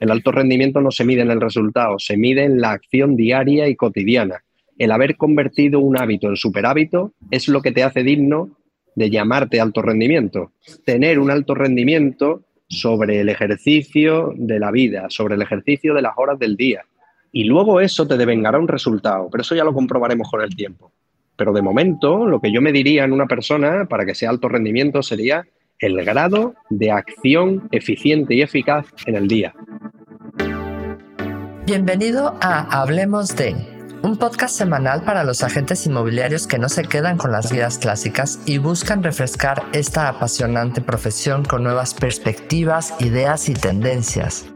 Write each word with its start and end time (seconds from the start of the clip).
El 0.00 0.10
alto 0.10 0.32
rendimiento 0.32 0.80
no 0.80 0.90
se 0.90 1.04
mide 1.04 1.20
en 1.20 1.30
el 1.30 1.42
resultado, 1.42 1.98
se 1.98 2.16
mide 2.16 2.44
en 2.44 2.60
la 2.60 2.72
acción 2.72 3.16
diaria 3.16 3.68
y 3.68 3.76
cotidiana. 3.76 4.42
El 4.78 4.92
haber 4.92 5.16
convertido 5.16 5.78
un 5.80 5.98
hábito 5.98 6.28
en 6.28 6.36
superhábito 6.36 7.12
es 7.30 7.48
lo 7.48 7.60
que 7.60 7.70
te 7.70 7.82
hace 7.82 8.02
digno 8.02 8.56
de 8.96 9.10
llamarte 9.10 9.60
alto 9.60 9.82
rendimiento. 9.82 10.52
Tener 10.86 11.18
un 11.18 11.30
alto 11.30 11.54
rendimiento 11.54 12.42
sobre 12.66 13.20
el 13.20 13.28
ejercicio 13.28 14.32
de 14.36 14.58
la 14.58 14.70
vida, 14.70 15.06
sobre 15.10 15.34
el 15.34 15.42
ejercicio 15.42 15.92
de 15.92 16.00
las 16.00 16.14
horas 16.16 16.38
del 16.38 16.56
día. 16.56 16.86
Y 17.30 17.44
luego 17.44 17.80
eso 17.80 18.08
te 18.08 18.16
devengará 18.16 18.58
un 18.58 18.68
resultado, 18.68 19.28
pero 19.30 19.42
eso 19.42 19.54
ya 19.54 19.64
lo 19.64 19.74
comprobaremos 19.74 20.30
con 20.30 20.40
el 20.40 20.56
tiempo. 20.56 20.92
Pero 21.36 21.52
de 21.52 21.60
momento, 21.60 22.26
lo 22.26 22.40
que 22.40 22.50
yo 22.50 22.62
me 22.62 22.72
diría 22.72 23.04
en 23.04 23.12
una 23.12 23.26
persona 23.26 23.84
para 23.84 24.06
que 24.06 24.14
sea 24.14 24.30
alto 24.30 24.48
rendimiento 24.48 25.02
sería 25.02 25.46
el 25.78 26.02
grado 26.04 26.54
de 26.68 26.90
acción 26.90 27.68
eficiente 27.72 28.34
y 28.34 28.42
eficaz 28.42 28.86
en 29.06 29.16
el 29.16 29.28
día. 29.28 29.54
Bienvenido 31.70 32.36
a 32.40 32.80
Hablemos 32.80 33.36
de, 33.36 33.54
un 34.02 34.16
podcast 34.16 34.56
semanal 34.56 35.04
para 35.04 35.22
los 35.22 35.44
agentes 35.44 35.86
inmobiliarios 35.86 36.48
que 36.48 36.58
no 36.58 36.68
se 36.68 36.82
quedan 36.82 37.16
con 37.16 37.30
las 37.30 37.52
guías 37.52 37.78
clásicas 37.78 38.40
y 38.44 38.58
buscan 38.58 39.04
refrescar 39.04 39.62
esta 39.72 40.08
apasionante 40.08 40.80
profesión 40.80 41.44
con 41.44 41.62
nuevas 41.62 41.94
perspectivas, 41.94 42.94
ideas 42.98 43.48
y 43.48 43.54
tendencias. 43.54 44.46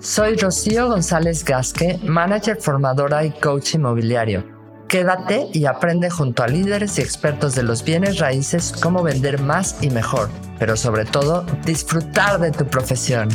Soy 0.00 0.34
Rocío 0.34 0.88
González 0.88 1.44
Gasque, 1.44 2.00
manager 2.02 2.56
formadora 2.56 3.24
y 3.24 3.30
coach 3.30 3.76
inmobiliario. 3.76 4.42
Quédate 4.88 5.46
y 5.52 5.66
aprende 5.66 6.10
junto 6.10 6.42
a 6.42 6.48
líderes 6.48 6.98
y 6.98 7.02
expertos 7.02 7.54
de 7.54 7.62
los 7.62 7.84
bienes 7.84 8.18
raíces 8.18 8.74
cómo 8.82 9.04
vender 9.04 9.40
más 9.40 9.76
y 9.80 9.90
mejor, 9.90 10.28
pero 10.58 10.76
sobre 10.76 11.04
todo 11.04 11.46
disfrutar 11.64 12.40
de 12.40 12.50
tu 12.50 12.66
profesión. 12.66 13.28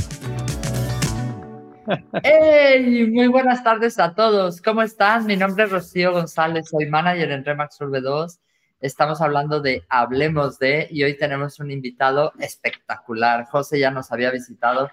¡Hey! 2.23 3.09
Muy 3.11 3.27
buenas 3.27 3.63
tardes 3.63 3.99
a 3.99 4.13
todos. 4.13 4.61
¿Cómo 4.61 4.81
están? 4.81 5.26
Mi 5.26 5.35
nombre 5.35 5.63
es 5.63 5.71
Rocío 5.71 6.12
González, 6.12 6.70
soy 6.70 6.85
manager 6.85 7.31
en 7.31 7.43
Remax 7.43 7.81
Urbe 7.81 8.01
2. 8.01 8.40
Estamos 8.79 9.21
hablando 9.21 9.59
de 9.59 9.84
Hablemos 9.90 10.59
de 10.59 10.87
y 10.91 11.04
hoy 11.04 11.18
tenemos 11.18 11.59
un 11.59 11.71
invitado 11.71 12.31
espectacular. 12.40 13.46
José 13.46 13.79
ya 13.79 13.91
nos 13.91 14.12
había 14.12 14.29
visitado, 14.31 14.91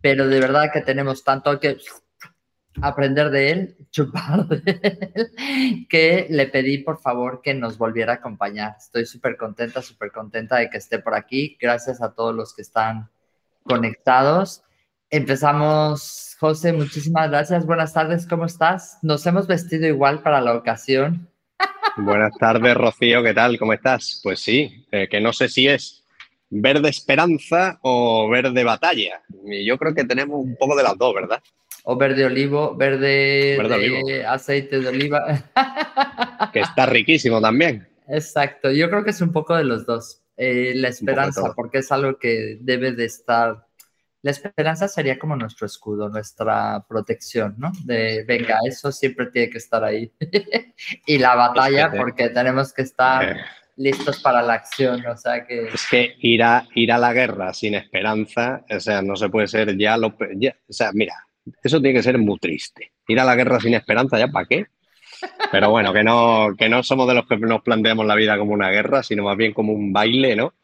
pero 0.00 0.28
de 0.28 0.40
verdad 0.40 0.70
que 0.72 0.82
tenemos 0.82 1.24
tanto 1.24 1.58
que 1.58 1.78
aprender 2.82 3.30
de 3.30 3.50
él, 3.50 3.76
chupar 3.90 4.46
de 4.46 4.80
él, 5.14 5.86
que 5.88 6.26
le 6.28 6.46
pedí 6.48 6.78
por 6.78 7.00
favor 7.00 7.40
que 7.42 7.54
nos 7.54 7.78
volviera 7.78 8.12
a 8.12 8.16
acompañar. 8.16 8.76
Estoy 8.78 9.06
súper 9.06 9.36
contenta, 9.36 9.80
súper 9.80 10.12
contenta 10.12 10.56
de 10.56 10.68
que 10.68 10.78
esté 10.78 10.98
por 10.98 11.14
aquí. 11.14 11.56
Gracias 11.58 12.02
a 12.02 12.12
todos 12.12 12.34
los 12.34 12.54
que 12.54 12.62
están 12.62 13.08
conectados. 13.62 14.62
Empezamos, 15.10 16.33
José, 16.44 16.74
muchísimas 16.74 17.30
gracias. 17.30 17.64
Buenas 17.64 17.94
tardes, 17.94 18.26
¿cómo 18.26 18.44
estás? 18.44 18.98
Nos 19.00 19.24
hemos 19.24 19.46
vestido 19.46 19.86
igual 19.86 20.20
para 20.22 20.42
la 20.42 20.54
ocasión. 20.54 21.26
Buenas 21.96 22.36
tardes, 22.38 22.74
Rocío, 22.74 23.22
¿qué 23.22 23.32
tal? 23.32 23.58
¿Cómo 23.58 23.72
estás? 23.72 24.20
Pues 24.22 24.40
sí, 24.40 24.86
eh, 24.92 25.08
que 25.08 25.22
no 25.22 25.32
sé 25.32 25.48
si 25.48 25.66
es 25.66 26.04
verde 26.50 26.90
esperanza 26.90 27.78
o 27.80 28.28
verde 28.28 28.62
batalla. 28.62 29.22
Y 29.46 29.64
yo 29.64 29.78
creo 29.78 29.94
que 29.94 30.04
tenemos 30.04 30.38
un 30.38 30.54
poco 30.56 30.76
de 30.76 30.82
las 30.82 30.98
dos, 30.98 31.14
¿verdad? 31.14 31.42
O 31.84 31.96
verde 31.96 32.26
olivo, 32.26 32.76
verde, 32.76 34.22
aceite 34.26 34.80
de 34.80 34.88
oliva. 34.88 35.50
que 36.52 36.60
está 36.60 36.84
riquísimo 36.84 37.40
también. 37.40 37.88
Exacto, 38.06 38.70
yo 38.70 38.90
creo 38.90 39.02
que 39.02 39.12
es 39.12 39.20
un 39.22 39.32
poco 39.32 39.56
de 39.56 39.64
los 39.64 39.86
dos. 39.86 40.20
Eh, 40.36 40.74
la 40.74 40.88
esperanza, 40.88 41.54
porque 41.56 41.78
es 41.78 41.90
algo 41.90 42.18
que 42.18 42.58
debe 42.60 42.92
de 42.92 43.06
estar 43.06 43.63
la 44.24 44.30
esperanza 44.30 44.88
sería 44.88 45.18
como 45.18 45.36
nuestro 45.36 45.66
escudo, 45.66 46.08
nuestra 46.08 46.82
protección, 46.88 47.56
¿no? 47.58 47.72
De, 47.84 48.24
venga, 48.26 48.56
eso 48.66 48.90
siempre 48.90 49.26
tiene 49.26 49.50
que 49.50 49.58
estar 49.58 49.84
ahí. 49.84 50.10
y 51.06 51.18
la 51.18 51.34
batalla, 51.34 51.92
porque 51.94 52.30
tenemos 52.30 52.72
que 52.72 52.80
estar 52.80 53.22
eh. 53.22 53.40
listos 53.76 54.22
para 54.22 54.40
la 54.40 54.54
acción, 54.54 55.04
o 55.04 55.14
sea 55.18 55.46
que... 55.46 55.68
Es 55.68 55.86
que 55.90 56.16
ir 56.20 56.42
a, 56.42 56.66
ir 56.74 56.90
a 56.90 56.96
la 56.96 57.12
guerra 57.12 57.52
sin 57.52 57.74
esperanza, 57.74 58.64
o 58.70 58.80
sea, 58.80 59.02
no 59.02 59.14
se 59.14 59.28
puede 59.28 59.46
ser 59.46 59.76
ya 59.76 59.98
lo... 59.98 60.06
o 60.06 60.72
sea, 60.72 60.90
mira, 60.94 61.16
eso 61.62 61.78
tiene 61.82 61.98
que 61.98 62.02
ser 62.02 62.16
muy 62.16 62.38
triste. 62.38 62.92
Ir 63.06 63.20
a 63.20 63.24
la 63.24 63.36
guerra 63.36 63.60
sin 63.60 63.74
esperanza, 63.74 64.18
¿ya 64.18 64.28
para 64.28 64.46
qué? 64.46 64.68
Pero 65.52 65.68
bueno, 65.68 65.92
que 65.92 66.02
no, 66.02 66.54
que 66.56 66.70
no 66.70 66.82
somos 66.82 67.06
de 67.08 67.14
los 67.14 67.26
que 67.26 67.36
nos 67.36 67.60
planteamos 67.60 68.06
la 68.06 68.14
vida 68.14 68.38
como 68.38 68.54
una 68.54 68.70
guerra, 68.70 69.02
sino 69.02 69.24
más 69.24 69.36
bien 69.36 69.52
como 69.52 69.74
un 69.74 69.92
baile, 69.92 70.34
¿no? 70.34 70.54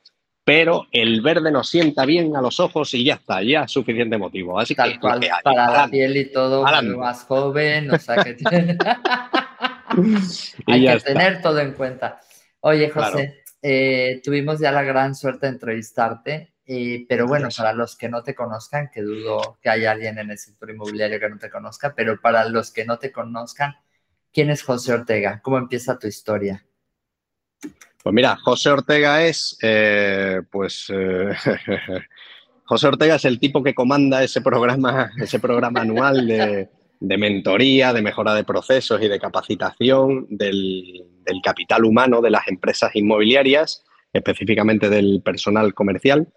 Pero 0.45 0.87
el 0.91 1.21
verde 1.21 1.51
nos 1.53 1.69
sienta 1.69 2.05
bien 2.05 2.34
a 2.34 2.41
los 2.41 2.61
ojos 2.61 2.95
y 2.95 3.05
ya 3.05 3.15
está, 3.15 3.43
ya 3.43 3.65
es 3.65 3.71
suficiente 3.73 4.19
motivo. 4.19 4.59
Así 4.59 4.75
Tal 4.75 4.99
cual, 4.99 5.21
para 5.45 5.71
la 5.71 5.89
piel 5.89 6.17
y 6.17 6.33
todo, 6.33 6.65
más 6.97 7.25
joven, 7.25 7.91
o 7.91 7.99
sea 7.99 8.23
que 8.25 8.37
hay 10.67 10.87
que 10.87 11.00
tener 11.00 11.43
todo 11.43 11.59
en 11.59 11.73
cuenta. 11.73 12.21
Oye, 12.61 12.91
José, 12.91 13.43
eh, 13.62 14.21
tuvimos 14.25 14.59
ya 14.59 14.73
la 14.73 14.83
gran 14.83 15.15
suerte 15.15 15.47
de 15.47 15.53
entrevistarte, 15.53 16.55
eh, 16.67 17.05
pero 17.09 17.27
bueno, 17.27 17.49
para 17.56 17.73
los 17.73 17.97
que 17.97 18.09
no 18.09 18.23
te 18.23 18.34
conozcan, 18.34 18.91
que 18.93 19.03
dudo 19.03 19.59
que 19.61 19.69
haya 19.69 19.91
alguien 19.91 20.19
en 20.19 20.31
el 20.31 20.39
sector 20.39 20.71
inmobiliario 20.71 21.19
que 21.19 21.29
no 21.29 21.39
te 21.39 21.50
conozca, 21.50 21.95
pero 21.95 22.21
para 22.21 22.49
los 22.49 22.73
que 22.73 22.84
no 22.84 22.99
te 22.99 23.12
conozcan, 23.12 23.77
¿quién 24.33 24.50
es 24.50 24.62
José 24.62 24.93
Ortega? 24.93 25.41
¿Cómo 25.43 25.59
empieza 25.59 25.99
tu 25.99 26.06
historia? 26.06 26.65
Pues 28.03 28.15
mira, 28.15 28.37
José 28.37 28.71
Ortega 28.71 29.25
es, 29.25 29.59
eh, 29.62 30.41
pues, 30.50 30.87
eh, 30.88 31.34
José 32.65 32.87
Ortega 32.87 33.16
es 33.16 33.25
el 33.27 33.38
tipo 33.38 33.62
que 33.62 33.75
comanda 33.75 34.22
ese 34.25 34.41
programa, 34.41 35.11
ese 35.21 35.38
programa 35.38 35.83
anual 35.83 36.27
de, 36.27 37.19
mentoría, 37.19 37.93
de 37.93 38.00
mejora 38.00 38.34
de 38.34 38.44
procesos 38.44 39.03
y 39.03 39.09
de 39.09 39.19
capacitación 39.21 40.27
del, 40.31 41.05
del 41.25 41.43
capital 41.43 41.84
humano 41.84 42.22
de 42.22 42.31
las 42.31 42.49
empresas 42.49 42.94
inmobiliarias, 42.94 43.84
específicamente 44.12 44.88
del 44.88 45.21
personal 45.22 45.75
comercial 45.75 46.28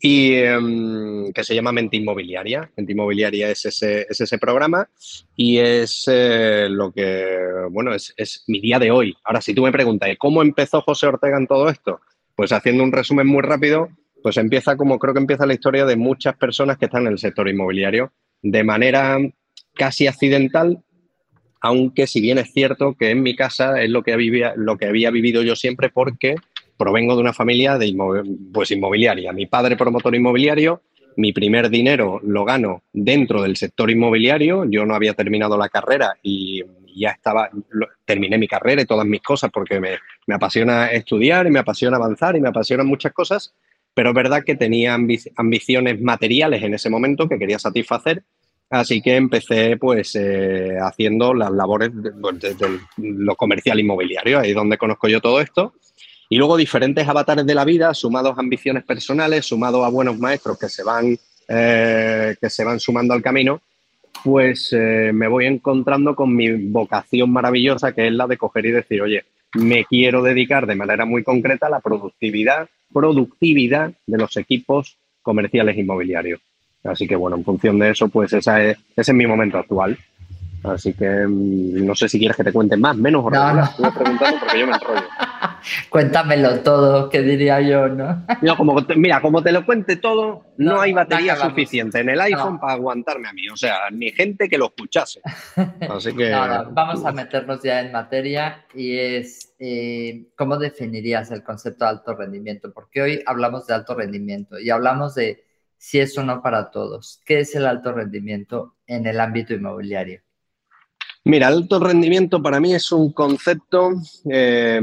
y 0.00 0.34
em, 0.34 1.32
que 1.32 1.44
se 1.44 1.54
llama 1.54 1.72
Mente 1.72 1.96
Inmobiliaria. 1.96 2.70
Mente 2.76 2.92
Inmobiliaria 2.92 3.50
es 3.50 3.64
ese, 3.64 4.06
es 4.08 4.20
ese 4.20 4.38
programa 4.38 4.88
y 5.36 5.58
es 5.58 6.04
eh, 6.06 6.68
lo 6.70 6.92
que, 6.92 7.36
bueno, 7.70 7.94
es, 7.94 8.14
es, 8.16 8.44
mi 8.46 8.60
día 8.60 8.78
de 8.78 8.90
hoy. 8.90 9.16
Ahora, 9.24 9.40
si 9.40 9.54
tú 9.54 9.62
me 9.62 9.72
preguntas, 9.72 10.08
¿cómo 10.18 10.42
empezó 10.42 10.80
José 10.82 11.06
Ortega 11.06 11.36
en 11.36 11.46
todo 11.46 11.68
esto? 11.68 12.00
Pues 12.36 12.52
haciendo 12.52 12.84
un 12.84 12.92
resumen 12.92 13.26
muy 13.26 13.42
rápido, 13.42 13.88
pues 14.22 14.36
empieza 14.36 14.76
como 14.76 14.98
creo 14.98 15.14
que 15.14 15.20
empieza 15.20 15.46
la 15.46 15.54
historia 15.54 15.84
de 15.84 15.96
muchas 15.96 16.36
personas 16.36 16.78
que 16.78 16.86
están 16.86 17.06
en 17.06 17.12
el 17.12 17.18
sector 17.18 17.48
inmobiliario 17.48 18.12
de 18.42 18.64
manera 18.64 19.18
casi 19.74 20.06
accidental, 20.06 20.82
aunque 21.60 22.06
si 22.06 22.20
bien 22.20 22.38
es 22.38 22.52
cierto 22.52 22.94
que 22.94 23.10
en 23.10 23.22
mi 23.22 23.34
casa 23.34 23.80
es 23.82 23.90
lo 23.90 24.02
que, 24.02 24.12
había, 24.12 24.54
lo 24.56 24.76
que 24.76 24.86
había 24.86 25.10
vivido 25.10 25.42
yo 25.42 25.56
siempre 25.56 25.90
porque 25.90 26.36
provengo 26.78 27.14
de 27.14 27.20
una 27.20 27.34
familia 27.34 27.76
de 27.76 27.94
pues 28.52 28.70
inmobiliaria. 28.70 29.32
Mi 29.32 29.46
padre 29.46 29.76
promotor 29.76 30.14
inmobiliario, 30.14 30.82
mi 31.16 31.32
primer 31.32 31.68
dinero 31.68 32.20
lo 32.22 32.44
gano 32.44 32.84
dentro 32.92 33.42
del 33.42 33.56
sector 33.56 33.90
inmobiliario. 33.90 34.64
Yo 34.64 34.86
no 34.86 34.94
había 34.94 35.14
terminado 35.14 35.58
la 35.58 35.68
carrera 35.68 36.16
y 36.22 36.62
ya 36.96 37.10
estaba, 37.10 37.50
terminé 38.04 38.38
mi 38.38 38.48
carrera 38.48 38.82
y 38.82 38.86
todas 38.86 39.06
mis 39.06 39.22
cosas 39.22 39.50
porque 39.52 39.80
me, 39.80 39.98
me 40.26 40.34
apasiona 40.34 40.90
estudiar 40.90 41.46
y 41.46 41.50
me 41.50 41.58
apasiona 41.58 41.96
avanzar 41.96 42.36
y 42.36 42.40
me 42.40 42.48
apasionan 42.48 42.86
muchas 42.86 43.12
cosas, 43.12 43.54
pero 43.94 44.10
es 44.10 44.14
verdad 44.14 44.44
que 44.44 44.54
tenía 44.54 44.94
ambiciones 44.94 46.00
materiales 46.00 46.62
en 46.62 46.74
ese 46.74 46.88
momento 46.88 47.28
que 47.28 47.38
quería 47.38 47.58
satisfacer. 47.58 48.22
Así 48.70 49.00
que 49.00 49.16
empecé 49.16 49.78
pues 49.78 50.14
eh, 50.14 50.76
haciendo 50.80 51.32
las 51.32 51.50
labores 51.50 51.90
de, 51.94 52.10
de, 52.10 52.80
lo 52.98 53.34
comercial 53.34 53.80
inmobiliario, 53.80 54.38
ahí 54.38 54.50
es 54.50 54.54
donde 54.54 54.76
conozco 54.76 55.08
yo 55.08 55.20
todo 55.20 55.40
esto. 55.40 55.72
Y 56.28 56.36
luego 56.36 56.56
diferentes 56.56 57.08
avatares 57.08 57.46
de 57.46 57.54
la 57.54 57.64
vida, 57.64 57.94
sumados 57.94 58.36
a 58.36 58.40
ambiciones 58.40 58.84
personales, 58.84 59.46
sumados 59.46 59.84
a 59.84 59.88
buenos 59.88 60.18
maestros 60.18 60.58
que 60.58 60.68
se 60.68 60.82
van, 60.82 61.16
eh, 61.48 62.36
que 62.40 62.50
se 62.50 62.64
van 62.64 62.78
sumando 62.78 63.14
al 63.14 63.22
camino, 63.22 63.62
pues 64.24 64.72
eh, 64.72 65.10
me 65.14 65.28
voy 65.28 65.46
encontrando 65.46 66.14
con 66.14 66.34
mi 66.34 66.50
vocación 66.50 67.30
maravillosa, 67.30 67.92
que 67.92 68.08
es 68.08 68.12
la 68.12 68.26
de 68.26 68.36
coger 68.36 68.66
y 68.66 68.72
decir, 68.72 69.00
oye, 69.00 69.24
me 69.54 69.84
quiero 69.84 70.22
dedicar 70.22 70.66
de 70.66 70.74
manera 70.74 71.04
muy 71.04 71.22
concreta 71.22 71.68
a 71.68 71.70
la 71.70 71.80
productividad, 71.80 72.68
productividad 72.92 73.92
de 74.06 74.18
los 74.18 74.36
equipos 74.36 74.98
comerciales 75.22 75.76
inmobiliarios. 75.78 76.40
Así 76.84 77.06
que 77.06 77.16
bueno, 77.16 77.36
en 77.36 77.44
función 77.44 77.78
de 77.78 77.90
eso, 77.90 78.08
pues 78.08 78.32
esa 78.32 78.62
es, 78.62 78.78
ese 78.96 79.12
es 79.12 79.14
mi 79.14 79.26
momento 79.26 79.58
actual. 79.58 79.96
Así 80.64 80.92
que 80.92 81.08
mm, 81.26 81.86
no 81.86 81.94
sé 81.94 82.08
si 82.08 82.18
quieres 82.18 82.36
que 82.36 82.44
te 82.44 82.52
cuente 82.52 82.76
más, 82.76 82.96
menos 82.96 83.24
o 83.24 83.30
no, 83.30 83.52
no. 83.54 83.94
preguntando 83.94 84.40
porque 84.40 84.60
yo 84.60 84.66
me 84.66 84.72
enrollo. 84.74 85.02
Cuéntamelo 85.90 86.60
todo, 86.60 87.08
que 87.08 87.22
diría 87.22 87.60
yo, 87.60 87.88
¿no? 87.88 88.24
como 88.56 88.76
mira, 88.96 89.20
como 89.20 89.42
te 89.42 89.52
lo 89.52 89.64
cuente 89.64 89.96
todo, 89.96 90.46
no, 90.56 90.80
hay 90.80 90.92
batería 90.92 91.36
suficiente 91.36 92.00
en 92.00 92.08
el 92.10 92.20
iPhone 92.20 92.58
para 92.58 92.74
aguantarme 92.74 93.28
a 93.28 93.32
mí. 93.32 93.48
O 93.48 93.56
sea, 93.56 93.90
ni 93.92 94.10
gente 94.10 94.48
que 94.48 94.58
lo 94.58 94.66
escuchase. 94.66 95.20
Así 95.88 96.14
que. 96.14 96.30
vamos 96.30 97.04
a 97.04 97.12
meternos 97.12 97.62
ya 97.62 97.80
en 97.80 97.92
materia 97.92 98.64
y 98.74 98.98
es 98.98 99.54
eh, 99.58 100.26
cómo 100.36 100.56
definirías 100.56 101.30
el 101.30 101.42
concepto 101.42 101.84
de 101.84 101.90
alto 101.90 102.14
rendimiento, 102.14 102.72
porque 102.72 103.02
hoy 103.02 103.22
hablamos 103.26 103.66
de 103.66 103.74
alto 103.74 103.94
rendimiento 103.94 104.58
y 104.58 104.70
hablamos 104.70 105.14
de 105.14 105.44
si 105.76 106.00
es 106.00 106.16
o 106.18 106.24
no 106.24 106.42
para 106.42 106.70
todos. 106.70 107.20
¿Qué 107.24 107.40
es 107.40 107.54
el 107.54 107.66
alto 107.66 107.92
rendimiento 107.92 108.76
en 108.86 109.06
el 109.06 109.20
ámbito 109.20 109.54
inmobiliario? 109.54 110.22
Mira, 111.28 111.48
alto 111.48 111.78
rendimiento 111.78 112.40
para 112.40 112.58
mí 112.58 112.74
es 112.74 112.90
un 112.90 113.12
concepto 113.12 113.90
eh, 114.32 114.80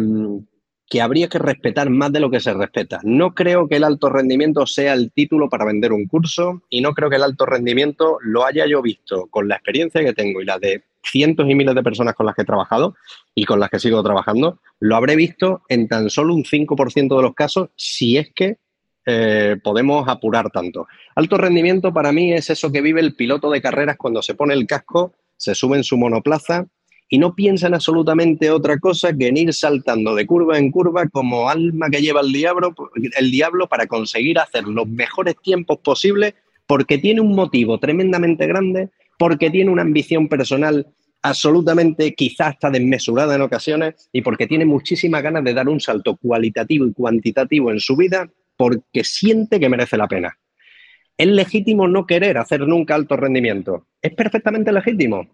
que 0.88 1.02
habría 1.02 1.28
que 1.28 1.40
respetar 1.40 1.90
más 1.90 2.12
de 2.12 2.20
lo 2.20 2.30
que 2.30 2.40
se 2.40 2.54
respeta. 2.54 3.00
No 3.02 3.34
creo 3.34 3.68
que 3.68 3.78
el 3.78 3.84
alto 3.84 4.12
rendimiento 4.12 4.68
sea 4.68 4.94
el 4.94 5.12
título 5.12 5.50
para 5.50 5.66
vender 5.66 5.92
un 5.92 6.06
curso 6.06 6.62
y 6.70 6.82
no 6.82 6.94
creo 6.94 7.10
que 7.10 7.16
el 7.16 7.24
alto 7.24 7.48
rendimiento 7.48 8.20
lo 8.22 8.46
haya 8.46 8.68
yo 8.68 8.84
visto 8.84 9.26
con 9.32 9.48
la 9.48 9.56
experiencia 9.56 10.04
que 10.04 10.14
tengo 10.14 10.40
y 10.40 10.46
la 10.46 10.60
de 10.60 10.84
cientos 11.04 11.50
y 11.50 11.56
miles 11.56 11.74
de 11.74 11.82
personas 11.82 12.14
con 12.14 12.28
las 12.28 12.36
que 12.36 12.44
he 12.44 12.46
trabajado 12.46 12.96
y 13.34 13.46
con 13.46 13.60
las 13.60 13.72
que 13.72 13.80
sigo 13.80 14.04
trabajando, 14.04 14.60
lo 14.80 14.96
habré 14.96 15.16
visto 15.16 15.64
en 15.68 15.88
tan 15.88 16.12
solo 16.12 16.36
un 16.36 16.44
5% 16.44 17.16
de 17.16 17.24
los 17.24 17.34
casos 17.34 17.70
si 17.76 18.18
es 18.18 18.32
que 18.36 18.60
eh, 19.08 19.58
podemos 19.64 20.08
apurar 20.08 20.52
tanto. 20.52 20.86
Alto 21.16 21.38
rendimiento 21.40 21.92
para 21.92 22.12
mí 22.12 22.34
es 22.34 22.52
eso 22.52 22.72
que 22.72 22.82
vive 22.82 23.02
el 23.02 23.16
piloto 23.16 23.50
de 23.50 23.64
carreras 23.64 23.98
cuando 23.98 24.22
se 24.22 24.36
pone 24.36 24.54
el 24.54 24.68
casco, 24.68 25.16
se 25.38 25.56
sube 25.56 25.78
en 25.78 25.84
su 25.84 25.98
monoplaza 25.98 26.68
y 27.10 27.18
no 27.18 27.36
piensa 27.36 27.68
en 27.68 27.76
absolutamente 27.76 28.50
otra 28.50 28.80
cosa 28.80 29.14
que 29.14 29.28
en 29.28 29.38
ir 29.38 29.54
saltando 29.54 30.16
de 30.16 30.26
curva 30.26 30.58
en 30.58 30.72
curva 30.72 31.08
como 31.08 31.50
alma 31.50 31.90
que 31.90 32.02
lleva 32.02 32.22
el 32.22 32.32
diablo, 32.32 32.74
el 33.18 33.32
diablo 33.32 33.68
para 33.68 33.88
conseguir 33.88 34.40
hacer 34.40 34.64
los 34.64 34.88
mejores 34.88 35.36
tiempos 35.42 35.80
posibles 35.80 36.34
porque 36.68 36.98
tiene 36.98 37.22
un 37.22 37.36
motivo 37.36 37.80
tremendamente 37.80 38.48
grande, 38.48 38.90
porque 39.20 39.52
tiene 39.52 39.70
una 39.70 39.84
ambición 39.84 40.28
personal 40.28 40.88
absolutamente 41.22 42.14
quizás 42.14 42.50
hasta 42.50 42.70
desmesurada 42.70 43.36
en 43.36 43.42
ocasiones 43.42 44.10
y 44.12 44.22
porque 44.22 44.48
tiene 44.48 44.66
muchísimas 44.66 45.24
ganas 45.24 45.44
de 45.44 45.54
dar 45.54 45.68
un 45.70 45.80
salto 45.80 46.18
cualitativo 46.18 46.86
y 46.86 46.94
cuantitativo 46.94 47.72
en 47.72 47.80
su 47.80 47.96
vida 47.96 48.30
porque 48.58 49.04
siente 49.04 49.60
que 49.60 49.70
merece 49.70 49.98
la 49.98 50.08
pena. 50.08 50.38
Es 51.18 51.28
legítimo 51.28 51.88
no 51.88 52.06
querer 52.06 52.38
hacer 52.38 52.62
nunca 52.62 52.96
alto 52.96 53.16
rendimiento. 53.16 53.88
Es 54.02 54.14
perfectamente 54.14 54.72
legítimo 54.72 55.28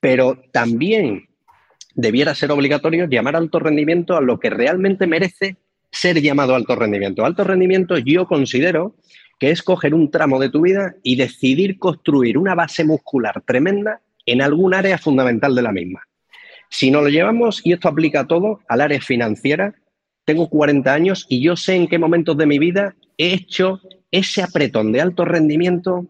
pero 0.00 0.42
también 0.50 1.28
debiera 1.94 2.34
ser 2.34 2.50
obligatorio 2.50 3.06
llamar 3.06 3.36
alto 3.36 3.58
rendimiento 3.58 4.16
a 4.16 4.20
lo 4.20 4.40
que 4.40 4.50
realmente 4.50 5.06
merece 5.06 5.56
ser 5.92 6.20
llamado 6.20 6.54
alto 6.54 6.74
rendimiento. 6.74 7.24
Alto 7.24 7.44
rendimiento 7.44 7.98
yo 7.98 8.26
considero 8.26 8.96
que 9.38 9.50
es 9.50 9.62
coger 9.62 9.94
un 9.94 10.10
tramo 10.10 10.38
de 10.38 10.50
tu 10.50 10.62
vida 10.62 10.94
y 11.02 11.16
decidir 11.16 11.78
construir 11.78 12.38
una 12.38 12.54
base 12.54 12.84
muscular 12.84 13.42
tremenda 13.46 14.00
en 14.26 14.42
algún 14.42 14.74
área 14.74 14.98
fundamental 14.98 15.54
de 15.54 15.62
la 15.62 15.72
misma. 15.72 16.02
Si 16.68 16.90
no 16.90 17.00
lo 17.00 17.08
llevamos, 17.08 17.60
y 17.64 17.72
esto 17.72 17.88
aplica 17.88 18.20
a 18.20 18.26
todo, 18.26 18.60
al 18.68 18.80
área 18.80 19.00
financiera, 19.00 19.74
tengo 20.24 20.48
40 20.48 20.92
años 20.92 21.26
y 21.28 21.42
yo 21.42 21.56
sé 21.56 21.74
en 21.74 21.88
qué 21.88 21.98
momentos 21.98 22.36
de 22.36 22.46
mi 22.46 22.58
vida 22.58 22.94
he 23.18 23.32
hecho 23.32 23.80
ese 24.10 24.42
apretón 24.42 24.92
de 24.92 25.00
alto 25.00 25.24
rendimiento 25.24 26.06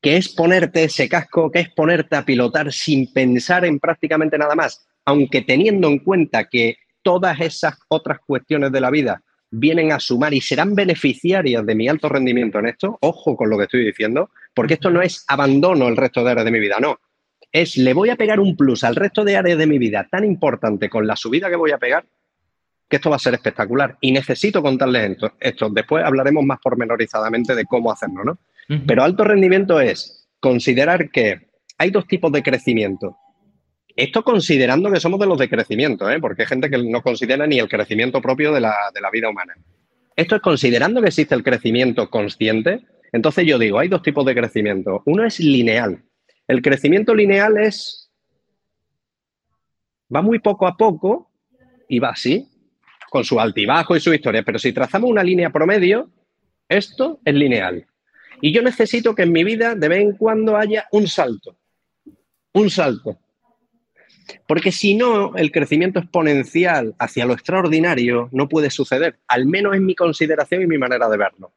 que 0.00 0.16
es 0.16 0.28
ponerte 0.28 0.84
ese 0.84 1.08
casco, 1.08 1.50
que 1.50 1.60
es 1.60 1.70
ponerte 1.70 2.16
a 2.16 2.24
pilotar 2.24 2.72
sin 2.72 3.12
pensar 3.12 3.64
en 3.64 3.78
prácticamente 3.78 4.38
nada 4.38 4.54
más, 4.54 4.86
aunque 5.04 5.42
teniendo 5.42 5.88
en 5.88 5.98
cuenta 5.98 6.48
que 6.48 6.76
todas 7.02 7.40
esas 7.40 7.78
otras 7.88 8.18
cuestiones 8.26 8.72
de 8.72 8.80
la 8.80 8.90
vida 8.90 9.22
vienen 9.50 9.92
a 9.92 10.00
sumar 10.00 10.34
y 10.34 10.40
serán 10.40 10.74
beneficiarias 10.74 11.64
de 11.64 11.74
mi 11.74 11.88
alto 11.88 12.08
rendimiento 12.08 12.58
en 12.58 12.66
esto, 12.66 12.98
ojo 13.00 13.36
con 13.36 13.48
lo 13.48 13.56
que 13.56 13.64
estoy 13.64 13.84
diciendo, 13.84 14.30
porque 14.54 14.74
esto 14.74 14.90
no 14.90 15.02
es 15.02 15.24
abandono 15.28 15.88
el 15.88 15.96
resto 15.96 16.24
de 16.24 16.32
áreas 16.32 16.44
de 16.44 16.50
mi 16.50 16.60
vida, 16.60 16.76
no. 16.80 16.98
Es 17.52 17.76
le 17.76 17.94
voy 17.94 18.10
a 18.10 18.16
pegar 18.16 18.40
un 18.40 18.56
plus 18.56 18.84
al 18.84 18.96
resto 18.96 19.24
de 19.24 19.36
áreas 19.36 19.58
de 19.58 19.66
mi 19.66 19.78
vida 19.78 20.06
tan 20.10 20.24
importante 20.24 20.90
con 20.90 21.06
la 21.06 21.16
subida 21.16 21.48
que 21.48 21.56
voy 21.56 21.70
a 21.70 21.78
pegar, 21.78 22.04
que 22.88 22.96
esto 22.96 23.10
va 23.10 23.16
a 23.16 23.20
ser 23.20 23.34
espectacular. 23.34 23.96
Y 24.00 24.12
necesito 24.12 24.62
contarles 24.62 25.12
esto. 25.12 25.32
esto. 25.40 25.68
Después 25.70 26.04
hablaremos 26.04 26.44
más 26.44 26.58
pormenorizadamente 26.62 27.54
de 27.54 27.64
cómo 27.64 27.90
hacerlo, 27.92 28.24
¿no? 28.24 28.38
Pero 28.86 29.04
alto 29.04 29.22
rendimiento 29.22 29.80
es 29.80 30.28
considerar 30.40 31.10
que 31.10 31.48
hay 31.78 31.90
dos 31.90 32.06
tipos 32.06 32.32
de 32.32 32.42
crecimiento. 32.42 33.16
Esto 33.94 34.24
considerando 34.24 34.90
que 34.90 35.00
somos 35.00 35.20
de 35.20 35.26
los 35.26 35.38
de 35.38 35.48
crecimiento, 35.48 36.10
¿eh? 36.10 36.20
porque 36.20 36.42
hay 36.42 36.48
gente 36.48 36.68
que 36.68 36.78
no 36.78 37.00
considera 37.00 37.46
ni 37.46 37.58
el 37.58 37.68
crecimiento 37.68 38.20
propio 38.20 38.52
de 38.52 38.60
la, 38.60 38.74
de 38.92 39.00
la 39.00 39.10
vida 39.10 39.28
humana. 39.28 39.54
Esto 40.16 40.36
es 40.36 40.42
considerando 40.42 41.00
que 41.00 41.08
existe 41.08 41.34
el 41.34 41.42
crecimiento 41.42 42.10
consciente. 42.10 42.84
Entonces 43.12 43.46
yo 43.46 43.58
digo, 43.58 43.78
hay 43.78 43.88
dos 43.88 44.02
tipos 44.02 44.26
de 44.26 44.34
crecimiento. 44.34 45.02
Uno 45.06 45.24
es 45.24 45.38
lineal. 45.38 46.02
El 46.48 46.60
crecimiento 46.60 47.14
lineal 47.14 47.56
es, 47.58 48.10
va 50.14 50.22
muy 50.22 50.40
poco 50.40 50.66
a 50.66 50.76
poco 50.76 51.30
y 51.88 51.98
va 51.98 52.10
así, 52.10 52.48
con 53.10 53.24
su 53.24 53.40
altibajo 53.40 53.96
y 53.96 54.00
su 54.00 54.12
historia. 54.12 54.42
Pero 54.42 54.58
si 54.58 54.72
trazamos 54.72 55.10
una 55.10 55.22
línea 55.22 55.50
promedio, 55.50 56.10
esto 56.68 57.20
es 57.24 57.34
lineal. 57.34 57.86
Y 58.40 58.52
yo 58.52 58.62
necesito 58.62 59.14
que 59.14 59.22
en 59.22 59.32
mi 59.32 59.44
vida 59.44 59.74
de 59.74 59.88
vez 59.88 60.00
en 60.00 60.12
cuando 60.12 60.56
haya 60.56 60.86
un 60.92 61.06
salto. 61.06 61.56
Un 62.52 62.70
salto. 62.70 63.18
Porque 64.46 64.72
si 64.72 64.94
no, 64.94 65.36
el 65.36 65.52
crecimiento 65.52 66.00
exponencial 66.00 66.94
hacia 66.98 67.26
lo 67.26 67.32
extraordinario 67.32 68.28
no 68.32 68.48
puede 68.48 68.70
suceder, 68.70 69.18
al 69.28 69.46
menos 69.46 69.74
en 69.76 69.86
mi 69.86 69.94
consideración 69.94 70.62
y 70.62 70.66
mi 70.66 70.78
manera 70.78 71.08
de 71.08 71.16
verlo. 71.16 71.52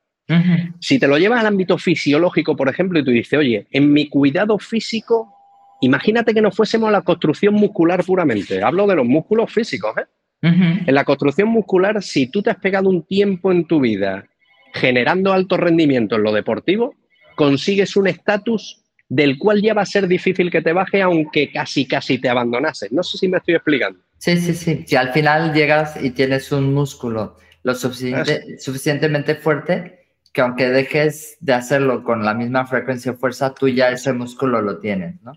Si 0.79 0.99
te 0.99 1.07
lo 1.07 1.17
llevas 1.17 1.39
al 1.39 1.47
ámbito 1.47 1.79
fisiológico, 1.79 2.55
por 2.55 2.69
ejemplo, 2.69 2.99
y 2.99 3.03
tú 3.03 3.09
dices, 3.09 3.39
oye, 3.39 3.65
en 3.71 3.91
mi 3.91 4.09
cuidado 4.09 4.59
físico, 4.59 5.33
imagínate 5.81 6.35
que 6.35 6.41
no 6.41 6.51
fuésemos 6.51 6.89
a 6.89 6.91
la 6.91 7.01
construcción 7.01 7.55
muscular 7.55 8.03
puramente. 8.05 8.61
Hablo 8.61 8.85
de 8.85 8.95
los 8.95 9.07
músculos 9.07 9.51
físicos. 9.51 9.97
¿eh? 9.97 10.05
En 10.41 10.95
la 10.95 11.03
construcción 11.03 11.49
muscular, 11.49 12.01
si 12.01 12.27
tú 12.27 12.41
te 12.41 12.49
has 12.49 12.57
pegado 12.57 12.89
un 12.89 13.03
tiempo 13.03 13.51
en 13.51 13.65
tu 13.65 13.79
vida 13.81 14.25
generando 14.73 15.33
alto 15.33 15.57
rendimiento 15.57 16.15
en 16.15 16.23
lo 16.23 16.31
deportivo, 16.31 16.95
consigues 17.35 17.95
un 17.95 18.07
estatus 18.07 18.83
del 19.09 19.37
cual 19.37 19.61
ya 19.61 19.73
va 19.73 19.81
a 19.81 19.87
ser 19.87 20.07
difícil 20.07 20.51
que 20.51 20.61
te 20.61 20.71
baje, 20.71 21.01
aunque 21.01 21.51
casi, 21.51 21.87
casi 21.87 22.19
te 22.19 22.29
abandonases. 22.29 22.91
No 22.91 23.03
sé 23.03 23.17
si 23.17 23.27
me 23.27 23.37
estoy 23.37 23.55
explicando. 23.55 23.99
Sí, 24.17 24.37
sí, 24.37 24.53
sí. 24.53 24.83
Si 24.87 24.95
al 24.95 25.11
final 25.11 25.53
llegas 25.53 26.01
y 26.01 26.11
tienes 26.11 26.51
un 26.51 26.73
músculo 26.73 27.37
lo 27.63 27.75
suficientemente 27.75 29.35
fuerte, 29.35 29.99
que 30.31 30.41
aunque 30.41 30.69
dejes 30.69 31.37
de 31.39 31.53
hacerlo 31.53 32.03
con 32.03 32.23
la 32.23 32.33
misma 32.33 32.65
frecuencia 32.67 33.11
o 33.11 33.15
fuerza, 33.15 33.53
tú 33.53 33.67
ya 33.67 33.89
ese 33.89 34.13
músculo 34.13 34.61
lo 34.61 34.79
tienes, 34.79 35.21
¿no? 35.21 35.33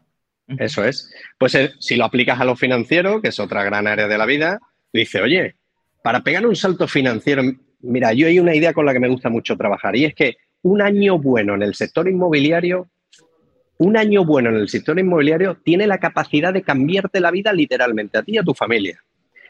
Eso 0.58 0.84
es. 0.84 1.10
Pues 1.38 1.54
eh, 1.54 1.72
si 1.78 1.96
lo 1.96 2.04
aplicas 2.04 2.40
a 2.40 2.44
lo 2.44 2.56
financiero, 2.56 3.22
que 3.22 3.28
es 3.28 3.40
otra 3.40 3.64
gran 3.64 3.86
área 3.86 4.06
de 4.06 4.18
la 4.18 4.26
vida, 4.26 4.58
dice, 4.92 5.20
oye, 5.20 5.56
para 6.02 6.20
pegar 6.20 6.46
un 6.46 6.56
salto 6.56 6.86
financiero 6.88 7.42
Mira, 7.82 8.12
yo 8.12 8.28
hay 8.28 8.38
una 8.38 8.54
idea 8.54 8.72
con 8.72 8.86
la 8.86 8.92
que 8.92 9.00
me 9.00 9.08
gusta 9.08 9.28
mucho 9.28 9.56
trabajar 9.56 9.96
y 9.96 10.04
es 10.04 10.14
que 10.14 10.36
un 10.62 10.80
año 10.80 11.18
bueno 11.18 11.54
en 11.56 11.62
el 11.62 11.74
sector 11.74 12.08
inmobiliario, 12.08 12.88
un 13.78 13.96
año 13.96 14.24
bueno 14.24 14.50
en 14.50 14.56
el 14.56 14.68
sector 14.68 14.98
inmobiliario 14.98 15.58
tiene 15.64 15.88
la 15.88 15.98
capacidad 15.98 16.52
de 16.52 16.62
cambiarte 16.62 17.18
la 17.20 17.32
vida 17.32 17.52
literalmente 17.52 18.18
a 18.18 18.22
ti 18.22 18.34
y 18.34 18.38
a 18.38 18.44
tu 18.44 18.54
familia. 18.54 19.02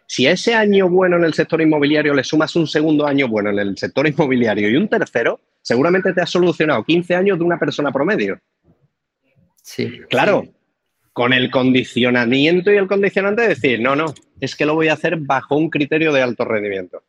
Si 0.07 0.27
a 0.27 0.33
ese 0.33 0.55
año 0.55 0.89
bueno 0.89 1.17
en 1.17 1.25
el 1.25 1.35
sector 1.35 1.61
inmobiliario 1.61 2.15
le 2.15 2.25
sumas 2.25 2.57
un 2.57 2.67
segundo 2.67 3.07
año 3.07 3.29
bueno 3.29 3.51
en 3.51 3.59
el 3.59 3.77
sector 3.77 4.07
inmobiliario 4.07 4.71
y 4.71 4.77
un 4.77 4.89
tercero, 4.89 5.39
seguramente 5.61 6.15
te 6.15 6.23
has 6.23 6.31
solucionado 6.31 6.83
15 6.85 7.15
años 7.15 7.39
de 7.39 7.45
una 7.45 7.59
persona 7.59 7.93
promedio. 7.93 8.39
Sí. 9.63 10.01
Claro, 10.09 10.45
con 11.12 11.33
el 11.33 11.50
condicionamiento 11.50 12.73
y 12.73 12.76
el 12.76 12.87
condicionante 12.87 13.42
de 13.42 13.49
decir, 13.49 13.81
no, 13.81 13.95
no, 13.95 14.07
es 14.40 14.57
que 14.57 14.66
lo 14.66 14.75
voy 14.75 14.88
a 14.88 14.95
hacer 14.95 15.16
bajo 15.16 15.57
un 15.57 15.71
criterio 15.71 16.12
de 16.12 16.23
alto 16.23 16.45
rendimiento. 16.45 17.02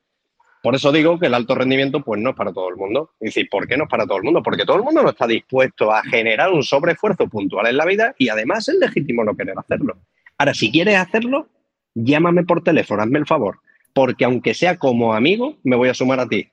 Por 0.61 0.75
eso 0.75 0.93
digo 0.93 1.19
que 1.19 1.25
el 1.25 1.33
alto 1.33 1.55
rendimiento 1.55 2.01
pues 2.01 2.21
no 2.21 2.29
es 2.29 2.35
para 2.37 2.53
todo 2.53 2.69
el 2.69 2.77
mundo. 2.77 3.11
Y 3.19 3.25
decir, 3.25 3.49
¿por 3.49 3.67
qué 3.67 3.75
no 3.75 3.83
es 3.83 3.89
para 3.89 4.05
todo 4.05 4.17
el 4.17 4.23
mundo? 4.23 4.41
Porque 4.41 4.63
todo 4.65 4.77
el 4.77 4.83
mundo 4.83 5.03
no 5.03 5.09
está 5.09 5.27
dispuesto 5.27 5.91
a 5.91 6.03
generar 6.03 6.51
un 6.51 6.63
sobreesfuerzo 6.63 7.27
puntual 7.27 7.67
en 7.67 7.75
la 7.75 7.85
vida 7.85 8.15
y 8.17 8.29
además 8.29 8.69
es 8.69 8.75
legítimo 8.75 9.25
no 9.25 9.35
querer 9.35 9.55
hacerlo. 9.57 9.97
Ahora, 10.37 10.53
si 10.53 10.71
quieres 10.71 10.95
hacerlo, 10.95 11.49
llámame 11.93 12.43
por 12.43 12.63
teléfono, 12.63 13.03
hazme 13.03 13.19
el 13.19 13.25
favor, 13.25 13.59
porque 13.93 14.25
aunque 14.25 14.53
sea 14.53 14.77
como 14.77 15.13
amigo, 15.13 15.57
me 15.63 15.75
voy 15.75 15.89
a 15.89 15.93
sumar 15.93 16.21
a 16.21 16.29
ti, 16.29 16.49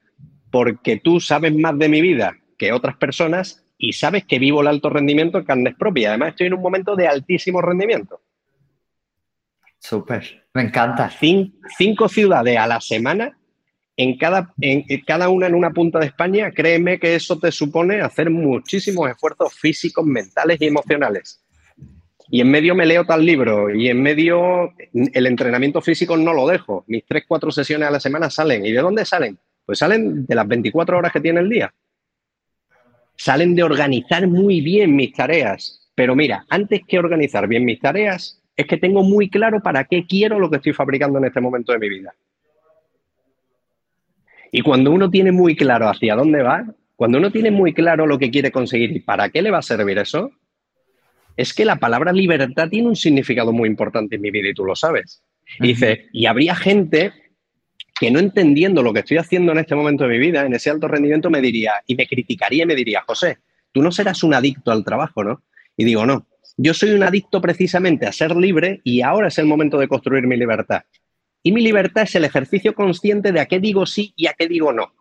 porque 0.51 0.97
tú 0.97 1.21
sabes 1.21 1.55
más 1.55 1.79
de 1.79 1.89
mi 1.89 2.01
vida 2.01 2.37
que 2.59 2.73
otras 2.73 2.97
personas 2.97 3.65
y 3.81 3.95
sabes 3.95 4.27
que 4.27 4.39
vivo 4.39 4.61
el 4.61 4.69
alto 4.69 4.91
rendimiento 4.91 5.39
en 5.39 5.45
carnes 5.45 5.75
propias. 5.75 6.11
Además, 6.11 6.31
estoy 6.31 6.49
en 6.49 6.55
un 6.55 6.61
momento 6.61 6.95
de 6.95 7.09
altísimo 7.09 7.63
rendimiento. 7.63 8.21
Súper, 9.79 10.45
me 10.53 10.63
encanta. 10.63 11.11
cinco 11.79 12.09
ciudades 12.09 12.59
a 12.59 12.67
la 12.67 12.81
semana 12.81 13.39
en 13.97 14.19
cada, 14.19 14.53
en, 14.61 14.85
cada 15.07 15.31
una 15.31 15.47
en 15.47 15.55
una 15.55 15.71
punta 15.71 15.99
de 15.99 16.07
España, 16.07 16.51
créeme 16.53 16.99
que 16.99 17.15
eso 17.15 17.39
te 17.39 17.51
supone 17.51 18.03
hacer 18.03 18.29
muchísimos 18.31 19.11
esfuerzos 19.11 19.55
físicos, 19.55 20.05
mentales 20.05 20.59
y 20.61 20.67
emocionales. 20.67 21.43
Y 22.29 22.43
en 22.43 22.51
medio 22.51 22.75
me 22.75 22.87
leo 22.87 23.05
tal 23.07 23.25
libro 23.25 23.75
y 23.75 23.89
en 23.89 24.03
medio 24.03 24.75
el 24.93 25.27
entrenamiento 25.27 25.81
físico 25.81 26.17
no 26.19 26.35
lo 26.35 26.47
dejo. 26.47 26.85
Mis 26.87 27.05
tres, 27.05 27.25
cuatro 27.27 27.51
sesiones 27.51 27.89
a 27.89 27.91
la 27.91 28.01
semana 28.01 28.31
salen. 28.31 28.65
¿Y 28.65 28.73
de 28.73 28.81
dónde 28.81 29.05
salen? 29.05 29.39
Pues 29.67 29.79
salen 29.79 30.27
de 30.27 30.35
las 30.35 30.47
24 30.47 30.99
horas 30.99 31.13
que 31.13 31.21
tiene 31.21 31.41
el 31.41 31.49
día. 31.49 31.75
Salen 33.21 33.55
de 33.55 33.63
organizar 33.63 34.27
muy 34.27 34.63
bien 34.63 34.97
mis 34.97 35.13
tareas. 35.13 35.91
Pero 35.95 36.17
mira, 36.17 36.47
antes 36.49 36.81
que 36.89 36.99
organizar 36.99 37.47
bien 37.47 37.67
mis 37.67 37.79
tareas, 37.79 38.41
es 38.57 38.67
que 38.67 38.79
tengo 38.79 39.03
muy 39.03 39.29
claro 39.29 39.61
para 39.61 39.85
qué 39.85 40.07
quiero 40.07 40.39
lo 40.39 40.49
que 40.49 40.57
estoy 40.57 40.73
fabricando 40.73 41.19
en 41.19 41.27
este 41.27 41.39
momento 41.39 41.71
de 41.73 41.79
mi 41.81 41.91
vida. 41.91 42.15
Y 44.51 44.63
cuando 44.63 44.91
uno 44.91 45.11
tiene 45.11 45.33
muy 45.33 45.55
claro 45.55 45.87
hacia 45.87 46.17
dónde 46.17 46.43
va, 46.43 46.65
Cuando 46.97 47.19
uno 47.19 47.31
tiene 47.31 47.51
muy 47.51 47.75
claro 47.75 48.07
lo 48.07 48.19
que 48.19 48.31
quiere 48.31 48.51
conseguir 48.51 48.91
y 48.97 49.01
para 49.01 49.29
qué 49.29 49.43
le 49.43 49.51
va 49.51 49.59
a 49.59 49.63
servir 49.63 49.99
eso, 49.99 50.33
es 51.37 51.53
que 51.53 51.67
la 51.67 51.77
palabra 51.77 52.13
libertad 52.13 52.69
tiene 52.71 52.89
un 52.89 52.97
significado 52.97 53.53
muy 53.53 53.69
importante 53.69 54.17
en 54.17 54.23
mi 54.23 54.31
vida 54.31 54.49
y 54.49 54.55
tú 54.55 54.65
lo 54.65 54.77
sabes. 54.77 55.23
Y 55.59 55.69
dice, 55.69 56.07
y 56.13 56.25
habría 56.25 56.55
gente 56.55 57.13
que 58.01 58.11
no 58.11 58.19
entendiendo 58.19 58.83
lo 58.83 58.95
que 58.95 59.01
estoy 59.01 59.19
haciendo 59.19 59.53
en 59.53 59.59
este 59.59 59.75
momento 59.75 60.05
de 60.05 60.11
mi 60.11 60.19
vida, 60.19 60.47
en 60.47 60.55
ese 60.55 60.71
alto 60.71 60.89
rendimiento, 60.89 61.29
me 61.29 61.43
diría, 61.43 61.75
y 61.87 61.95
me 61.97 62.07
criticaría 62.07 62.63
y 62.63 62.67
me 62.67 62.75
diría, 62.75 63.03
José, 63.07 63.41
tú 63.73 63.83
no 63.83 63.93
serás 63.93 64.23
un 64.23 64.33
adicto 64.33 64.73
al 64.73 64.83
trabajo, 64.83 65.23
¿no? 65.23 65.43
Y 65.77 65.85
digo, 65.85 66.07
no, 66.07 66.27
yo 66.57 66.73
soy 66.73 66.93
un 66.93 67.03
adicto 67.03 67.43
precisamente 67.43 68.07
a 68.07 68.13
ser 68.13 68.35
libre 68.35 68.81
y 68.85 69.03
ahora 69.03 69.29
es 69.29 69.37
el 69.37 69.45
momento 69.45 69.77
de 69.79 69.87
construir 69.87 70.27
mi 70.27 70.39
libertad. 70.39 70.85
Y 71.43 71.53
mi 71.53 71.61
libertad 71.61 72.05
es 72.05 72.15
el 72.15 72.25
ejercicio 72.25 72.75
consciente 72.75 73.33
de 73.33 73.41
a 73.41 73.45
qué 73.45 73.61
digo 73.61 73.85
sí 73.85 74.15
y 74.17 74.29
a 74.29 74.33
qué 74.33 74.49
digo 74.49 74.73
no. 74.73 74.95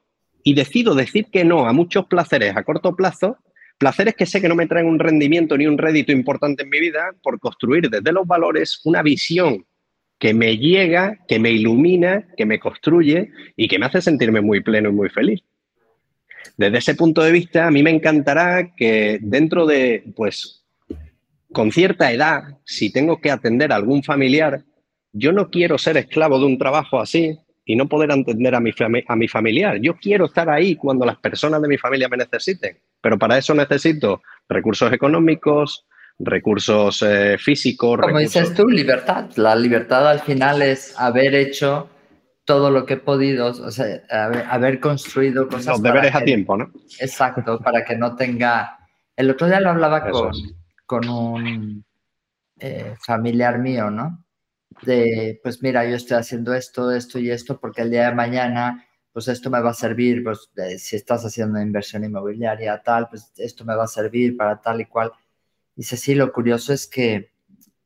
Y 0.43 0.53
decido 0.53 0.93
decir 0.93 1.27
que 1.31 1.45
no 1.45 1.69
a 1.69 1.71
muchos 1.71 2.05
placeres 2.07 2.57
a 2.57 2.63
corto 2.63 2.97
plazo, 2.97 3.37
placeres 3.77 4.15
que 4.15 4.25
sé 4.25 4.41
que 4.41 4.49
no 4.49 4.55
me 4.55 4.67
traen 4.67 4.87
un 4.87 4.99
rendimiento 4.99 5.57
ni 5.57 5.67
un 5.67 5.77
rédito 5.77 6.11
importante 6.11 6.63
en 6.63 6.69
mi 6.69 6.81
vida, 6.81 7.11
por 7.23 7.39
construir 7.39 7.89
desde 7.89 8.11
los 8.11 8.27
valores 8.27 8.81
una 8.83 9.01
visión 9.01 9.65
que 10.19 10.33
me 10.33 10.57
llega, 10.57 11.17
que 11.27 11.39
me 11.39 11.49
ilumina, 11.49 12.27
que 12.37 12.45
me 12.45 12.59
construye 12.59 13.31
y 13.55 13.67
que 13.67 13.79
me 13.79 13.85
hace 13.85 14.01
sentirme 14.01 14.41
muy 14.41 14.61
pleno 14.61 14.89
y 14.89 14.93
muy 14.93 15.09
feliz. 15.09 15.41
Desde 16.57 16.77
ese 16.77 16.95
punto 16.95 17.23
de 17.23 17.31
vista, 17.31 17.67
a 17.67 17.71
mí 17.71 17.81
me 17.81 17.89
encantará 17.89 18.75
que 18.75 19.17
dentro 19.21 19.65
de, 19.65 20.03
pues, 20.15 20.65
con 21.53 21.71
cierta 21.71 22.11
edad, 22.11 22.57
si 22.65 22.91
tengo 22.91 23.21
que 23.21 23.31
atender 23.31 23.71
a 23.71 23.77
algún 23.77 24.03
familiar, 24.03 24.61
yo 25.13 25.31
no 25.31 25.49
quiero 25.49 25.77
ser 25.77 25.95
esclavo 25.95 26.37
de 26.37 26.45
un 26.45 26.57
trabajo 26.57 26.99
así 26.99 27.39
y 27.65 27.75
no 27.75 27.87
poder 27.87 28.11
atender 28.11 28.55
a 28.55 28.59
mi, 28.59 28.71
a 29.07 29.15
mi 29.15 29.27
familiar. 29.27 29.79
Yo 29.79 29.95
quiero 29.95 30.25
estar 30.25 30.49
ahí 30.49 30.75
cuando 30.75 31.05
las 31.05 31.17
personas 31.17 31.61
de 31.61 31.69
mi 31.69 31.77
familia 31.77 32.09
me 32.09 32.17
necesiten, 32.17 32.77
pero 33.01 33.17
para 33.17 33.37
eso 33.37 33.53
necesito 33.53 34.21
recursos 34.49 34.91
económicos, 34.91 35.85
recursos 36.19 37.01
eh, 37.01 37.37
físicos. 37.39 37.99
Como 37.99 38.19
dices 38.19 38.53
tú, 38.53 38.67
libertad. 38.67 39.29
La 39.37 39.55
libertad 39.55 40.07
al 40.07 40.19
final 40.19 40.61
es 40.61 40.93
haber 40.97 41.33
hecho 41.33 41.89
todo 42.43 42.71
lo 42.71 42.85
que 42.85 42.95
he 42.95 42.97
podido, 42.97 43.47
o 43.47 43.71
sea, 43.71 44.01
haber, 44.09 44.79
construido 44.79 45.47
cosas. 45.47 45.67
Los 45.67 45.83
deberes 45.83 46.15
a 46.15 46.21
tiempo, 46.21 46.57
¿no? 46.57 46.71
Exacto, 46.99 47.59
para 47.59 47.85
que 47.85 47.95
no 47.95 48.15
tenga. 48.15 48.87
El 49.15 49.29
otro 49.29 49.47
día 49.47 49.59
lo 49.59 49.69
hablaba 49.69 50.09
con, 50.09 50.31
con, 50.85 51.09
un 51.09 51.85
eh, 52.59 52.95
familiar 52.99 53.59
mío, 53.59 53.91
¿no? 53.91 54.25
De, 54.81 55.39
pues 55.43 55.61
mira, 55.61 55.87
yo 55.87 55.95
estoy 55.95 56.17
haciendo 56.17 56.53
esto, 56.53 56.91
esto 56.91 57.19
y 57.19 57.29
esto, 57.29 57.59
porque 57.59 57.83
el 57.83 57.91
día 57.91 58.09
de 58.09 58.15
mañana, 58.15 58.83
pues 59.11 59.27
esto 59.27 59.49
me 59.49 59.61
va 59.61 59.69
a 59.69 59.73
servir, 59.75 60.23
pues 60.23 60.49
si 60.77 60.95
estás 60.95 61.23
haciendo 61.25 61.61
inversión 61.61 62.03
inmobiliaria, 62.03 62.81
tal, 62.81 63.09
pues 63.09 63.31
esto 63.37 63.63
me 63.63 63.75
va 63.75 63.83
a 63.83 63.87
servir 63.87 64.35
para 64.35 64.59
tal 64.59 64.81
y 64.81 64.85
cual. 64.85 65.11
Dice, 65.79 65.95
sí, 65.95 66.13
lo 66.13 66.33
curioso 66.33 66.73
es 66.73 66.87
que 66.87 67.31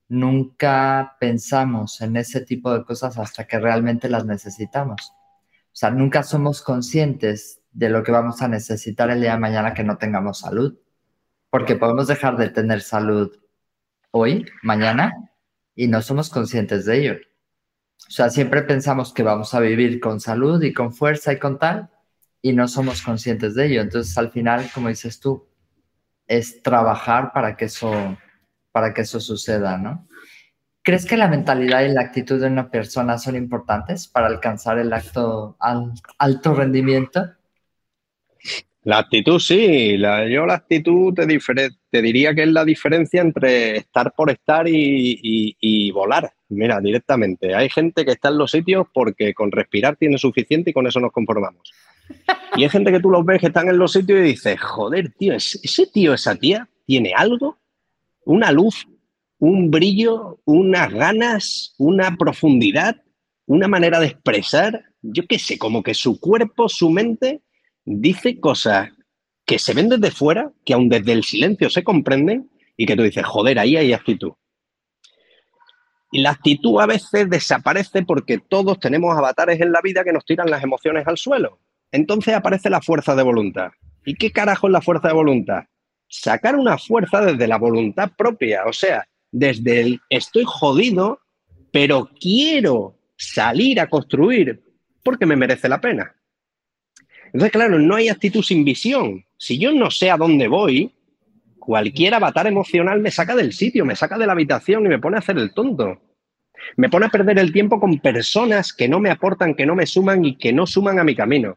nunca 0.08 1.16
pensamos 1.20 2.02
en 2.02 2.18
ese 2.18 2.42
tipo 2.42 2.74
de 2.74 2.84
cosas 2.84 3.20
hasta 3.20 3.46
que 3.46 3.60
realmente 3.60 4.10
las 4.10 4.26
necesitamos. 4.26 5.12
O 5.12 5.76
sea, 5.76 5.92
nunca 5.92 6.24
somos 6.24 6.64
conscientes 6.64 7.62
de 7.72 7.90
lo 7.90 8.02
que 8.02 8.12
vamos 8.12 8.42
a 8.42 8.48
necesitar 8.48 9.12
el 9.12 9.22
día 9.22 9.34
de 9.34 9.40
mañana 9.40 9.76
que 9.76 9.84
no 9.84 10.00
tengamos 10.00 10.40
salud. 10.40 10.76
Porque 11.52 11.76
podemos 11.76 12.08
dejar 12.08 12.36
de 12.36 12.50
tener 12.50 12.82
salud 12.82 13.38
hoy, 14.10 14.48
mañana, 14.64 15.30
y 15.76 15.88
no 15.88 16.02
somos 16.02 16.32
conscientes 16.32 16.86
de 16.86 16.98
ello. 16.98 17.18
O 18.08 18.12
sea, 18.12 18.32
siempre 18.32 18.64
pensamos 18.64 19.14
que 19.14 19.22
vamos 19.22 19.54
a 19.54 19.60
vivir 19.60 20.00
con 20.00 20.20
salud 20.20 20.64
y 20.64 20.74
con 20.74 20.96
fuerza 20.96 21.32
y 21.32 21.38
con 21.38 21.60
tal, 21.60 21.92
y 22.42 22.54
no 22.54 22.68
somos 22.68 23.04
conscientes 23.04 23.54
de 23.54 23.68
ello. 23.68 23.82
Entonces, 23.82 24.18
al 24.18 24.32
final, 24.32 24.68
como 24.74 24.88
dices 24.88 25.20
tú, 25.20 25.46
es 26.28 26.62
trabajar 26.62 27.32
para 27.34 27.56
que 27.56 27.66
eso, 27.66 28.18
para 28.72 28.94
que 28.94 29.02
eso 29.02 29.20
suceda, 29.20 29.78
¿no? 29.78 30.08
¿Crees 30.82 31.06
que 31.06 31.16
la 31.16 31.30
mentalidad 31.30 31.84
y 31.84 31.94
la 31.94 32.02
actitud 32.02 32.42
de 32.42 32.48
una 32.48 32.70
persona 32.70 33.18
son 33.18 33.38
importantes 33.38 34.08
para 34.08 34.28
alcanzar 34.28 34.80
el 34.80 34.92
alto 34.92 35.56
rendimiento? 36.54 37.30
La 38.86 38.98
actitud 38.98 39.40
sí, 39.40 39.98
yo 39.98 40.46
la 40.46 40.56
actitud 40.56 41.14
te, 41.14 42.02
diría 42.02 42.36
que 42.36 42.44
es 42.44 42.50
la 42.50 42.66
diferencia 42.66 43.22
entre 43.22 43.78
estar 43.78 44.12
por 44.12 44.30
estar 44.30 44.68
y, 44.68 45.56
y, 45.58 45.92
volar. 45.92 46.34
Mira, 46.50 46.82
directamente. 46.82 47.56
Hay 47.56 47.70
gente 47.70 48.04
que 48.04 48.12
está 48.12 48.28
en 48.28 48.40
los 48.40 48.52
sitios 48.52 48.88
porque 48.94 49.34
con 49.34 49.54
respirar 49.54 49.96
tiene 49.96 50.18
suficiente 50.18 50.72
y 50.72 50.74
con 50.74 50.86
eso 50.86 51.00
nos 51.00 51.14
conformamos. 51.14 51.72
Y 52.56 52.64
hay 52.64 52.70
gente 52.70 52.92
que 52.92 53.00
tú 53.00 53.10
los 53.10 53.26
ves 53.26 53.42
que 53.42 53.48
están 53.48 53.68
en 53.68 53.78
los 53.78 53.94
sitios 53.94 54.20
y 54.20 54.24
dices, 54.24 54.60
joder, 54.62 55.12
tío, 55.18 55.34
ese 55.34 55.88
tío, 55.88 56.14
esa 56.14 56.36
tía, 56.36 56.70
tiene 56.86 57.14
algo, 57.16 57.58
una 58.26 58.52
luz, 58.52 58.88
un 59.40 59.72
brillo, 59.72 60.40
unas 60.46 60.92
ganas, 60.94 61.74
una 61.78 62.16
profundidad, 62.16 63.02
una 63.46 63.68
manera 63.68 64.00
de 64.00 64.08
expresar, 64.08 64.84
yo 65.02 65.24
qué 65.28 65.40
sé, 65.40 65.58
como 65.58 65.84
que 65.84 65.94
su 65.94 66.20
cuerpo, 66.20 66.70
su 66.70 66.90
mente, 66.90 67.42
dice 67.84 68.40
cosas 68.40 68.90
que 69.46 69.60
se 69.60 69.74
ven 69.74 69.90
desde 69.90 70.12
fuera, 70.12 70.52
que 70.64 70.74
aún 70.74 70.90
desde 70.90 71.12
el 71.12 71.24
silencio 71.24 71.70
se 71.70 71.84
comprenden 71.84 72.50
y 72.78 72.86
que 72.86 72.96
tú 72.96 73.04
dices, 73.04 73.26
joder, 73.26 73.60
ahí 73.60 73.76
hay 73.76 73.94
actitud. 73.94 74.34
Y 76.12 76.22
la 76.22 76.30
actitud 76.30 76.80
a 76.80 76.86
veces 76.86 77.30
desaparece 77.30 78.04
porque 78.04 78.38
todos 78.38 78.80
tenemos 78.80 79.18
avatares 79.18 79.60
en 79.60 79.72
la 79.72 79.82
vida 79.82 80.04
que 80.04 80.14
nos 80.14 80.24
tiran 80.26 80.50
las 80.50 80.64
emociones 80.64 81.08
al 81.08 81.18
suelo. 81.18 81.60
Entonces 81.94 82.34
aparece 82.34 82.72
la 82.72 82.82
fuerza 82.82 83.16
de 83.16 83.22
voluntad. 83.22 83.72
¿Y 84.04 84.16
qué 84.16 84.32
carajo 84.32 84.66
es 84.68 84.74
la 84.74 84.82
fuerza 84.82 85.10
de 85.10 85.14
voluntad? 85.14 85.66
Sacar 86.10 86.56
una 86.56 86.80
fuerza 86.80 87.22
desde 87.22 87.48
la 87.48 87.58
voluntad 87.58 88.12
propia, 88.18 88.66
o 88.66 88.74
sea, 88.74 89.08
desde 89.32 89.80
el 89.80 90.02
estoy 90.10 90.44
jodido, 90.44 91.20
pero 91.72 92.10
quiero 92.20 92.98
salir 93.16 93.80
a 93.80 93.88
construir 93.88 94.64
porque 95.04 95.28
me 95.28 95.36
merece 95.36 95.70
la 95.70 95.80
pena. 95.80 96.16
Entonces, 97.28 97.52
claro, 97.52 97.78
no 97.78 97.96
hay 97.96 98.10
actitud 98.10 98.42
sin 98.42 98.66
visión. 98.66 99.24
Si 99.38 99.60
yo 99.60 99.72
no 99.72 99.92
sé 99.92 100.10
a 100.10 100.18
dónde 100.18 100.48
voy, 100.48 100.92
cualquier 101.60 102.16
avatar 102.16 102.48
emocional 102.48 103.02
me 103.02 103.12
saca 103.12 103.36
del 103.36 103.54
sitio, 103.54 103.86
me 103.86 103.96
saca 103.96 104.18
de 104.18 104.26
la 104.26 104.34
habitación 104.34 104.84
y 104.88 104.90
me 104.90 105.00
pone 105.00 105.18
a 105.18 105.20
hacer 105.20 105.38
el 105.38 105.54
tonto. 105.54 106.02
Me 106.76 106.90
pone 106.90 107.06
a 107.06 107.10
perder 107.10 107.38
el 107.38 107.54
tiempo 107.54 107.80
con 107.80 108.00
personas 108.00 108.74
que 108.74 108.88
no 108.88 109.00
me 109.00 109.12
aportan, 109.12 109.54
que 109.54 109.68
no 109.68 109.76
me 109.76 109.86
suman 109.86 110.26
y 110.26 110.38
que 110.38 110.54
no 110.54 110.66
suman 110.66 110.98
a 110.98 111.04
mi 111.04 111.16
camino 111.16 111.56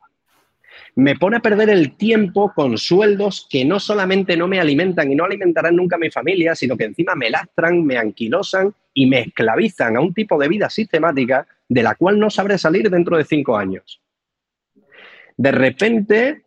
me 0.97 1.15
pone 1.15 1.37
a 1.37 1.41
perder 1.41 1.69
el 1.69 1.95
tiempo 1.95 2.53
con 2.55 2.79
sueldos 2.79 3.47
que 3.51 3.67
no 3.67 3.79
solamente 3.79 4.35
no 4.35 4.49
me 4.49 4.59
alimentan 4.59 5.13
y 5.13 5.15
no 5.15 5.25
alimentarán 5.25 5.77
nunca 5.77 5.97
a 5.97 5.99
mi 5.99 6.11
familia, 6.11 6.55
sino 6.55 6.75
que 6.75 6.85
encima 6.85 7.15
me 7.15 7.29
lastran, 7.29 7.85
me 7.85 7.99
anquilosan 7.99 8.75
y 8.95 9.05
me 9.05 9.21
esclavizan 9.21 9.97
a 9.97 10.01
un 10.01 10.15
tipo 10.15 10.39
de 10.39 10.49
vida 10.49 10.71
sistemática 10.71 11.47
de 11.69 11.83
la 11.83 11.95
cual 11.97 12.19
no 12.19 12.31
sabré 12.31 12.57
salir 12.57 12.89
dentro 12.89 13.19
de 13.19 13.25
cinco 13.25 13.59
años. 13.59 14.01
De 15.37 15.53
repente 15.53 16.45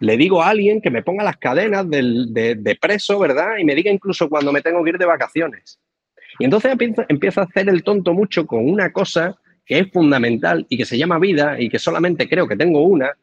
le 0.00 0.18
digo 0.18 0.42
a 0.42 0.50
alguien 0.50 0.82
que 0.82 0.90
me 0.90 1.02
ponga 1.02 1.24
las 1.24 1.38
cadenas 1.38 1.88
de, 1.88 2.78
preso, 2.78 3.18
¿verdad? 3.20 3.56
Y 3.58 3.64
me 3.64 3.74
diga 3.74 3.90
incluso 3.90 4.28
cuando 4.28 4.52
me 4.52 4.60
tengo 4.60 4.84
que 4.84 4.90
ir 4.90 4.98
de 4.98 5.06
vacaciones. 5.06 5.78
Y 6.38 6.44
entonces 6.44 6.76
empiezo 7.08 7.40
a 7.40 7.44
hacer 7.44 7.70
el 7.70 7.82
tonto 7.82 8.12
mucho 8.12 8.46
con 8.46 8.68
una 8.68 8.92
cosa 8.92 9.38
que 9.64 9.78
es 9.78 9.90
fundamental 9.90 10.66
y 10.68 10.76
que 10.76 10.84
se 10.84 10.98
llama 10.98 11.18
vida 11.18 11.58
y 11.58 11.70
que 11.70 11.78
solamente 11.78 12.28
creo 12.28 12.46
que 12.46 12.56
tengo 12.56 12.82
una, 12.82 13.16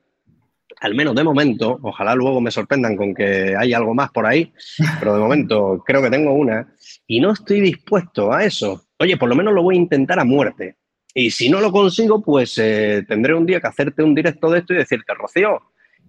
al 0.81 0.95
menos 0.95 1.15
de 1.15 1.23
momento, 1.23 1.79
ojalá 1.81 2.15
luego 2.15 2.39
me 2.39 2.51
sorprendan 2.51 2.95
con 2.95 3.13
que 3.13 3.55
hay 3.57 3.73
algo 3.73 3.93
más 3.93 4.11
por 4.11 4.25
ahí, 4.25 4.53
pero 4.99 5.13
de 5.13 5.19
momento 5.19 5.83
creo 5.85 6.01
que 6.01 6.09
tengo 6.09 6.33
una 6.33 6.73
y 7.05 7.19
no 7.19 7.31
estoy 7.31 7.59
dispuesto 7.61 8.31
a 8.31 8.43
eso. 8.43 8.85
Oye, 8.97 9.17
por 9.17 9.29
lo 9.29 9.35
menos 9.35 9.53
lo 9.53 9.63
voy 9.63 9.75
a 9.75 9.79
intentar 9.79 10.19
a 10.19 10.23
muerte. 10.23 10.77
Y 11.13 11.31
si 11.31 11.49
no 11.49 11.59
lo 11.59 11.71
consigo, 11.71 12.21
pues 12.21 12.57
eh, 12.57 13.03
tendré 13.07 13.33
un 13.33 13.45
día 13.45 13.59
que 13.59 13.67
hacerte 13.67 14.03
un 14.03 14.13
directo 14.13 14.49
de 14.49 14.59
esto 14.59 14.73
y 14.73 14.77
decirte, 14.77 15.13
Rocío, 15.13 15.59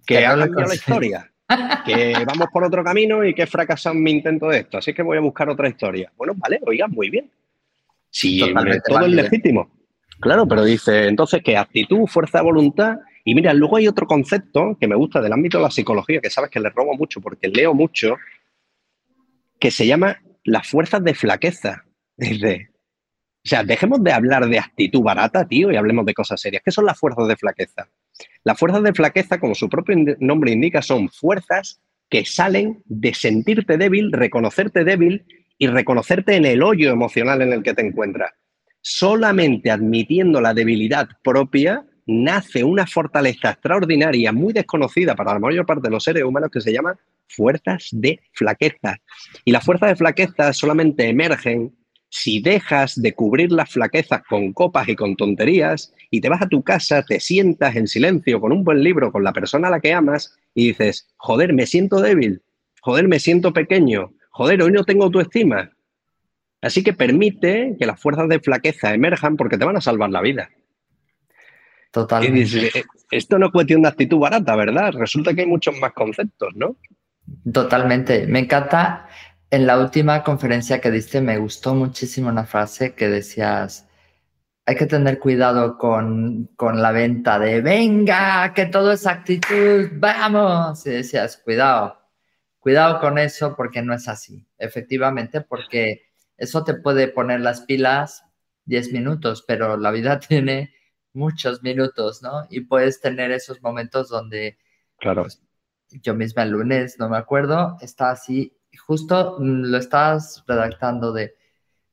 que 0.05 0.25
ha 0.25 0.37
cambiado 0.37 0.67
la 0.67 0.75
historia, 0.75 1.31
que 1.85 2.13
vamos 2.25 2.47
por 2.53 2.63
otro 2.63 2.83
camino 2.83 3.25
y 3.25 3.33
que 3.33 3.43
he 3.43 3.47
fracasado 3.47 3.95
en 3.95 4.03
mi 4.03 4.11
intento 4.11 4.47
de 4.47 4.59
esto. 4.59 4.77
Así 4.77 4.93
que 4.93 5.01
voy 5.01 5.17
a 5.17 5.21
buscar 5.21 5.49
otra 5.49 5.67
historia. 5.67 6.11
Bueno, 6.15 6.33
vale, 6.37 6.59
oiga, 6.65 6.87
muy 6.87 7.09
bien. 7.09 7.29
Si 8.09 8.39
todo 8.87 9.05
es 9.05 9.11
legítimo. 9.11 9.71
Claro, 10.19 10.47
pero 10.47 10.63
dice, 10.63 11.07
entonces, 11.07 11.41
¿qué 11.43 11.57
actitud, 11.57 12.05
fuerza 12.05 12.37
de 12.37 12.43
voluntad 12.43 12.97
y 13.23 13.35
mira, 13.35 13.53
luego 13.53 13.77
hay 13.77 13.87
otro 13.87 14.07
concepto 14.07 14.77
que 14.79 14.87
me 14.87 14.95
gusta 14.95 15.21
del 15.21 15.33
ámbito 15.33 15.57
de 15.57 15.63
la 15.63 15.71
psicología, 15.71 16.21
que 16.21 16.29
sabes 16.29 16.49
que 16.49 16.59
le 16.59 16.69
robo 16.69 16.95
mucho 16.95 17.21
porque 17.21 17.47
leo 17.47 17.73
mucho, 17.73 18.17
que 19.59 19.71
se 19.71 19.85
llama 19.85 20.21
las 20.43 20.67
fuerzas 20.67 21.03
de 21.03 21.13
flaqueza. 21.13 21.85
o 22.19 22.25
sea, 23.43 23.63
dejemos 23.63 24.03
de 24.03 24.11
hablar 24.11 24.47
de 24.47 24.59
actitud 24.59 25.01
barata, 25.01 25.47
tío, 25.47 25.71
y 25.71 25.75
hablemos 25.75 26.05
de 26.05 26.13
cosas 26.13 26.41
serias. 26.41 26.63
¿Qué 26.65 26.71
son 26.71 26.85
las 26.85 26.99
fuerzas 26.99 27.27
de 27.27 27.35
flaqueza? 27.35 27.87
Las 28.43 28.57
fuerzas 28.57 28.83
de 28.83 28.93
flaqueza, 28.93 29.39
como 29.39 29.55
su 29.55 29.69
propio 29.69 29.95
nombre 30.19 30.51
indica, 30.51 30.81
son 30.81 31.09
fuerzas 31.09 31.79
que 32.09 32.25
salen 32.25 32.81
de 32.85 33.13
sentirte 33.13 33.77
débil, 33.77 34.11
reconocerte 34.11 34.83
débil 34.83 35.25
y 35.57 35.67
reconocerte 35.67 36.35
en 36.35 36.45
el 36.45 36.63
hoyo 36.63 36.91
emocional 36.91 37.41
en 37.41 37.53
el 37.53 37.63
que 37.63 37.73
te 37.73 37.85
encuentras. 37.85 38.31
Solamente 38.81 39.69
admitiendo 39.69 40.41
la 40.41 40.55
debilidad 40.55 41.07
propia 41.23 41.85
nace 42.11 42.63
una 42.63 42.85
fortaleza 42.85 43.51
extraordinaria, 43.51 44.31
muy 44.31 44.53
desconocida 44.53 45.15
para 45.15 45.33
la 45.33 45.39
mayor 45.39 45.65
parte 45.65 45.87
de 45.87 45.91
los 45.91 46.03
seres 46.03 46.23
humanos, 46.23 46.49
que 46.51 46.61
se 46.61 46.73
llama 46.73 46.97
fuerzas 47.27 47.89
de 47.91 48.19
flaqueza. 48.33 48.97
Y 49.45 49.51
las 49.51 49.63
fuerzas 49.63 49.89
de 49.89 49.95
flaqueza 49.95 50.53
solamente 50.53 51.07
emergen 51.07 51.73
si 52.11 52.41
dejas 52.41 53.01
de 53.01 53.13
cubrir 53.13 53.53
las 53.53 53.71
flaquezas 53.71 54.21
con 54.27 54.51
copas 54.51 54.89
y 54.89 54.95
con 54.95 55.15
tonterías 55.15 55.93
y 56.09 56.19
te 56.19 56.27
vas 56.27 56.41
a 56.41 56.49
tu 56.49 56.61
casa, 56.61 57.03
te 57.03 57.21
sientas 57.21 57.75
en 57.77 57.87
silencio 57.87 58.41
con 58.41 58.51
un 58.51 58.65
buen 58.65 58.83
libro, 58.83 59.13
con 59.13 59.23
la 59.23 59.31
persona 59.31 59.69
a 59.69 59.71
la 59.71 59.79
que 59.79 59.93
amas 59.93 60.37
y 60.53 60.67
dices, 60.67 61.07
joder, 61.15 61.53
me 61.53 61.65
siento 61.65 62.01
débil, 62.01 62.41
joder, 62.81 63.07
me 63.07 63.19
siento 63.19 63.53
pequeño, 63.53 64.11
joder, 64.29 64.61
hoy 64.61 64.73
no 64.73 64.83
tengo 64.83 65.05
autoestima. 65.05 65.71
Así 66.61 66.83
que 66.83 66.93
permite 66.93 67.77
que 67.79 67.85
las 67.85 67.99
fuerzas 67.99 68.27
de 68.27 68.41
flaqueza 68.41 68.93
emerjan 68.93 69.37
porque 69.37 69.57
te 69.57 69.65
van 69.65 69.77
a 69.77 69.81
salvar 69.81 70.09
la 70.09 70.21
vida. 70.21 70.49
Totalmente. 71.91 72.67
Eh, 72.67 72.83
esto 73.11 73.37
no 73.37 73.47
es 73.47 73.51
cuestión 73.51 73.81
de 73.81 73.89
actitud 73.89 74.17
barata, 74.17 74.55
¿verdad? 74.55 74.93
Resulta 74.93 75.33
que 75.33 75.41
hay 75.41 75.47
muchos 75.47 75.77
más 75.77 75.93
conceptos, 75.93 76.55
¿no? 76.55 76.77
Totalmente. 77.51 78.25
Me 78.27 78.39
encanta. 78.39 79.07
En 79.49 79.67
la 79.67 79.77
última 79.77 80.23
conferencia 80.23 80.79
que 80.79 80.89
diste 80.89 81.19
me 81.19 81.37
gustó 81.37 81.75
muchísimo 81.75 82.29
una 82.29 82.45
frase 82.45 82.95
que 82.95 83.09
decías, 83.09 83.89
hay 84.65 84.75
que 84.75 84.85
tener 84.85 85.19
cuidado 85.19 85.77
con, 85.77 86.49
con 86.55 86.81
la 86.81 86.93
venta 86.93 87.37
de, 87.37 87.59
venga, 87.59 88.53
que 88.53 88.67
todo 88.67 88.93
es 88.93 89.05
actitud, 89.05 89.89
vamos. 89.95 90.87
Y 90.87 90.91
decías, 90.91 91.35
cuidado, 91.35 91.99
cuidado 92.59 93.01
con 93.01 93.17
eso 93.17 93.53
porque 93.57 93.81
no 93.81 93.93
es 93.93 94.07
así. 94.07 94.47
Efectivamente, 94.57 95.41
porque 95.41 96.03
eso 96.37 96.63
te 96.63 96.75
puede 96.75 97.09
poner 97.09 97.41
las 97.41 97.61
pilas 97.61 98.23
10 98.65 98.93
minutos, 98.93 99.43
pero 99.45 99.75
la 99.75 99.91
vida 99.91 100.19
tiene 100.27 100.73
muchos 101.13 101.61
minutos, 101.63 102.21
¿no? 102.21 102.45
Y 102.49 102.61
puedes 102.61 103.01
tener 103.01 103.31
esos 103.31 103.61
momentos 103.61 104.09
donde, 104.09 104.57
claro. 104.97 105.23
Pues, 105.23 105.41
yo 105.89 106.15
misma 106.15 106.43
el 106.43 106.51
lunes, 106.51 106.97
no 106.99 107.09
me 107.09 107.17
acuerdo, 107.17 107.77
está 107.81 108.11
así, 108.11 108.57
justo 108.77 109.37
mm, 109.39 109.63
lo 109.65 109.77
estás 109.77 110.43
redactando 110.47 111.11
de, 111.11 111.35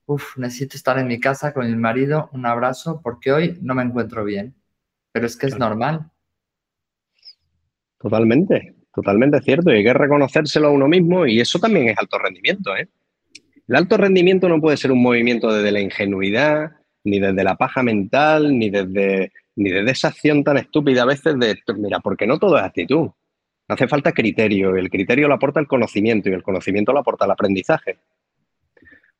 uff, 0.07 0.37
necesito 0.37 0.77
estar 0.77 0.99
en 0.99 1.09
mi 1.09 1.19
casa 1.19 1.53
con 1.53 1.67
mi 1.67 1.77
marido, 1.77 2.31
un 2.33 2.47
abrazo, 2.47 3.01
porque 3.03 3.33
hoy 3.33 3.59
no 3.61 3.75
me 3.75 3.83
encuentro 3.83 4.25
bien, 4.25 4.55
pero 5.13 5.27
es 5.27 5.37
que 5.37 5.47
es 5.47 5.59
normal. 5.59 6.11
Totalmente, 7.99 8.77
totalmente 8.95 9.41
cierto, 9.41 9.71
y 9.71 9.77
hay 9.77 9.85
que 9.85 9.93
reconocérselo 9.93 10.69
a 10.69 10.73
uno 10.73 10.87
mismo 10.87 11.27
y 11.27 11.41
eso 11.41 11.59
también 11.59 11.89
es 11.89 11.99
alto 11.99 12.19
rendimiento, 12.19 12.77
¿eh? 12.77 12.89
El 13.67 13.77
alto 13.77 13.99
rendimiento 13.99 14.49
no 14.49 14.63
puede 14.63 14.79
ser 14.79 14.93
un 14.93 15.03
movimiento 15.03 15.53
desde 15.53 15.73
la 15.73 15.81
ingenuidad, 15.81 16.78
ni 17.09 17.19
desde 17.19 17.45
la 17.45 17.57
paja 17.57 17.83
mental, 17.83 18.59
ni 18.59 18.71
desde, 18.71 19.33
ni 19.57 19.71
desde 19.71 19.91
esa 19.91 20.09
acción 20.09 20.45
tan 20.45 20.59
estúpida 20.59 21.03
a 21.03 21.07
veces 21.07 21.39
de, 21.39 21.59
mira, 21.77 22.01
porque 22.01 22.27
no 22.27 22.39
todo 22.39 22.59
es 22.59 22.65
actitud. 22.65 23.11
Hace 23.69 23.87
falta 23.87 24.13
criterio, 24.13 24.77
y 24.77 24.81
el 24.81 24.89
criterio 24.89 25.29
lo 25.29 25.35
aporta 25.35 25.61
el 25.61 25.67
conocimiento 25.67 26.31
y 26.31 26.33
el 26.33 26.43
conocimiento 26.43 26.93
lo 26.93 27.01
aporta 27.01 27.27
el 27.27 27.31
aprendizaje. 27.33 27.99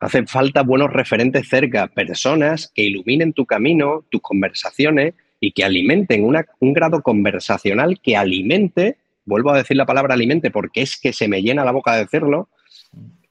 Hace 0.01 0.27
falta 0.27 0.63
buenos 0.63 0.93
referentes 0.93 1.49
cerca, 1.49 1.89
personas 1.89 2.71
que 2.75 2.83
iluminen 2.83 3.33
tu 3.33 3.47
camino, 3.47 4.05
tus 4.11 4.23
conversaciones 4.23 5.15
y 5.41 5.53
que 5.53 5.65
alimenten 5.65 6.25
un 6.25 6.73
grado 6.73 7.03
conversacional 7.03 8.01
que 8.01 8.17
alimente, 8.17 8.97
vuelvo 9.25 9.51
a 9.51 9.59
decir 9.59 9.77
la 9.77 9.87
palabra 9.87 10.15
alimente 10.15 10.51
porque 10.51 10.83
es 10.83 10.99
que 10.99 11.13
se 11.13 11.29
me 11.29 11.43
llena 11.43 11.65
la 11.65 11.73
boca 11.73 11.95
de 11.95 12.05
decirlo, 12.05 12.49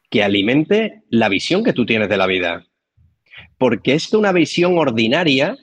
que 0.09 0.23
alimente 0.23 1.03
la 1.09 1.29
visión 1.29 1.63
que 1.63 1.73
tú 1.73 1.85
tienes 1.85 2.09
de 2.09 2.17
la 2.17 2.27
vida. 2.27 2.65
Porque 3.58 3.94
es 3.94 4.08
que 4.08 4.17
una 4.17 4.32
visión 4.32 4.77
ordinaria, 4.77 5.58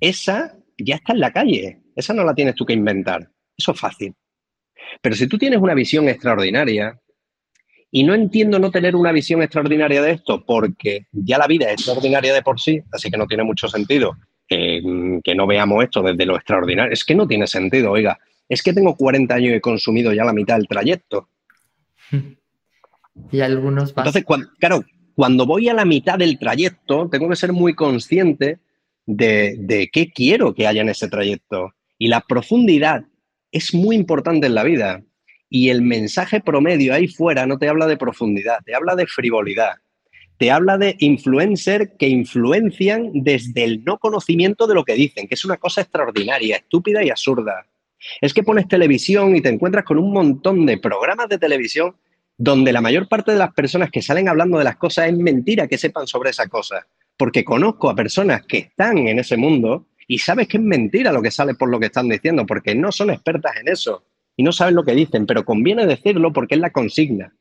esa 0.00 0.56
ya 0.78 0.96
está 0.96 1.12
en 1.12 1.20
la 1.20 1.32
calle. 1.32 1.80
Esa 1.96 2.14
no 2.14 2.24
la 2.24 2.34
tienes 2.34 2.54
tú 2.54 2.64
que 2.64 2.72
inventar. 2.72 3.28
Eso 3.56 3.72
es 3.72 3.80
fácil. 3.80 4.14
Pero 5.02 5.14
si 5.14 5.26
tú 5.26 5.38
tienes 5.38 5.60
una 5.60 5.74
visión 5.74 6.08
extraordinaria, 6.08 6.98
y 7.92 8.04
no 8.04 8.14
entiendo 8.14 8.58
no 8.58 8.70
tener 8.70 8.94
una 8.94 9.12
visión 9.12 9.42
extraordinaria 9.42 10.00
de 10.00 10.12
esto, 10.12 10.44
porque 10.44 11.06
ya 11.12 11.38
la 11.38 11.46
vida 11.46 11.66
es 11.66 11.74
extraordinaria 11.74 12.32
de 12.32 12.42
por 12.42 12.60
sí, 12.60 12.80
así 12.92 13.10
que 13.10 13.18
no 13.18 13.26
tiene 13.26 13.42
mucho 13.42 13.68
sentido 13.68 14.16
que 14.50 15.34
no 15.36 15.46
veamos 15.46 15.84
esto 15.84 16.02
desde 16.02 16.26
lo 16.26 16.36
extraordinario. 16.36 16.92
Es 16.92 17.04
que 17.04 17.14
no 17.14 17.26
tiene 17.26 17.46
sentido, 17.46 17.92
oiga. 17.92 18.18
Es 18.48 18.62
que 18.62 18.72
tengo 18.72 18.96
40 18.96 19.32
años 19.32 19.52
y 19.52 19.54
he 19.54 19.60
consumido 19.60 20.12
ya 20.12 20.24
la 20.24 20.32
mitad 20.32 20.56
del 20.56 20.68
trayecto. 20.68 21.28
Y 23.32 23.40
algunos 23.40 23.92
Entonces, 23.94 24.24
claro, 24.58 24.82
cuando 25.20 25.44
voy 25.44 25.68
a 25.68 25.74
la 25.74 25.84
mitad 25.84 26.18
del 26.18 26.38
trayecto, 26.38 27.10
tengo 27.10 27.28
que 27.28 27.36
ser 27.36 27.52
muy 27.52 27.74
consciente 27.74 28.58
de, 29.04 29.90
qué 29.92 30.10
quiero 30.10 30.54
que 30.54 30.66
haya 30.66 30.80
en 30.80 30.88
ese 30.88 31.08
trayecto. 31.08 31.74
Y 31.98 32.08
la 32.08 32.22
profundidad 32.22 33.04
es 33.52 33.74
muy 33.74 33.96
importante 33.96 34.46
en 34.46 34.54
la 34.54 34.64
vida. 34.64 35.02
Y 35.50 35.68
el 35.68 35.82
mensaje 35.82 36.40
promedio 36.40 36.94
ahí 36.94 37.06
fuera 37.06 37.44
no 37.44 37.58
te 37.58 37.68
habla 37.68 37.86
de 37.86 37.98
profundidad, 37.98 38.60
te 38.64 38.74
habla 38.74 38.96
de 38.96 39.06
frivolidad. 39.06 39.74
Te 40.38 40.50
habla 40.50 40.78
de 40.78 40.96
influencer 41.00 41.98
que 41.98 42.08
influencian 42.08 43.10
desde 43.12 43.64
el 43.64 43.84
no 43.84 43.98
conocimiento 43.98 44.66
de 44.66 44.74
lo 44.74 44.86
que 44.86 44.94
dicen, 44.94 45.28
que 45.28 45.34
es 45.34 45.44
una 45.44 45.58
cosa 45.58 45.82
extraordinaria, 45.82 46.56
estúpida 46.56 47.04
y 47.04 47.10
absurda. 47.10 47.66
Es 48.22 48.32
que 48.32 48.42
pones 48.42 48.68
televisión 48.68 49.36
y 49.36 49.42
te 49.42 49.50
encuentras 49.50 49.84
con 49.84 49.98
un 49.98 50.14
montón 50.14 50.64
de 50.64 50.78
programas 50.78 51.28
de 51.28 51.36
televisión 51.36 51.94
donde 52.40 52.72
la 52.72 52.80
mayor 52.80 53.06
parte 53.06 53.32
de 53.32 53.38
las 53.38 53.52
personas 53.52 53.90
que 53.90 54.00
salen 54.00 54.26
hablando 54.26 54.56
de 54.56 54.64
las 54.64 54.76
cosas 54.76 55.08
es 55.08 55.14
mentira 55.14 55.68
que 55.68 55.76
sepan 55.76 56.06
sobre 56.06 56.30
esa 56.30 56.48
cosa. 56.48 56.86
Porque 57.18 57.44
conozco 57.44 57.90
a 57.90 57.94
personas 57.94 58.46
que 58.46 58.56
están 58.56 58.96
en 58.96 59.18
ese 59.18 59.36
mundo 59.36 59.88
y 60.08 60.16
sabes 60.20 60.48
que 60.48 60.56
es 60.56 60.62
mentira 60.62 61.12
lo 61.12 61.20
que 61.20 61.30
sale 61.30 61.54
por 61.54 61.68
lo 61.68 61.78
que 61.78 61.86
están 61.86 62.08
diciendo, 62.08 62.46
porque 62.46 62.74
no 62.74 62.92
son 62.92 63.10
expertas 63.10 63.58
en 63.60 63.68
eso 63.68 64.04
y 64.38 64.42
no 64.42 64.52
saben 64.52 64.74
lo 64.74 64.84
que 64.84 64.94
dicen, 64.94 65.26
pero 65.26 65.44
conviene 65.44 65.84
decirlo 65.84 66.32
porque 66.32 66.54
es 66.54 66.62
la 66.62 66.70
consigna. 66.70 67.34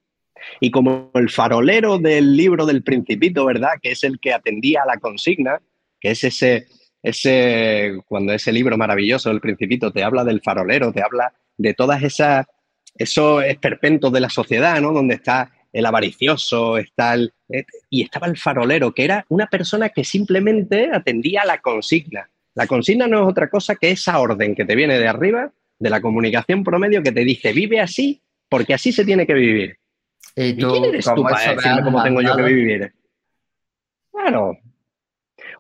Y 0.59 0.69
como 0.69 1.11
el 1.13 1.29
farolero 1.29 1.97
del 1.97 2.35
libro 2.35 2.65
del 2.65 2.83
principito, 2.83 3.45
¿verdad? 3.45 3.79
Que 3.81 3.91
es 3.91 4.03
el 4.03 4.19
que 4.19 4.33
atendía 4.33 4.81
a 4.83 4.85
la 4.85 4.97
consigna, 4.97 5.61
que 6.01 6.11
es 6.11 6.25
ese, 6.25 6.67
ese, 7.01 7.93
cuando 8.05 8.33
ese 8.33 8.51
libro 8.51 8.77
maravilloso 8.77 9.29
del 9.29 9.39
principito 9.39 9.93
te 9.93 10.03
habla 10.03 10.25
del 10.25 10.41
farolero, 10.41 10.91
te 10.91 11.01
habla 11.01 11.31
de 11.57 11.73
todas 11.73 12.03
esas 12.03 12.47
esos 12.99 13.43
esperpentos 13.45 14.11
de 14.11 14.19
la 14.19 14.29
sociedad, 14.29 14.79
¿no? 14.81 14.91
Donde 14.91 15.15
está 15.15 15.49
el 15.71 15.85
avaricioso, 15.85 16.77
está 16.77 17.13
el, 17.13 17.33
eh, 17.49 17.63
y 17.89 18.03
estaba 18.03 18.27
el 18.27 18.37
farolero, 18.37 18.93
que 18.93 19.05
era 19.05 19.25
una 19.29 19.47
persona 19.47 19.89
que 19.89 20.03
simplemente 20.03 20.89
atendía 20.91 21.41
a 21.41 21.45
la 21.45 21.59
consigna. 21.59 22.29
La 22.55 22.67
consigna 22.67 23.07
no 23.07 23.21
es 23.21 23.27
otra 23.27 23.49
cosa 23.49 23.75
que 23.75 23.91
esa 23.91 24.19
orden 24.19 24.53
que 24.53 24.65
te 24.65 24.75
viene 24.75 24.99
de 24.99 25.07
arriba, 25.07 25.51
de 25.79 25.89
la 25.89 26.01
comunicación 26.01 26.63
promedio, 26.63 27.01
que 27.01 27.13
te 27.13 27.23
dice, 27.23 27.53
vive 27.53 27.79
así, 27.79 28.21
porque 28.49 28.73
así 28.73 28.91
se 28.91 29.05
tiene 29.05 29.25
que 29.25 29.33
vivir. 29.33 29.77
¿Y, 30.35 30.55
quién 30.55 30.85
eres 30.85 31.05
tú 31.15 31.23
para 31.23 31.53
decirme 31.53 31.83
cómo 31.83 32.03
tengo 32.03 32.21
yo 32.21 32.35
que 32.35 32.43
vivir? 32.43 32.93
Claro. 34.11 34.57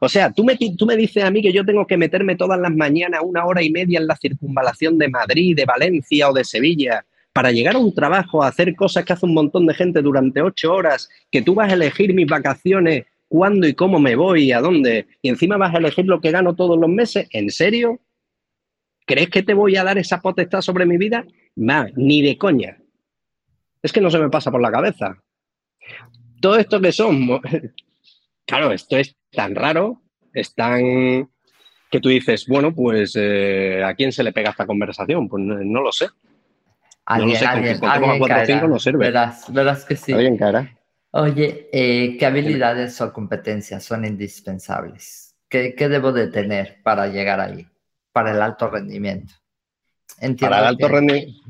O 0.01 0.09
sea, 0.09 0.31
tú 0.31 0.43
me, 0.43 0.57
tú 0.57 0.85
me 0.85 0.97
dices 0.97 1.23
a 1.23 1.31
mí 1.31 1.41
que 1.41 1.53
yo 1.53 1.63
tengo 1.65 1.87
que 1.87 1.97
meterme 1.97 2.35
todas 2.35 2.59
las 2.59 2.73
mañanas 2.75 3.21
una 3.23 3.45
hora 3.45 3.61
y 3.61 3.69
media 3.69 3.99
en 3.99 4.07
la 4.07 4.15
circunvalación 4.17 4.97
de 4.97 5.07
Madrid, 5.07 5.55
de 5.55 5.65
Valencia 5.65 6.29
o 6.29 6.33
de 6.33 6.43
Sevilla 6.43 7.05
para 7.39 7.53
llegar 7.53 7.77
a 7.77 7.79
un 7.79 7.95
trabajo, 7.95 8.43
a 8.43 8.49
hacer 8.49 8.75
cosas 8.75 9.05
que 9.05 9.13
hace 9.13 9.25
un 9.25 9.33
montón 9.33 9.65
de 9.65 9.73
gente 9.73 10.01
durante 10.01 10.41
ocho 10.41 10.73
horas, 10.73 11.07
que 11.31 11.41
tú 11.41 11.55
vas 11.55 11.71
a 11.71 11.75
elegir 11.75 12.13
mis 12.13 12.27
vacaciones, 12.27 13.05
cuándo 13.29 13.65
y 13.65 13.73
cómo 13.75 13.97
me 13.97 14.17
voy 14.17 14.43
y 14.43 14.51
a 14.51 14.59
dónde, 14.59 15.07
y 15.21 15.29
encima 15.29 15.55
vas 15.55 15.73
a 15.73 15.77
elegir 15.77 16.05
lo 16.05 16.19
que 16.19 16.31
gano 16.31 16.57
todos 16.57 16.77
los 16.77 16.89
meses, 16.89 17.29
¿en 17.31 17.49
serio? 17.49 18.01
¿Crees 19.05 19.29
que 19.29 19.41
te 19.41 19.53
voy 19.53 19.77
a 19.77 19.85
dar 19.85 19.97
esa 19.97 20.19
potestad 20.19 20.59
sobre 20.59 20.85
mi 20.85 20.97
vida? 20.97 21.25
Más, 21.55 21.93
ni 21.95 22.21
de 22.21 22.37
coña. 22.37 22.77
Es 23.81 23.93
que 23.93 24.01
no 24.01 24.11
se 24.11 24.19
me 24.19 24.29
pasa 24.29 24.51
por 24.51 24.61
la 24.61 24.73
cabeza. 24.73 25.15
Todo 26.41 26.57
esto 26.57 26.81
que 26.81 26.91
son, 26.91 27.39
claro, 28.45 28.73
esto 28.73 28.97
es 28.97 29.15
tan 29.31 29.55
raro, 29.55 30.01
es 30.33 30.53
tan 30.53 31.29
que 31.89 32.01
tú 32.01 32.09
dices, 32.09 32.47
bueno, 32.49 32.75
pues 32.75 33.13
eh, 33.15 33.81
¿a 33.81 33.95
quién 33.95 34.11
se 34.11 34.23
le 34.23 34.33
pega 34.33 34.49
esta 34.49 34.67
conversación? 34.67 35.29
Pues 35.29 35.41
no 35.41 35.81
lo 35.81 35.93
sé. 35.93 36.07
Alguien, 37.09 38.69
no 38.69 38.77
sé, 38.77 38.91
Verás, 38.91 39.83
que 39.83 39.95
sí. 39.95 40.13
Alguien. 40.13 40.37
Oye, 41.09 41.67
eh, 41.73 42.15
¿qué 42.19 42.25
habilidades 42.27 43.01
o 43.01 43.11
competencias 43.11 43.83
son 43.83 44.05
indispensables? 44.05 45.35
¿Qué, 45.49 45.73
debo 45.75 46.11
de 46.11 46.27
tener 46.27 46.83
para 46.83 47.07
llegar 47.07 47.39
ahí? 47.39 47.65
Para 48.11 48.31
el 48.31 48.41
alto 48.43 48.69
rendimiento. 48.69 49.33
para 50.39 50.59
el 50.59 50.65
alto 50.65 50.87
rendimiento, 50.87 51.41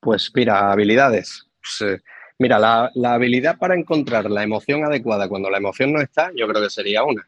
pues 0.00 0.30
mira, 0.34 0.70
habilidades. 0.70 1.48
Pues, 1.58 1.94
eh, 1.94 2.02
mira, 2.38 2.58
la, 2.58 2.90
la 2.94 3.14
habilidad 3.14 3.56
para 3.56 3.74
encontrar 3.74 4.30
la 4.30 4.42
emoción 4.42 4.84
adecuada 4.84 5.30
cuando 5.30 5.48
la 5.48 5.56
emoción 5.56 5.94
no 5.94 6.02
está, 6.02 6.30
yo 6.36 6.46
creo 6.46 6.62
que 6.62 6.68
sería 6.68 7.04
una. 7.04 7.26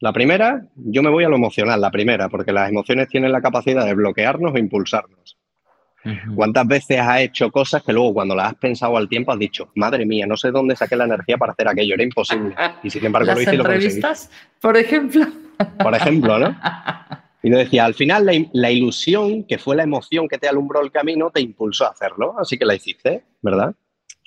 La 0.00 0.14
primera, 0.14 0.66
yo 0.76 1.02
me 1.02 1.10
voy 1.10 1.24
a 1.24 1.28
lo 1.28 1.36
emocional, 1.36 1.78
la 1.78 1.90
primera, 1.90 2.30
porque 2.30 2.52
las 2.52 2.70
emociones 2.70 3.08
tienen 3.08 3.32
la 3.32 3.42
capacidad 3.42 3.84
de 3.84 3.92
bloquearnos 3.92 4.54
o 4.54 4.58
impulsarnos. 4.58 5.37
¿Cuántas 6.34 6.66
veces 6.66 6.98
has 7.00 7.20
hecho 7.20 7.50
cosas 7.50 7.82
que 7.82 7.92
luego 7.92 8.14
cuando 8.14 8.34
las 8.34 8.48
has 8.48 8.54
pensado 8.54 8.96
al 8.96 9.08
tiempo 9.08 9.32
has 9.32 9.38
dicho, 9.38 9.70
madre 9.74 10.06
mía, 10.06 10.26
no 10.26 10.36
sé 10.36 10.50
dónde 10.50 10.76
saqué 10.76 10.96
la 10.96 11.04
energía 11.04 11.36
para 11.36 11.52
hacer 11.52 11.68
aquello, 11.68 11.94
era 11.94 12.02
imposible? 12.02 12.54
Y 12.82 12.90
sin 12.90 13.04
embargo 13.04 13.32
lo 13.32 13.40
hice 13.40 13.54
y 13.54 13.58
lo 13.58 13.64
conseguí. 13.64 14.00
por 14.60 14.76
ejemplo. 14.76 15.26
Por 15.82 15.94
ejemplo, 15.94 16.38
¿no? 16.38 16.56
Y 17.40 17.50
le 17.50 17.58
decía, 17.58 17.84
al 17.84 17.94
final 17.94 18.26
la, 18.26 18.32
la, 18.52 18.70
ilusión, 18.70 19.44
que 19.44 19.58
fue 19.58 19.76
la 19.76 19.84
emoción 19.84 20.26
que 20.26 20.38
te 20.38 20.48
alumbró 20.48 20.82
el 20.82 20.90
camino, 20.90 21.30
te 21.30 21.40
impulsó 21.40 21.86
a 21.86 21.90
hacerlo, 21.90 22.34
así 22.36 22.58
que 22.58 22.64
la 22.64 22.74
hiciste, 22.74 23.22
¿verdad? 23.42 23.74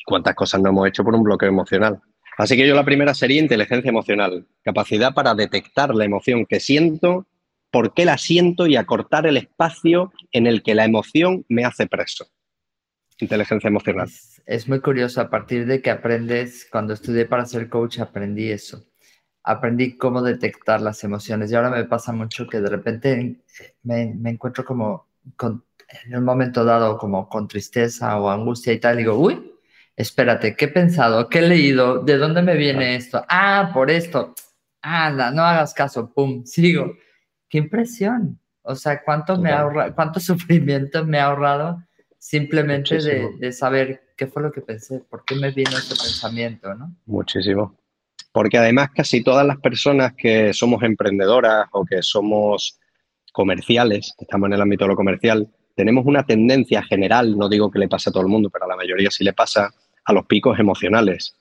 ¿Cuántas 0.05 0.33
cosas 0.33 0.61
no 0.61 0.69
hemos 0.69 0.87
hecho 0.87 1.03
por 1.03 1.13
un 1.13 1.23
bloqueo 1.23 1.49
emocional? 1.49 1.99
Así 2.37 2.55
que 2.55 2.65
yo 2.67 2.73
la 2.73 2.85
primera 2.85 3.13
sería 3.13 3.41
inteligencia 3.41 3.89
emocional, 3.89 4.47
capacidad 4.63 5.13
para 5.13 5.35
detectar 5.35 5.93
la 5.93 6.05
emoción 6.05 6.45
que 6.45 6.59
siento, 6.59 7.27
por 7.71 7.93
qué 7.93 8.05
la 8.05 8.17
siento 8.17 8.67
y 8.67 8.75
acortar 8.75 9.25
el 9.25 9.37
espacio 9.37 10.11
en 10.31 10.45
el 10.45 10.61
que 10.61 10.75
la 10.75 10.85
emoción 10.85 11.45
me 11.49 11.65
hace 11.65 11.87
preso. 11.87 12.27
Inteligencia 13.19 13.67
emocional. 13.67 14.07
Es, 14.07 14.41
es 14.45 14.67
muy 14.67 14.81
curioso, 14.81 15.21
a 15.21 15.29
partir 15.29 15.65
de 15.65 15.81
que 15.81 15.89
aprendes, 15.89 16.67
cuando 16.71 16.93
estudié 16.93 17.25
para 17.25 17.45
ser 17.45 17.69
coach, 17.69 17.99
aprendí 17.99 18.51
eso 18.51 18.85
aprendí 19.43 19.97
cómo 19.97 20.21
detectar 20.21 20.81
las 20.81 21.03
emociones 21.03 21.51
y 21.51 21.55
ahora 21.55 21.69
me 21.69 21.85
pasa 21.85 22.11
mucho 22.11 22.47
que 22.47 22.61
de 22.61 22.69
repente 22.69 23.41
me, 23.83 24.13
me 24.15 24.29
encuentro 24.31 24.63
como 24.63 25.07
con, 25.35 25.65
en 26.03 26.15
un 26.15 26.23
momento 26.23 26.63
dado 26.63 26.97
como 26.97 27.27
con 27.27 27.47
tristeza 27.47 28.19
o 28.19 28.29
angustia 28.29 28.73
y 28.73 28.79
tal, 28.79 28.95
y 28.95 28.97
digo, 28.99 29.15
uy, 29.17 29.53
espérate, 29.95 30.55
¿qué 30.55 30.65
he 30.65 30.69
pensado? 30.69 31.27
¿Qué 31.29 31.39
he 31.39 31.47
leído? 31.47 31.99
¿De 31.99 32.17
dónde 32.17 32.41
me 32.41 32.55
viene 32.55 32.95
esto? 32.95 33.25
Ah, 33.27 33.71
por 33.73 33.91
esto. 33.91 34.33
Anda, 34.81 35.31
no 35.31 35.43
hagas 35.43 35.73
caso, 35.73 36.11
pum, 36.11 36.45
sigo. 36.45 36.95
Qué 37.51 37.59
impresión. 37.59 38.39
O 38.63 38.75
sea, 38.75 39.03
cuánto 39.03 39.37
me 39.37 39.51
ahorra, 39.51 39.93
cuánto 39.93 40.19
sufrimiento 40.31 41.05
me 41.05 41.19
ha 41.19 41.25
ahorrado 41.25 41.83
simplemente 42.17 42.97
de, 43.01 43.29
de, 43.37 43.51
saber 43.51 44.13
qué 44.15 44.27
fue 44.27 44.43
lo 44.43 44.51
que 44.51 44.61
pensé, 44.61 44.99
por 45.09 45.25
qué 45.25 45.35
me 45.35 45.51
vino 45.51 45.71
ese 45.71 45.95
pensamiento, 45.95 46.73
¿no? 46.75 46.95
Muchísimo. 47.07 47.75
Porque 48.31 48.59
además 48.59 48.91
casi 48.95 49.23
todas 49.23 49.45
las 49.45 49.57
personas 49.57 50.13
que 50.15 50.53
somos 50.53 50.83
emprendedoras 50.83 51.65
o 51.71 51.83
que 51.83 52.01
somos 52.03 52.79
comerciales, 53.33 54.13
que 54.17 54.25
estamos 54.25 54.47
en 54.47 54.53
el 54.53 54.61
ámbito 54.61 54.85
de 54.85 54.89
lo 54.89 54.95
comercial, 54.95 55.49
tenemos 55.75 56.05
una 56.05 56.23
tendencia 56.23 56.83
general, 56.83 57.37
no 57.37 57.49
digo 57.49 57.71
que 57.71 57.79
le 57.79 57.87
pase 57.87 58.09
a 58.09 58.13
todo 58.13 58.23
el 58.23 58.29
mundo, 58.29 58.49
pero 58.51 58.65
a 58.65 58.69
la 58.69 58.75
mayoría 58.75 59.09
sí 59.09 59.23
le 59.23 59.33
pasa, 59.33 59.73
a 60.05 60.13
los 60.13 60.25
picos 60.27 60.59
emocionales. 60.59 61.35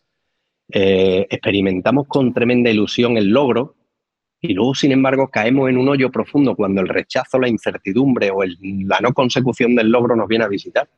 Eh, 0.73 1.27
experimentamos 1.29 2.07
con 2.09 2.33
tremenda 2.33 2.71
ilusión 2.71 3.17
el 3.17 3.29
logro 3.29 3.77
y 4.41 4.55
luego, 4.55 4.75
sin 4.75 4.93
embargo, 4.93 5.29
caemos 5.29 5.69
en 5.69 5.77
un 5.77 5.89
hoyo 5.89 6.11
profundo 6.11 6.57
cuando 6.57 6.81
el 6.81 6.89
rechazo, 6.89 7.39
la 7.39 7.49
incertidumbre 7.49 8.31
o 8.31 8.43
la 8.45 9.01
no 9.01 9.13
consecución 9.13 9.75
del 9.75 9.91
logro 9.91 10.17
nos 10.17 10.29
viene 10.29 10.45
a 10.45 10.49
visitar. 10.49 10.89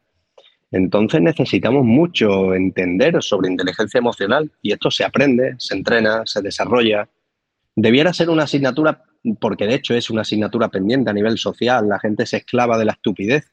Entonces 0.70 1.20
necesitamos 1.20 1.84
mucho 1.84 2.54
entender 2.54 3.20
sobre 3.22 3.50
inteligencia 3.50 3.98
emocional 3.98 4.50
y 4.62 4.72
esto 4.72 4.90
se 4.90 5.04
aprende, 5.04 5.54
se 5.58 5.74
entrena, 5.74 6.22
se 6.24 6.40
desarrolla. 6.40 7.08
Debiera 7.74 8.12
ser 8.14 8.30
una 8.30 8.44
asignatura, 8.44 9.02
porque 9.40 9.66
de 9.66 9.74
hecho 9.74 9.94
es 9.94 10.08
una 10.08 10.22
asignatura 10.22 10.68
pendiente 10.68 11.10
a 11.10 11.14
nivel 11.14 11.36
social, 11.36 11.88
la 11.88 11.98
gente 11.98 12.26
se 12.26 12.38
esclava 12.38 12.78
de 12.78 12.84
la 12.86 12.92
estupidez 12.92 13.52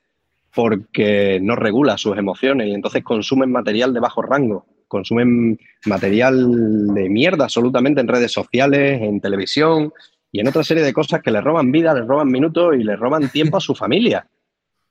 porque 0.54 1.40
no 1.42 1.56
regula 1.56 1.98
sus 1.98 2.18
emociones 2.18 2.68
y 2.68 2.74
entonces 2.74 3.04
consumen 3.04 3.52
material 3.52 3.94
de 3.94 4.00
bajo 4.00 4.22
rango, 4.22 4.66
consumen 4.90 5.58
material 5.86 6.94
de 6.94 7.08
mierda 7.08 7.46
absolutamente 7.46 8.02
en 8.02 8.10
redes 8.10 8.34
sociales, 8.34 9.02
en 9.02 9.22
televisión 9.22 9.94
y 10.32 10.42
en 10.42 10.50
otra 10.50 10.64
serie 10.64 10.84
de 10.84 10.92
cosas 10.92 11.22
que 11.22 11.32
le 11.32 11.40
roban 11.40 11.72
vida, 11.72 11.94
le 11.94 12.02
roban 12.02 12.28
minutos 12.28 12.76
y 12.78 12.84
le 12.84 12.98
roban 12.98 13.30
tiempo 13.30 13.56
a 13.56 13.62
su 13.62 13.74
familia. 13.74 14.28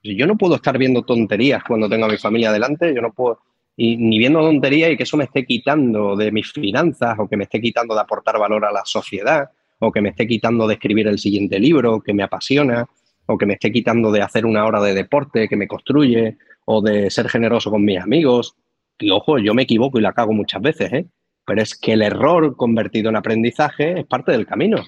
Yo 0.03 0.27
no 0.27 0.39
puedo 0.39 0.55
estar 0.55 0.79
viendo 0.79 1.03
tonterías 1.03 1.63
cuando 1.63 1.89
tengo 1.89 2.07
a 2.07 2.09
mi 2.09 2.17
familia 2.17 2.51
delante, 2.51 2.95
yo 2.95 3.03
no 3.03 3.13
puedo, 3.13 3.41
y, 3.77 3.97
ni 3.97 4.19
viendo 4.19 4.41
tonterías 4.41 4.93
y 4.93 4.97
que 4.97 5.03
eso 5.03 5.17
me 5.17 5.25
esté 5.25 5.45
quitando 5.45 6.17
de 6.17 6.33
mis 6.33 6.51
finanzas 6.53 7.17
o 7.19 7.29
que 7.29 7.37
me 7.37 7.45
esté 7.45 7.61
quitando 7.61 7.95
de 7.95 8.01
aportar 8.01 8.39
valor 8.39 8.65
a 8.65 8.73
la 8.73 8.83
sociedad 8.85 9.51
o 9.79 9.93
que 9.93 10.01
me 10.01 10.09
esté 10.11 10.27
quitando 10.27 10.67
de 10.67 10.75
escribir 10.75 11.07
el 11.07 11.19
siguiente 11.19 11.61
libro 11.61 12.01
que 12.01 12.13
me 12.13 12.23
apasiona 12.23 12.87
o 13.27 13.39
que 13.39 13.47
me 13.47 13.55
esté 13.55 13.71
quitando 13.71 14.11
de 14.11 14.23
hacer 14.23 14.47
una 14.47 14.65
hora 14.65 14.81
de 14.81 14.95
deporte 14.95 15.49
que 15.49 15.57
me 15.57 15.69
construye 15.69 16.39
o 16.65 16.83
de 16.83 17.11
ser 17.11 17.29
generoso 17.29 17.71
con 17.71 17.85
mis 17.85 18.01
amigos. 18.01 18.57
Y 18.99 19.11
ojo, 19.11 19.39
yo 19.39 19.55
me 19.55 19.63
equivoco 19.63 19.99
y 19.99 20.03
la 20.03 20.13
cago 20.13 20.33
muchas 20.33 20.61
veces, 20.61 20.93
¿eh? 20.93 21.07
pero 21.47 21.63
es 21.63 21.79
que 21.79 21.93
el 21.93 22.03
error 22.03 22.57
convertido 22.57 23.09
en 23.09 23.17
aprendizaje 23.17 24.01
es 24.01 24.07
parte 24.07 24.33
del 24.33 24.47
camino. 24.47 24.85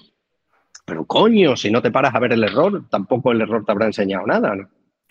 Pero 0.85 1.07
coño, 1.07 1.57
si 1.57 1.70
no 1.70 1.81
te 1.81 1.90
paras 1.90 2.14
a 2.14 2.18
ver 2.18 2.33
el 2.33 2.44
error, 2.44 2.88
tampoco 2.90 3.33
el 3.33 3.40
error 3.40 3.64
te 3.64 3.73
habrá 3.73 3.87
enseñado 3.87 4.27
nada, 4.27 4.55
¿no? 4.57 4.68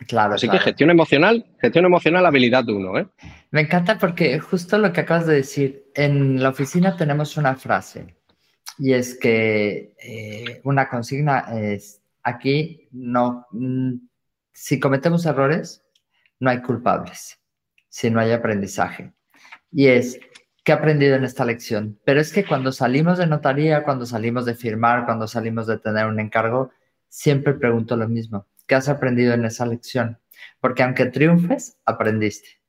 Claro. 0.08 0.36
Así 0.36 0.48
que 0.48 0.60
gestión 0.60 0.90
emocional, 0.90 1.46
gestión 1.60 1.86
emocional, 1.86 2.26
habilidad 2.26 2.68
uno, 2.70 2.98
¿eh? 2.98 3.08
Me 3.52 3.62
encanta 3.62 3.98
porque 3.98 4.40
justo 4.40 4.78
lo 4.78 4.94
que 4.94 5.02
acabas 5.02 5.26
de 5.26 5.36
decir, 5.36 5.86
en 5.96 6.42
la 6.42 6.50
oficina 6.50 6.96
tenemos 6.96 7.36
una 7.36 7.56
frase 7.56 8.16
y 8.78 8.94
es 8.94 9.18
que 9.18 9.96
eh, 10.02 10.62
una 10.64 10.88
consigna 10.88 11.46
es 11.60 12.02
aquí 12.24 12.88
no, 12.92 13.46
mm, 13.52 13.96
si 14.54 14.80
cometemos 14.80 15.26
errores, 15.26 15.84
no 16.40 16.50
hay 16.50 16.62
culpables, 16.62 17.39
si 17.90 18.10
no 18.10 18.20
hay 18.20 18.32
aprendizaje. 18.32 19.14
Y 19.72 19.88
es, 19.88 20.20
¿qué 20.64 20.72
he 20.72 20.76
aprendido 20.76 21.16
en 21.16 21.24
esta 21.24 21.46
lección? 21.46 22.00
Pero 22.06 22.22
es 22.22 22.32
que 22.32 22.46
cuando 22.46 22.72
salimos 22.72 23.18
de 23.18 23.28
notaría, 23.28 23.84
cuando 23.84 24.06
salimos 24.06 24.46
de 24.46 24.56
firmar, 24.56 25.06
cuando 25.06 25.28
salimos 25.28 25.68
de 25.68 25.78
tener 25.78 26.06
un 26.06 26.20
encargo, 26.20 26.72
siempre 27.08 27.54
pregunto 27.54 27.96
lo 27.96 28.08
mismo. 28.08 28.48
¿Qué 28.68 28.76
has 28.76 28.88
aprendido 28.88 29.34
en 29.34 29.46
esa 29.46 29.66
lección? 29.66 30.20
Porque 30.60 30.84
aunque 30.84 31.08
triunfes, 31.08 31.78
aprendiste. 31.86 32.60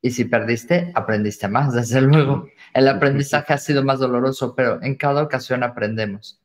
Y 0.00 0.10
si 0.10 0.24
perdiste, 0.24 0.90
aprendiste 0.94 1.48
más, 1.48 1.72
desde 1.74 2.00
luego. 2.00 2.48
El 2.74 2.88
aprendizaje 2.88 3.52
ha 3.52 3.58
sido 3.58 3.84
más 3.84 4.00
doloroso, 4.00 4.54
pero 4.54 4.82
en 4.82 4.96
cada 4.96 5.22
ocasión 5.22 5.62
aprendemos. 5.62 6.40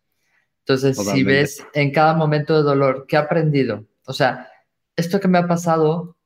Entonces, 0.60 0.98
si 0.98 1.24
ves 1.24 1.66
en 1.74 1.92
cada 1.92 2.14
momento 2.14 2.58
de 2.58 2.64
dolor, 2.64 3.06
¿qué 3.08 3.16
he 3.16 3.20
aprendido? 3.20 3.86
O 4.06 4.12
sea, 4.12 4.50
esto 4.98 5.22
que 5.22 5.30
me 5.30 5.38
ha 5.38 5.48
pasado, 5.48 6.17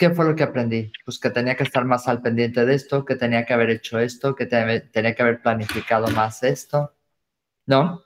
¿qué 0.00 0.08
fue 0.08 0.24
lo 0.24 0.34
que 0.34 0.44
aprendí? 0.44 0.90
Pues 1.04 1.18
que 1.18 1.28
tenía 1.28 1.54
que 1.54 1.62
estar 1.62 1.84
más 1.84 2.08
al 2.08 2.22
pendiente 2.22 2.64
de 2.64 2.74
esto, 2.74 3.04
que 3.04 3.16
tenía 3.16 3.44
que 3.44 3.52
haber 3.52 3.68
hecho 3.68 3.98
esto, 3.98 4.34
que 4.34 4.46
tenía 4.46 5.14
que 5.14 5.22
haber 5.22 5.42
planificado 5.42 6.08
más 6.08 6.42
esto, 6.42 6.94
¿no? 7.66 8.02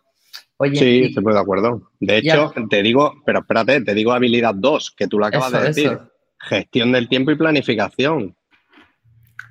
sí, 0.74 1.04
estoy 1.04 1.32
de 1.32 1.38
acuerdo. 1.38 1.92
De 2.00 2.18
hecho, 2.18 2.52
te 2.68 2.82
digo, 2.82 3.14
pero 3.24 3.40
espérate, 3.40 3.80
te 3.82 3.94
digo 3.94 4.12
habilidad 4.12 4.56
2, 4.56 4.90
que 4.90 5.06
tú 5.06 5.20
lo 5.20 5.26
acabas 5.26 5.52
de 5.52 5.60
decir. 5.60 5.98
Gestión 6.40 6.90
del 6.90 7.08
tiempo 7.08 7.30
y 7.30 7.36
planificación. 7.36 8.36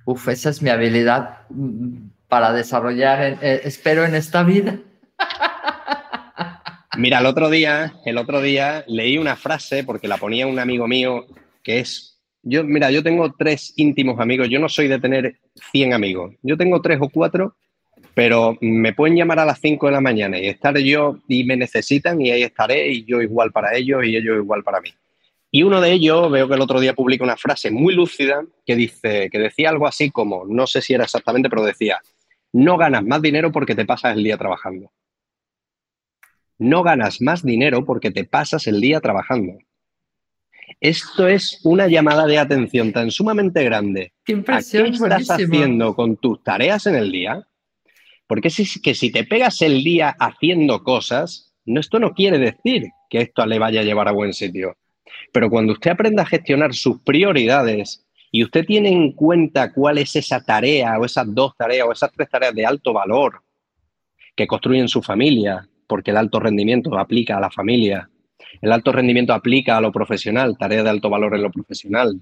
Uf, 0.05 0.27
esa 0.27 0.49
es 0.49 0.61
mi 0.61 0.69
habilidad 0.69 1.47
mm, 1.49 2.09
para 2.27 2.51
desarrollar, 2.51 3.39
eh, 3.41 3.61
espero, 3.63 4.03
en 4.03 4.15
esta 4.15 4.43
vida. 4.43 4.79
Mira, 6.97 7.19
el 7.19 7.25
otro 7.25 7.49
día, 7.49 7.93
el 8.05 8.17
otro 8.17 8.41
día 8.41 8.83
leí 8.87 9.17
una 9.17 9.37
frase 9.37 9.85
porque 9.85 10.09
la 10.09 10.17
ponía 10.17 10.45
un 10.45 10.59
amigo 10.59 10.89
mío 10.89 11.25
que 11.63 11.79
es, 11.79 12.12
yo, 12.43 12.63
mira, 12.63 12.91
yo 12.91 13.01
tengo 13.01 13.33
tres 13.33 13.73
íntimos 13.77 14.19
amigos, 14.19 14.47
yo 14.49 14.59
no 14.59 14.69
soy 14.69 14.87
de 14.87 14.99
tener 14.99 15.37
100 15.71 15.93
amigos, 15.93 16.35
yo 16.41 16.55
tengo 16.57 16.81
tres 16.81 16.99
o 17.01 17.09
cuatro 17.09 17.55
pero 18.13 18.57
me 18.61 18.93
pueden 18.93 19.15
llamar 19.15 19.39
a 19.39 19.45
las 19.45 19.59
5 19.59 19.87
de 19.87 19.91
la 19.91 20.01
mañana 20.01 20.39
y 20.39 20.47
estar 20.47 20.77
yo 20.77 21.17
y 21.27 21.43
me 21.45 21.57
necesitan 21.57 22.21
y 22.21 22.31
ahí 22.31 22.43
estaré 22.43 22.89
y 22.89 23.05
yo 23.05 23.21
igual 23.21 23.51
para 23.51 23.75
ellos 23.75 24.05
y 24.05 24.15
ellos 24.15 24.37
igual 24.37 24.63
para 24.63 24.81
mí. 24.81 24.89
Y 25.51 25.63
uno 25.63 25.81
de 25.81 25.91
ellos, 25.91 26.31
veo 26.31 26.47
que 26.47 26.55
el 26.55 26.61
otro 26.61 26.79
día 26.79 26.93
publica 26.93 27.23
una 27.23 27.37
frase 27.37 27.69
muy 27.69 27.93
lúcida 27.93 28.43
que 28.65 28.75
dice, 28.75 29.29
que 29.31 29.39
decía 29.39 29.69
algo 29.69 29.87
así 29.87 30.09
como, 30.09 30.45
no 30.45 30.65
sé 30.65 30.81
si 30.81 30.93
era 30.93 31.03
exactamente, 31.03 31.49
pero 31.49 31.63
decía, 31.63 32.01
no 32.53 32.77
ganas 32.77 33.03
más 33.03 33.21
dinero 33.21 33.51
porque 33.51 33.75
te 33.75 33.85
pasas 33.85 34.15
el 34.15 34.23
día 34.23 34.37
trabajando. 34.37 34.91
No 36.57 36.81
ganas 36.81 37.21
más 37.21 37.43
dinero 37.43 37.85
porque 37.85 38.11
te 38.11 38.25
pasas 38.25 38.65
el 38.67 38.81
día 38.81 38.99
trabajando. 38.99 39.57
Esto 40.79 41.27
es 41.27 41.59
una 41.63 41.87
llamada 41.87 42.25
de 42.25 42.37
atención 42.37 42.91
tan 42.91 43.11
sumamente 43.11 43.63
grande. 43.63 44.13
Qué 44.25 44.33
impresión, 44.33 44.85
¿Qué 44.85 44.91
estás 44.91 45.29
haciendo 45.29 45.95
con 45.95 46.17
tus 46.17 46.43
tareas 46.43 46.85
en 46.87 46.95
el 46.95 47.11
día? 47.11 47.47
Porque 48.27 48.47
es 48.47 48.79
que 48.81 48.95
si 48.95 49.11
te 49.11 49.23
pegas 49.23 49.61
el 49.61 49.83
día 49.83 50.15
haciendo 50.19 50.83
cosas, 50.83 51.53
no, 51.65 51.79
esto 51.79 51.99
no 51.99 52.13
quiere 52.13 52.37
decir 52.37 52.87
que 53.09 53.21
esto 53.21 53.45
le 53.45 53.59
vaya 53.59 53.81
a 53.81 53.83
llevar 53.83 54.07
a 54.07 54.11
buen 54.11 54.33
sitio. 54.33 54.75
Pero 55.31 55.49
cuando 55.49 55.73
usted 55.73 55.91
aprenda 55.91 56.23
a 56.23 56.27
gestionar 56.27 56.73
sus 56.73 57.01
prioridades 57.01 58.05
y 58.31 58.43
usted 58.43 58.65
tiene 58.65 58.89
en 58.89 59.11
cuenta 59.11 59.71
cuál 59.71 59.97
es 59.97 60.15
esa 60.15 60.43
tarea 60.43 60.97
o 60.99 61.05
esas 61.05 61.33
dos 61.33 61.55
tareas 61.55 61.87
o 61.87 61.91
esas 61.91 62.11
tres 62.11 62.29
tareas 62.29 62.53
de 62.55 62.65
alto 62.65 62.93
valor 62.93 63.43
que 64.35 64.47
construyen 64.47 64.87
su 64.87 65.01
familia, 65.01 65.67
porque 65.87 66.11
el 66.11 66.17
alto 66.17 66.39
rendimiento 66.39 66.97
aplica 66.97 67.37
a 67.37 67.39
la 67.39 67.51
familia, 67.51 68.09
el 68.61 68.71
alto 68.71 68.91
rendimiento 68.91 69.33
aplica 69.33 69.77
a 69.77 69.81
lo 69.81 69.91
profesional, 69.91 70.57
tarea 70.57 70.83
de 70.83 70.89
alto 70.89 71.09
valor 71.09 71.35
en 71.35 71.43
lo 71.43 71.51
profesional, 71.51 72.21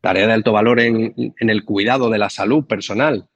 tarea 0.00 0.26
de 0.26 0.32
alto 0.32 0.52
valor 0.52 0.80
en, 0.80 1.34
el 1.38 1.64
cuidado 1.64 2.10
de 2.10 2.18
la 2.18 2.30
salud 2.30 2.64
personal, 2.66 3.26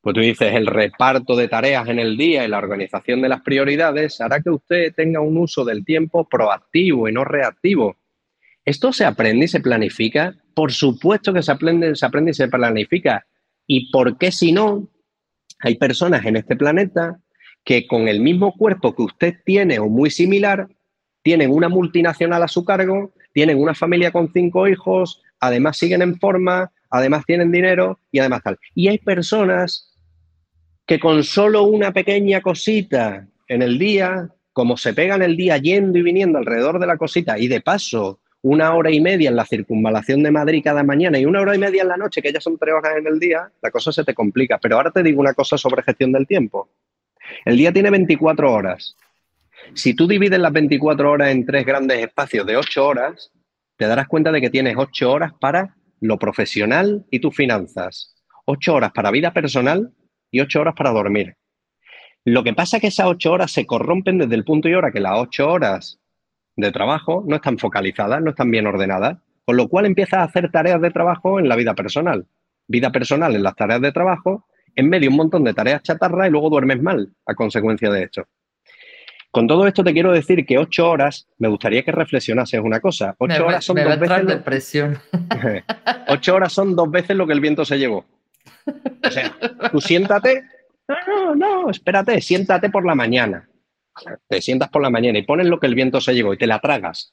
pues 0.00 0.14
tú 0.14 0.20
dices, 0.20 0.54
el 0.54 0.66
reparto 0.66 1.36
de 1.36 1.48
tareas 1.48 1.88
en 1.88 1.98
el 1.98 2.16
día 2.16 2.44
y 2.44 2.48
la 2.48 2.58
organización 2.58 3.20
de 3.20 3.28
las 3.28 3.42
prioridades 3.42 4.20
hará 4.20 4.40
que 4.40 4.50
usted 4.50 4.94
tenga 4.94 5.20
un 5.20 5.36
uso 5.36 5.64
del 5.64 5.84
tiempo 5.84 6.28
proactivo 6.28 7.08
y 7.08 7.12
no 7.12 7.24
reactivo. 7.24 7.96
¿Esto 8.64 8.92
se 8.92 9.04
aprende 9.04 9.46
y 9.46 9.48
se 9.48 9.60
planifica? 9.60 10.34
Por 10.54 10.72
supuesto 10.72 11.32
que 11.32 11.42
se 11.42 11.52
aprende, 11.52 11.94
se 11.96 12.06
aprende 12.06 12.30
y 12.30 12.34
se 12.34 12.48
planifica. 12.48 13.26
¿Y 13.66 13.90
por 13.90 14.18
qué 14.18 14.30
si 14.32 14.52
no? 14.52 14.88
Hay 15.60 15.76
personas 15.76 16.24
en 16.24 16.36
este 16.36 16.56
planeta 16.56 17.18
que 17.64 17.86
con 17.86 18.08
el 18.08 18.20
mismo 18.20 18.54
cuerpo 18.54 18.94
que 18.94 19.02
usted 19.02 19.34
tiene 19.44 19.78
o 19.78 19.88
muy 19.88 20.10
similar, 20.10 20.68
tienen 21.28 21.50
una 21.50 21.68
multinacional 21.68 22.42
a 22.42 22.48
su 22.48 22.64
cargo, 22.64 23.12
tienen 23.34 23.60
una 23.60 23.74
familia 23.74 24.10
con 24.10 24.32
cinco 24.32 24.66
hijos, 24.66 25.20
además 25.40 25.76
siguen 25.76 26.00
en 26.00 26.18
forma, 26.18 26.72
además 26.88 27.26
tienen 27.26 27.52
dinero 27.52 27.98
y 28.10 28.20
además 28.20 28.42
tal. 28.42 28.58
Y 28.74 28.88
hay 28.88 28.96
personas 28.96 29.92
que 30.86 30.98
con 30.98 31.22
solo 31.22 31.64
una 31.64 31.92
pequeña 31.92 32.40
cosita 32.40 33.28
en 33.46 33.60
el 33.60 33.78
día, 33.78 34.30
como 34.54 34.78
se 34.78 34.94
pegan 34.94 35.20
el 35.20 35.36
día 35.36 35.58
yendo 35.58 35.98
y 35.98 36.02
viniendo 36.02 36.38
alrededor 36.38 36.78
de 36.78 36.86
la 36.86 36.96
cosita 36.96 37.38
y 37.38 37.46
de 37.46 37.60
paso 37.60 38.20
una 38.40 38.74
hora 38.74 38.90
y 38.90 38.98
media 38.98 39.28
en 39.28 39.36
la 39.36 39.44
circunvalación 39.44 40.22
de 40.22 40.30
Madrid 40.30 40.62
cada 40.64 40.82
mañana 40.82 41.18
y 41.18 41.26
una 41.26 41.42
hora 41.42 41.54
y 41.54 41.58
media 41.58 41.82
en 41.82 41.88
la 41.88 41.98
noche, 41.98 42.22
que 42.22 42.32
ya 42.32 42.40
son 42.40 42.56
tres 42.56 42.72
horas 42.72 42.96
en 42.96 43.06
el 43.06 43.18
día, 43.18 43.50
la 43.60 43.70
cosa 43.70 43.92
se 43.92 44.02
te 44.02 44.14
complica. 44.14 44.56
Pero 44.56 44.76
ahora 44.76 44.90
te 44.90 45.02
digo 45.02 45.20
una 45.20 45.34
cosa 45.34 45.58
sobre 45.58 45.82
gestión 45.82 46.10
del 46.10 46.26
tiempo. 46.26 46.70
El 47.44 47.58
día 47.58 47.70
tiene 47.70 47.90
24 47.90 48.50
horas. 48.50 48.96
Si 49.74 49.94
tú 49.94 50.06
divides 50.08 50.38
las 50.38 50.52
24 50.52 51.10
horas 51.10 51.30
en 51.30 51.46
tres 51.46 51.64
grandes 51.64 51.98
espacios 51.98 52.46
de 52.46 52.56
8 52.56 52.86
horas, 52.86 53.30
te 53.76 53.86
darás 53.86 54.08
cuenta 54.08 54.32
de 54.32 54.40
que 54.40 54.50
tienes 54.50 54.76
8 54.76 55.10
horas 55.10 55.32
para 55.40 55.76
lo 56.00 56.18
profesional 56.18 57.06
y 57.10 57.20
tus 57.20 57.34
finanzas, 57.34 58.14
8 58.46 58.74
horas 58.74 58.92
para 58.92 59.10
vida 59.10 59.32
personal 59.32 59.92
y 60.30 60.40
8 60.40 60.60
horas 60.60 60.74
para 60.76 60.90
dormir. 60.90 61.36
Lo 62.24 62.44
que 62.44 62.54
pasa 62.54 62.76
es 62.76 62.80
que 62.80 62.88
esas 62.88 63.06
8 63.06 63.32
horas 63.32 63.52
se 63.52 63.66
corrompen 63.66 64.18
desde 64.18 64.34
el 64.34 64.44
punto 64.44 64.68
y 64.68 64.74
hora 64.74 64.90
que 64.90 65.00
las 65.00 65.14
8 65.16 65.48
horas 65.48 66.00
de 66.56 66.72
trabajo 66.72 67.24
no 67.26 67.36
están 67.36 67.58
focalizadas, 67.58 68.20
no 68.20 68.30
están 68.30 68.50
bien 68.50 68.66
ordenadas, 68.66 69.18
con 69.44 69.56
lo 69.56 69.68
cual 69.68 69.86
empiezas 69.86 70.20
a 70.20 70.24
hacer 70.24 70.50
tareas 70.50 70.80
de 70.80 70.90
trabajo 70.90 71.38
en 71.38 71.48
la 71.48 71.56
vida 71.56 71.74
personal. 71.74 72.26
Vida 72.66 72.90
personal 72.90 73.34
en 73.34 73.42
las 73.42 73.54
tareas 73.54 73.80
de 73.80 73.92
trabajo, 73.92 74.46
en 74.74 74.88
medio 74.88 75.08
un 75.10 75.16
montón 75.16 75.44
de 75.44 75.54
tareas 75.54 75.82
chatarras 75.82 76.28
y 76.28 76.30
luego 76.30 76.50
duermes 76.50 76.82
mal 76.82 77.14
a 77.26 77.34
consecuencia 77.34 77.90
de 77.90 78.02
esto. 78.02 78.26
Con 79.30 79.46
todo 79.46 79.66
esto 79.66 79.84
te 79.84 79.92
quiero 79.92 80.12
decir 80.12 80.46
que 80.46 80.58
ocho 80.58 80.88
horas, 80.88 81.28
me 81.38 81.48
gustaría 81.48 81.82
que 81.82 81.92
reflexionases 81.92 82.60
una 82.60 82.80
cosa. 82.80 83.14
Ocho 83.18 83.46
horas 83.46 83.64
son 83.64 83.76
dos 83.76 83.98
veces. 83.98 84.26
Depresión. 84.26 84.98
ocho 86.08 86.34
horas 86.34 86.52
son 86.52 86.74
dos 86.74 86.90
veces 86.90 87.16
lo 87.16 87.26
que 87.26 87.34
el 87.34 87.40
viento 87.40 87.64
se 87.64 87.78
llevó. 87.78 88.06
O 89.04 89.10
sea, 89.10 89.34
tú 89.70 89.80
siéntate. 89.80 90.44
No, 90.88 90.96
no, 91.06 91.34
no, 91.34 91.70
espérate, 91.70 92.20
siéntate 92.22 92.70
por 92.70 92.86
la 92.86 92.94
mañana. 92.94 93.46
Te 94.28 94.40
sientas 94.40 94.70
por 94.70 94.80
la 94.80 94.90
mañana 94.90 95.18
y 95.18 95.22
pones 95.22 95.46
lo 95.46 95.60
que 95.60 95.66
el 95.66 95.74
viento 95.74 96.00
se 96.00 96.14
llevó 96.14 96.32
y 96.32 96.38
te 96.38 96.46
la 96.46 96.60
tragas. 96.60 97.12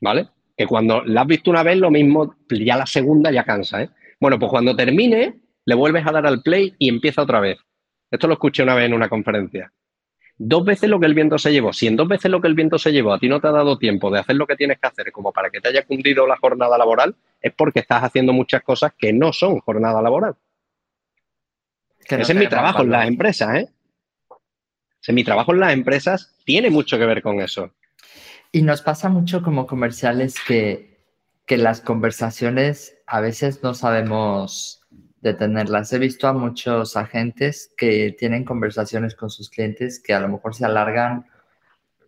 ¿Vale? 0.00 0.28
Que 0.56 0.66
cuando 0.66 1.02
la 1.04 1.22
has 1.22 1.26
visto 1.26 1.50
una 1.50 1.62
vez, 1.62 1.76
lo 1.76 1.90
mismo, 1.90 2.36
ya 2.48 2.76
la 2.76 2.86
segunda 2.86 3.30
ya 3.30 3.44
cansa, 3.44 3.82
¿eh? 3.82 3.90
Bueno, 4.18 4.38
pues 4.38 4.50
cuando 4.50 4.74
termine, 4.76 5.40
le 5.66 5.74
vuelves 5.74 6.06
a 6.06 6.12
dar 6.12 6.26
al 6.26 6.42
play 6.42 6.74
y 6.78 6.88
empieza 6.88 7.22
otra 7.22 7.40
vez. 7.40 7.58
Esto 8.10 8.26
lo 8.26 8.34
escuché 8.34 8.62
una 8.62 8.74
vez 8.74 8.86
en 8.86 8.94
una 8.94 9.08
conferencia 9.08 9.70
dos 10.42 10.64
veces 10.64 10.88
lo 10.88 10.98
que 10.98 11.04
el 11.04 11.12
viento 11.12 11.38
se 11.38 11.52
llevó. 11.52 11.70
Si 11.74 11.86
en 11.86 11.96
dos 11.96 12.08
veces 12.08 12.30
lo 12.30 12.40
que 12.40 12.48
el 12.48 12.54
viento 12.54 12.78
se 12.78 12.92
llevó 12.92 13.12
a 13.12 13.18
ti 13.18 13.28
no 13.28 13.40
te 13.40 13.48
ha 13.48 13.50
dado 13.50 13.76
tiempo 13.76 14.10
de 14.10 14.20
hacer 14.20 14.36
lo 14.36 14.46
que 14.46 14.56
tienes 14.56 14.78
que 14.78 14.86
hacer 14.86 15.12
como 15.12 15.32
para 15.32 15.50
que 15.50 15.60
te 15.60 15.68
haya 15.68 15.84
cundido 15.84 16.26
la 16.26 16.38
jornada 16.38 16.78
laboral, 16.78 17.14
es 17.42 17.52
porque 17.52 17.80
estás 17.80 18.02
haciendo 18.02 18.32
muchas 18.32 18.62
cosas 18.62 18.94
que 18.96 19.12
no 19.12 19.34
son 19.34 19.60
jornada 19.60 20.00
laboral. 20.00 20.34
Ese 21.98 22.32
es 22.32 22.34
mi 22.34 22.48
trabajo 22.48 22.82
en 22.82 22.90
las 22.90 23.06
empresas, 23.06 23.54
¿eh? 23.54 23.68
Ese, 25.02 25.12
mi 25.12 25.24
trabajo 25.24 25.52
en 25.52 25.60
las 25.60 25.74
empresas 25.74 26.34
tiene 26.44 26.70
mucho 26.70 26.98
que 26.98 27.04
ver 27.04 27.22
con 27.22 27.40
eso. 27.40 27.74
Y 28.50 28.62
nos 28.62 28.80
pasa 28.80 29.10
mucho 29.10 29.42
como 29.42 29.66
comerciales 29.66 30.36
que, 30.40 31.04
que 31.44 31.58
las 31.58 31.82
conversaciones 31.82 32.96
a 33.06 33.20
veces 33.20 33.62
no 33.62 33.74
sabemos 33.74 34.79
detenerlas. 35.20 35.92
He 35.92 35.98
visto 35.98 36.26
a 36.28 36.32
muchos 36.32 36.96
agentes 36.96 37.72
que 37.76 38.14
tienen 38.18 38.44
conversaciones 38.44 39.14
con 39.14 39.30
sus 39.30 39.50
clientes 39.50 40.00
que 40.00 40.14
a 40.14 40.20
lo 40.20 40.28
mejor 40.28 40.54
se 40.54 40.64
alargan 40.64 41.26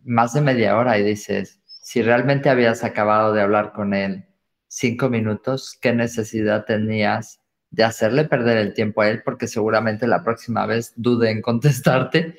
más 0.05 0.33
de 0.33 0.41
media 0.41 0.77
hora 0.77 0.99
y 0.99 1.05
dices, 1.05 1.61
si 1.65 2.03
realmente 2.03 2.49
habías 2.49 2.85
acabado 2.85 3.33
de 3.33 3.43
hablar 3.43 3.73
con 3.73 3.95
él 3.95 4.25
cinco 4.67 5.11
minutos, 5.11 5.79
¿qué 5.81 5.93
necesidad 5.93 6.65
tenías 6.65 7.41
de 7.71 7.85
hacerle 7.85 8.25
perder 8.25 8.57
el 8.57 8.73
tiempo 8.73 9.03
a 9.03 9.09
él? 9.09 9.23
Porque 9.23 9.47
seguramente 9.47 10.07
la 10.07 10.25
próxima 10.25 10.65
vez 10.65 10.95
dude 10.97 11.31
en 11.31 11.43
contestarte. 11.43 12.39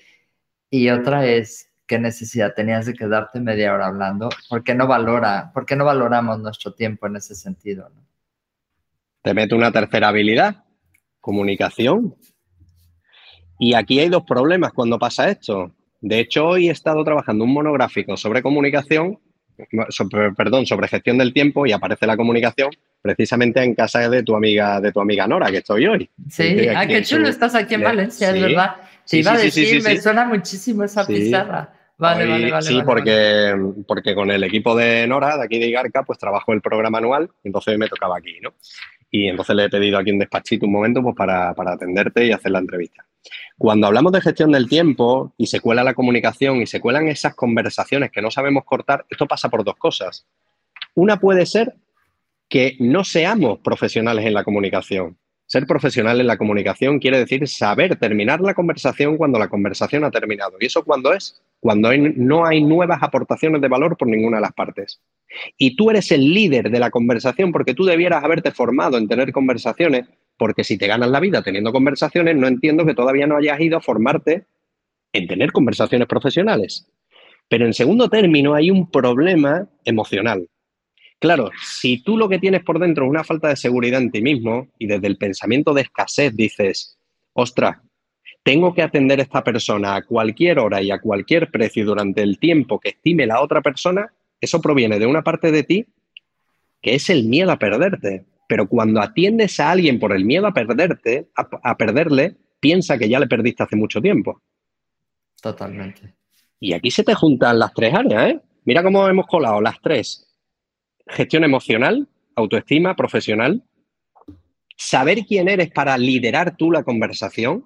Y 0.69 0.89
otra 0.89 1.27
es, 1.27 1.69
¿qué 1.85 1.99
necesidad 1.99 2.53
tenías 2.55 2.87
de 2.87 2.95
quedarte 2.95 3.39
media 3.39 3.73
hora 3.73 3.85
hablando? 3.85 4.29
¿Por 4.49 4.63
qué 4.63 4.73
no 4.73 4.87
valora, 4.87 5.51
por 5.53 5.67
qué 5.67 5.75
no 5.75 5.85
valoramos 5.85 6.39
nuestro 6.39 6.73
tiempo 6.73 7.05
en 7.05 7.17
ese 7.17 7.35
sentido? 7.35 7.91
Te 9.21 9.33
meto 9.33 9.55
una 9.55 9.71
tercera 9.71 10.07
habilidad, 10.07 10.62
comunicación. 11.23 12.15
Y 13.57 13.75
aquí 13.75 13.99
hay 13.99 14.09
dos 14.09 14.23
problemas 14.23 14.73
cuando 14.73 14.99
pasa 14.99 15.29
esto. 15.29 15.71
De 16.01 16.19
hecho, 16.19 16.45
hoy 16.45 16.67
he 16.67 16.71
estado 16.71 17.01
trabajando 17.05 17.45
un 17.45 17.53
monográfico 17.53 18.17
sobre 18.17 18.41
comunicación, 18.41 19.19
perdón, 20.35 20.65
sobre 20.65 20.89
gestión 20.89 21.17
del 21.17 21.31
tiempo 21.31 21.65
y 21.65 21.71
aparece 21.71 22.05
la 22.05 22.17
comunicación 22.17 22.71
precisamente 23.01 23.63
en 23.63 23.73
casa 23.73 24.09
de 24.09 24.21
tu 24.21 24.35
amiga, 24.35 24.81
de 24.81 24.91
tu 24.91 24.99
amiga 24.99 25.25
Nora, 25.25 25.49
que 25.49 25.59
estoy 25.59 25.87
hoy. 25.87 26.09
Sí, 26.29 26.67
ah, 26.75 26.85
qué 26.85 27.01
chulo, 27.03 27.29
estás 27.29 27.55
aquí 27.55 27.75
en 27.75 27.83
Valencia, 27.83 28.31
es 28.31 28.41
verdad. 28.41 28.75
Sí, 29.05 29.19
iba 29.19 29.31
a 29.31 29.37
decir, 29.37 29.81
me 29.81 30.01
suena 30.01 30.25
muchísimo 30.25 30.83
esa 30.83 31.07
pizarra. 31.07 31.73
Vale, 31.97 32.25
vale, 32.25 32.51
vale. 32.51 32.67
Sí, 32.67 32.81
porque, 32.85 33.55
porque 33.87 34.13
con 34.13 34.29
el 34.29 34.43
equipo 34.43 34.75
de 34.75 35.07
Nora, 35.07 35.37
de 35.37 35.45
aquí 35.45 35.57
de 35.57 35.67
Igarca, 35.67 36.03
pues 36.03 36.19
trabajo 36.19 36.51
el 36.51 36.61
programa 36.61 36.97
anual, 36.97 37.29
entonces 37.45 37.77
me 37.77 37.87
tocaba 37.87 38.17
aquí, 38.17 38.39
¿no? 38.41 38.53
Y 39.15 39.27
entonces 39.27 39.55
le 39.55 39.65
he 39.65 39.69
pedido 39.69 39.99
aquí 39.99 40.09
un 40.09 40.17
despachito 40.17 40.65
un 40.65 40.71
momento 40.71 41.03
pues, 41.03 41.15
para, 41.15 41.51
atenderte 41.51 42.25
y 42.25 42.31
hacer 42.31 42.51
la 42.51 42.57
entrevista. 42.57 43.05
Cuando 43.59 43.85
hablamos 43.85 44.11
de 44.11 44.21
gestión 44.21 44.51
del 44.51 44.67
tiempo 44.67 45.35
y 45.37 45.45
se 45.45 45.59
cuela 45.59 45.83
la 45.83 45.93
comunicación 45.93 46.63
y 46.63 46.65
se 46.65 46.81
cuelan 46.81 47.07
esas 47.07 47.35
conversaciones 47.35 48.09
que 48.09 48.23
no 48.23 48.31
sabemos 48.31 48.63
cortar, 48.65 49.05
esto 49.07 49.27
pasa 49.27 49.49
por 49.49 49.63
dos 49.63 49.75
cosas. 49.75 50.25
Una 50.95 51.19
puede 51.19 51.45
ser 51.45 51.75
que 52.49 52.75
no 52.79 53.03
seamos 53.03 53.59
profesionales 53.59 54.25
en 54.25 54.33
la 54.33 54.43
comunicación. 54.43 55.15
Ser 55.53 55.67
profesional 55.67 56.19
en 56.19 56.25
la 56.25 56.35
comunicación 56.35 56.97
quiere 56.97 57.19
decir 57.19 57.47
saber 57.47 57.95
terminar 57.97 58.41
la 58.41 58.55
conversación 58.55 59.17
cuando 59.17 59.37
la 59.37 59.49
conversación 59.49 60.03
ha 60.03 60.09
terminado. 60.09 60.53
¿Y 60.59 60.65
eso 60.65 60.83
cuándo 60.83 61.13
es? 61.13 61.43
Cuando 61.59 61.91
no 61.95 62.43
hay 62.43 62.63
nuevas 62.63 63.03
aportaciones 63.03 63.61
de 63.61 63.67
valor 63.67 63.95
por 63.95 64.07
ninguna 64.07 64.37
de 64.37 64.41
las 64.41 64.53
partes. 64.53 64.99
Y 65.59 65.75
tú 65.75 65.91
eres 65.91 66.11
el 66.11 66.33
líder 66.33 66.71
de 66.71 66.79
la 66.79 66.89
conversación 66.89 67.51
porque 67.51 67.75
tú 67.75 67.85
debieras 67.85 68.23
haberte 68.23 68.49
formado 68.49 68.97
en 68.97 69.07
tener 69.07 69.31
conversaciones, 69.31 70.07
porque 70.39 70.63
si 70.63 70.75
te 70.75 70.87
ganas 70.87 71.11
la 71.11 71.19
vida 71.19 71.43
teniendo 71.43 71.71
conversaciones, 71.71 72.35
no 72.35 72.47
entiendo 72.47 72.83
que 72.83 72.95
todavía 72.95 73.27
no 73.27 73.37
hayas 73.37 73.59
ido 73.59 73.77
a 73.77 73.81
formarte 73.81 74.45
en 75.13 75.27
tener 75.27 75.51
conversaciones 75.51 76.07
profesionales. 76.07 76.87
Pero 77.47 77.67
en 77.67 77.75
segundo 77.75 78.09
término 78.09 78.55
hay 78.55 78.71
un 78.71 78.89
problema 78.89 79.67
emocional. 79.85 80.47
Claro, 81.23 81.51
si 81.63 82.03
tú 82.03 82.17
lo 82.17 82.27
que 82.27 82.37
tienes 82.37 82.65
por 82.65 82.79
dentro 82.79 83.05
es 83.05 83.09
una 83.09 83.23
falta 83.23 83.47
de 83.47 83.55
seguridad 83.55 84.01
en 84.01 84.11
ti 84.11 84.21
mismo 84.21 84.67
y 84.77 84.87
desde 84.87 85.07
el 85.07 85.15
pensamiento 85.15 85.73
de 85.73 85.83
escasez 85.83 86.35
dices, 86.35 86.97
ostras, 87.31 87.77
tengo 88.43 88.73
que 88.73 88.81
atender 88.81 89.21
a 89.21 89.23
esta 89.23 89.41
persona 89.41 89.95
a 89.95 90.01
cualquier 90.01 90.59
hora 90.59 90.81
y 90.81 90.91
a 90.91 90.99
cualquier 90.99 91.49
precio 91.49 91.85
durante 91.85 92.23
el 92.23 92.39
tiempo 92.39 92.77
que 92.77 92.89
estime 92.89 93.25
la 93.25 93.39
otra 93.39 93.61
persona, 93.61 94.11
eso 94.41 94.59
proviene 94.59 94.99
de 94.99 95.05
una 95.05 95.21
parte 95.21 95.53
de 95.53 95.63
ti 95.63 95.85
que 96.81 96.95
es 96.95 97.09
el 97.09 97.23
miedo 97.23 97.53
a 97.53 97.57
perderte. 97.57 98.25
Pero 98.49 98.67
cuando 98.67 98.99
atiendes 98.99 99.61
a 99.61 99.71
alguien 99.71 100.01
por 100.01 100.11
el 100.11 100.25
miedo 100.25 100.45
a 100.45 100.53
perderte, 100.53 101.29
a, 101.35 101.77
perderle, 101.77 102.35
piensa 102.59 102.97
que 102.97 103.07
ya 103.07 103.21
le 103.21 103.27
perdiste 103.27 103.63
hace 103.63 103.77
mucho 103.77 104.01
tiempo. 104.01 104.41
Totalmente. 105.41 106.15
Y 106.59 106.73
aquí 106.73 106.91
se 106.91 107.05
te 107.05 107.13
juntan 107.13 107.59
las 107.59 107.73
tres 107.73 107.93
áreas, 107.93 108.31
¿eh? 108.31 108.41
Mira 108.65 108.83
cómo 108.83 109.07
hemos 109.07 109.25
colado 109.25 109.61
las 109.61 109.79
tres. 109.81 110.32
Gestión 111.07 111.43
emocional, 111.43 112.07
autoestima, 112.35 112.95
profesional. 112.95 113.63
Saber 114.77 115.25
quién 115.27 115.47
eres 115.47 115.71
para 115.71 115.97
liderar 115.97 116.55
tú 116.57 116.71
la 116.71 116.83
conversación. 116.83 117.65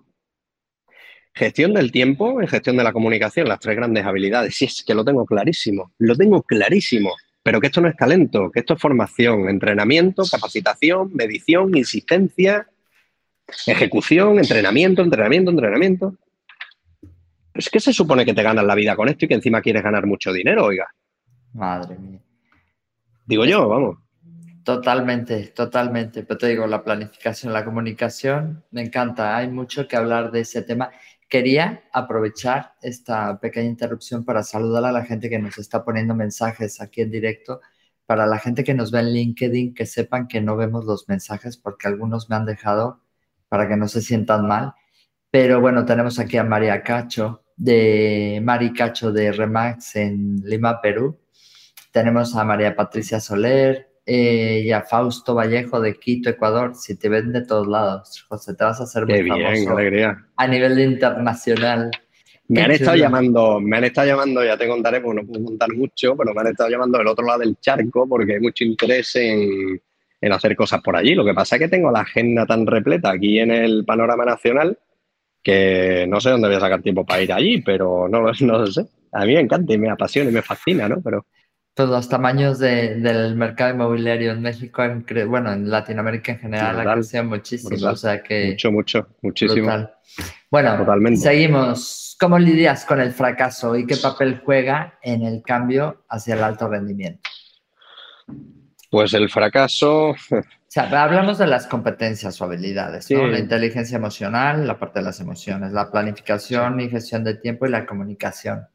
Gestión 1.34 1.74
del 1.74 1.92
tiempo 1.92 2.42
y 2.42 2.48
gestión 2.48 2.78
de 2.78 2.84
la 2.84 2.92
comunicación, 2.92 3.48
las 3.48 3.60
tres 3.60 3.76
grandes 3.76 4.06
habilidades. 4.06 4.56
Sí, 4.56 4.66
es 4.66 4.84
que 4.84 4.96
lo 4.96 5.06
tengo 5.06 5.26
clarísimo, 5.26 5.94
lo 6.00 6.16
tengo 6.16 6.42
clarísimo. 6.42 7.14
Pero 7.44 7.62
que 7.62 7.68
esto 7.68 7.80
no 7.80 7.88
es 7.88 7.96
talento, 7.96 8.52
que 8.52 8.60
esto 8.60 8.74
es 8.74 8.82
formación, 8.82 9.48
entrenamiento, 9.48 10.24
capacitación, 10.30 11.14
medición, 11.14 11.78
insistencia, 11.78 12.68
ejecución, 13.66 14.40
entrenamiento, 14.40 15.02
entrenamiento, 15.02 15.52
entrenamiento. 15.52 16.18
Es 17.54 17.70
que 17.70 17.80
se 17.80 17.94
supone 17.94 18.26
que 18.26 18.34
te 18.34 18.44
ganas 18.44 18.66
la 18.66 18.76
vida 18.76 18.96
con 18.96 19.08
esto 19.08 19.26
y 19.26 19.28
que 19.28 19.36
encima 19.36 19.62
quieres 19.62 19.84
ganar 19.84 20.06
mucho 20.06 20.34
dinero, 20.34 20.66
oiga. 20.66 20.88
Madre 21.54 21.98
mía. 21.98 22.20
Digo 23.28 23.44
yo, 23.44 23.68
vamos. 23.68 23.98
Totalmente, 24.64 25.48
totalmente. 25.48 26.24
Pero 26.24 26.38
te 26.38 26.48
digo, 26.48 26.66
la 26.66 26.84
planificación, 26.84 27.52
la 27.52 27.66
comunicación, 27.66 28.64
me 28.72 28.82
encanta. 28.82 29.36
Hay 29.36 29.50
mucho 29.50 29.88
que 29.88 29.98
hablar 29.98 30.32
de 30.32 30.42
ese 30.42 30.62
tema. 30.62 30.92
Quería 31.28 31.84
aprovechar 31.92 32.74
esta 32.82 33.38
pequeña 33.40 33.68
interrupción 33.68 34.24
para 34.24 34.44
saludar 34.44 34.86
a 34.86 34.94
la 34.94 35.04
gente 35.04 35.30
que 35.30 35.40
nos 35.40 35.58
está 35.58 35.84
poniendo 35.84 36.16
mensajes 36.16 36.80
aquí 36.80 37.02
en 37.02 37.12
directo. 37.12 37.60
Para 38.06 38.26
la 38.26 38.40
gente 38.40 38.64
que 38.64 38.74
nos 38.74 38.92
ve 38.92 39.02
en 39.02 39.14
LinkedIn, 39.14 39.74
que 39.74 39.86
sepan 39.86 40.30
que 40.30 40.40
no 40.40 40.56
vemos 40.56 40.86
los 40.86 41.10
mensajes 41.10 41.58
porque 41.58 41.90
algunos 41.90 42.30
me 42.30 42.38
han 42.38 42.46
dejado 42.46 43.02
para 43.50 43.68
que 43.68 43.76
no 43.76 43.90
se 43.90 44.02
sientan 44.02 44.48
mal. 44.48 44.74
Pero 45.32 45.60
bueno, 45.60 45.86
tenemos 45.86 46.18
aquí 46.20 46.38
a 46.38 46.46
María 46.46 46.82
Cacho, 46.82 47.44
de 47.58 48.40
Mari 48.42 48.72
Cacho 48.72 49.12
de 49.12 49.34
Remax 49.34 49.98
en 49.98 50.38
Lima, 50.46 50.80
Perú. 50.82 51.20
Tenemos 51.98 52.36
a 52.36 52.44
María 52.44 52.76
Patricia 52.76 53.20
Soler 53.20 53.88
eh, 54.06 54.62
y 54.66 54.72
a 54.72 54.84
Fausto 54.84 55.34
Vallejo 55.34 55.82
de 55.82 55.96
Quito, 55.96 56.30
Ecuador. 56.30 56.76
Si 56.76 56.96
te 56.96 57.10
ven 57.10 57.34
de 57.34 57.42
todos 57.42 57.66
lados, 57.66 58.24
José, 58.30 58.54
te 58.54 58.64
vas 58.64 58.80
a 58.80 58.84
hacer 58.84 59.08
muy 59.08 59.28
famoso 59.28 59.72
alegría. 59.72 60.16
a 60.36 60.48
nivel 60.48 60.78
internacional. 60.78 61.90
Me 62.50 62.62
han 62.62 62.72
estado 62.72 62.98
llamando, 62.98 63.60
me 63.60 63.78
han 63.78 63.86
estado 63.86 64.10
llamando, 64.10 64.46
ya 64.46 64.56
te 64.56 64.68
contaré, 64.68 65.02
porque 65.02 65.22
no 65.22 65.28
puedo 65.28 65.44
contar 65.44 65.74
mucho, 65.74 66.16
pero 66.16 66.36
me 66.36 66.42
han 66.42 66.48
estado 66.48 66.70
llamando 66.70 67.00
del 67.00 67.08
otro 67.08 67.26
lado 67.26 67.40
del 67.40 67.58
charco 67.60 68.08
porque 68.08 68.36
hay 68.36 68.40
mucho 68.42 68.64
interés 68.64 69.16
en, 69.16 69.82
en 70.22 70.32
hacer 70.32 70.56
cosas 70.56 70.82
por 70.84 70.96
allí. 70.96 71.16
Lo 71.16 71.26
que 71.26 71.34
pasa 71.34 71.56
es 71.56 71.64
que 71.64 71.68
tengo 71.68 71.90
la 71.90 72.02
agenda 72.02 72.46
tan 72.46 72.68
repleta 72.68 73.10
aquí 73.10 73.40
en 73.40 73.50
el 73.50 73.86
panorama 73.86 74.24
nacional 74.24 74.78
que 75.42 76.06
no 76.08 76.22
sé 76.22 76.30
dónde 76.30 76.48
voy 76.48 76.58
a 76.58 76.60
sacar 76.60 76.84
tiempo 76.84 77.06
para 77.06 77.24
ir 77.24 77.34
allí, 77.34 77.62
pero 77.62 78.08
no, 78.08 78.32
no 78.42 78.58
lo 78.60 78.68
sé. 78.68 78.86
A 79.14 79.26
mí 79.26 79.34
me 79.34 79.40
encanta 79.40 79.74
y 79.74 79.80
me 79.80 79.90
apasiona 79.90 80.30
y 80.30 80.34
me 80.34 80.44
fascina, 80.44 80.88
¿no? 80.88 81.02
Pero... 81.02 81.26
Todos 81.78 81.92
los 81.92 82.10
tamaños 82.10 82.58
del 82.58 83.36
mercado 83.36 83.72
inmobiliario 83.72 84.32
en 84.32 84.42
México, 84.42 84.82
bueno, 85.28 85.54
en 85.54 85.70
Latinoamérica 85.70 86.32
en 86.32 86.40
general, 86.40 86.80
ha 86.80 86.94
crecido 86.96 87.24
muchísimo. 87.24 87.90
O 87.92 87.96
sea 87.96 88.24
que... 88.24 88.50
Mucho, 88.50 88.72
mucho, 88.72 89.08
muchísimo. 89.22 89.88
Bueno, 90.50 90.76
Totalmente. 90.76 91.20
seguimos. 91.20 92.18
¿Cómo 92.20 92.40
lidias 92.40 92.84
con 92.84 93.00
el 93.00 93.12
fracaso 93.12 93.76
y 93.76 93.86
qué 93.86 93.96
papel 93.96 94.42
juega 94.44 94.98
en 95.04 95.22
el 95.22 95.44
cambio 95.44 96.04
hacia 96.10 96.34
el 96.34 96.44
alto 96.44 96.68
rendimiento? 96.68 97.30
Pues 98.90 99.14
el 99.14 99.30
fracaso. 99.30 100.10
O 100.10 100.16
sea, 100.68 100.90
hablamos 101.04 101.38
de 101.38 101.46
las 101.46 101.68
competencias 101.68 102.42
o 102.42 102.46
habilidades, 102.46 103.12
¿no? 103.12 103.28
La 103.28 103.38
inteligencia 103.38 103.98
emocional, 103.98 104.66
la 104.66 104.80
parte 104.80 104.98
de 104.98 105.06
las 105.06 105.20
emociones, 105.20 105.74
la 105.74 105.92
planificación 105.92 106.80
y 106.80 106.90
gestión 106.90 107.24
de 107.24 107.36
tiempo 107.36 107.68
y 107.68 107.70
la 107.70 107.86
comunicación. 107.86 108.68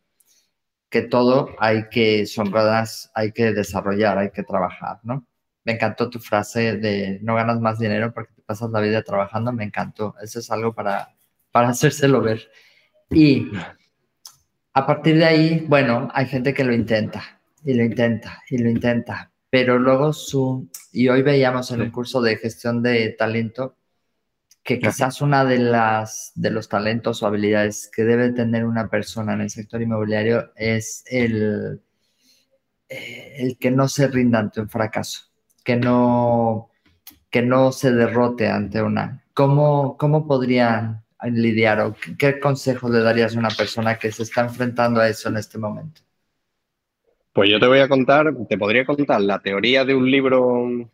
Que 0.92 1.02
todo 1.02 1.56
hay 1.58 1.88
que, 1.88 2.26
son 2.26 2.52
cosas, 2.52 3.10
hay 3.14 3.32
que 3.32 3.52
desarrollar, 3.52 4.18
hay 4.18 4.30
que 4.30 4.44
trabajar, 4.44 5.00
¿no? 5.02 5.26
Me 5.64 5.72
encantó 5.72 6.10
tu 6.10 6.20
frase 6.20 6.76
de 6.76 7.18
no 7.22 7.34
ganas 7.34 7.60
más 7.60 7.80
dinero 7.80 8.12
porque 8.14 8.34
te 8.34 8.42
pasas 8.42 8.70
la 8.70 8.80
vida 8.80 9.02
trabajando, 9.02 9.52
me 9.52 9.64
encantó. 9.64 10.14
Eso 10.22 10.38
es 10.38 10.50
algo 10.50 10.74
para, 10.74 11.16
para 11.50 11.70
hacérselo 11.70 12.20
ver. 12.20 12.50
Y 13.10 13.50
a 14.74 14.86
partir 14.86 15.16
de 15.16 15.24
ahí, 15.24 15.66
bueno, 15.68 16.08
hay 16.14 16.26
gente 16.26 16.54
que 16.54 16.64
lo 16.64 16.72
intenta 16.72 17.40
y 17.64 17.74
lo 17.74 17.84
intenta 17.84 18.42
y 18.48 18.58
lo 18.58 18.70
intenta, 18.70 19.30
pero 19.50 19.78
luego 19.78 20.12
su, 20.12 20.68
y 20.92 21.08
hoy 21.08 21.22
veíamos 21.22 21.70
en 21.70 21.82
el 21.82 21.92
curso 21.92 22.22
de 22.22 22.36
gestión 22.36 22.82
de 22.82 23.10
talento, 23.10 23.76
que 24.62 24.78
quizás 24.78 25.20
una 25.20 25.44
de 25.44 25.58
las 25.58 26.32
de 26.34 26.50
los 26.50 26.68
talentos 26.68 27.22
o 27.22 27.26
habilidades 27.26 27.90
que 27.94 28.04
debe 28.04 28.30
tener 28.30 28.64
una 28.64 28.88
persona 28.88 29.34
en 29.34 29.40
el 29.42 29.50
sector 29.50 29.82
inmobiliario 29.82 30.52
es 30.54 31.04
el, 31.06 31.82
eh, 32.88 33.34
el 33.38 33.58
que 33.58 33.70
no 33.70 33.88
se 33.88 34.06
rinda 34.06 34.38
ante 34.38 34.60
un 34.60 34.68
fracaso, 34.68 35.24
que 35.64 35.76
no, 35.76 36.70
que 37.28 37.42
no 37.42 37.72
se 37.72 37.92
derrote 37.92 38.48
ante 38.48 38.82
una. 38.82 39.24
¿Cómo, 39.34 39.96
cómo 39.96 40.26
podrían 40.26 41.02
lidiar 41.24 41.80
o 41.80 41.96
qué 42.18 42.38
consejo 42.38 42.88
le 42.88 43.00
darías 43.00 43.34
a 43.34 43.38
una 43.38 43.50
persona 43.50 43.96
que 43.96 44.12
se 44.12 44.22
está 44.22 44.42
enfrentando 44.42 45.00
a 45.00 45.08
eso 45.08 45.28
en 45.28 45.38
este 45.38 45.58
momento? 45.58 46.02
Pues 47.32 47.48
yo 47.48 47.58
te 47.58 47.66
voy 47.66 47.78
a 47.78 47.88
contar, 47.88 48.32
te 48.48 48.58
podría 48.58 48.84
contar 48.84 49.20
la 49.22 49.40
teoría 49.40 49.84
de 49.84 49.94
un 49.94 50.10
libro 50.10 50.90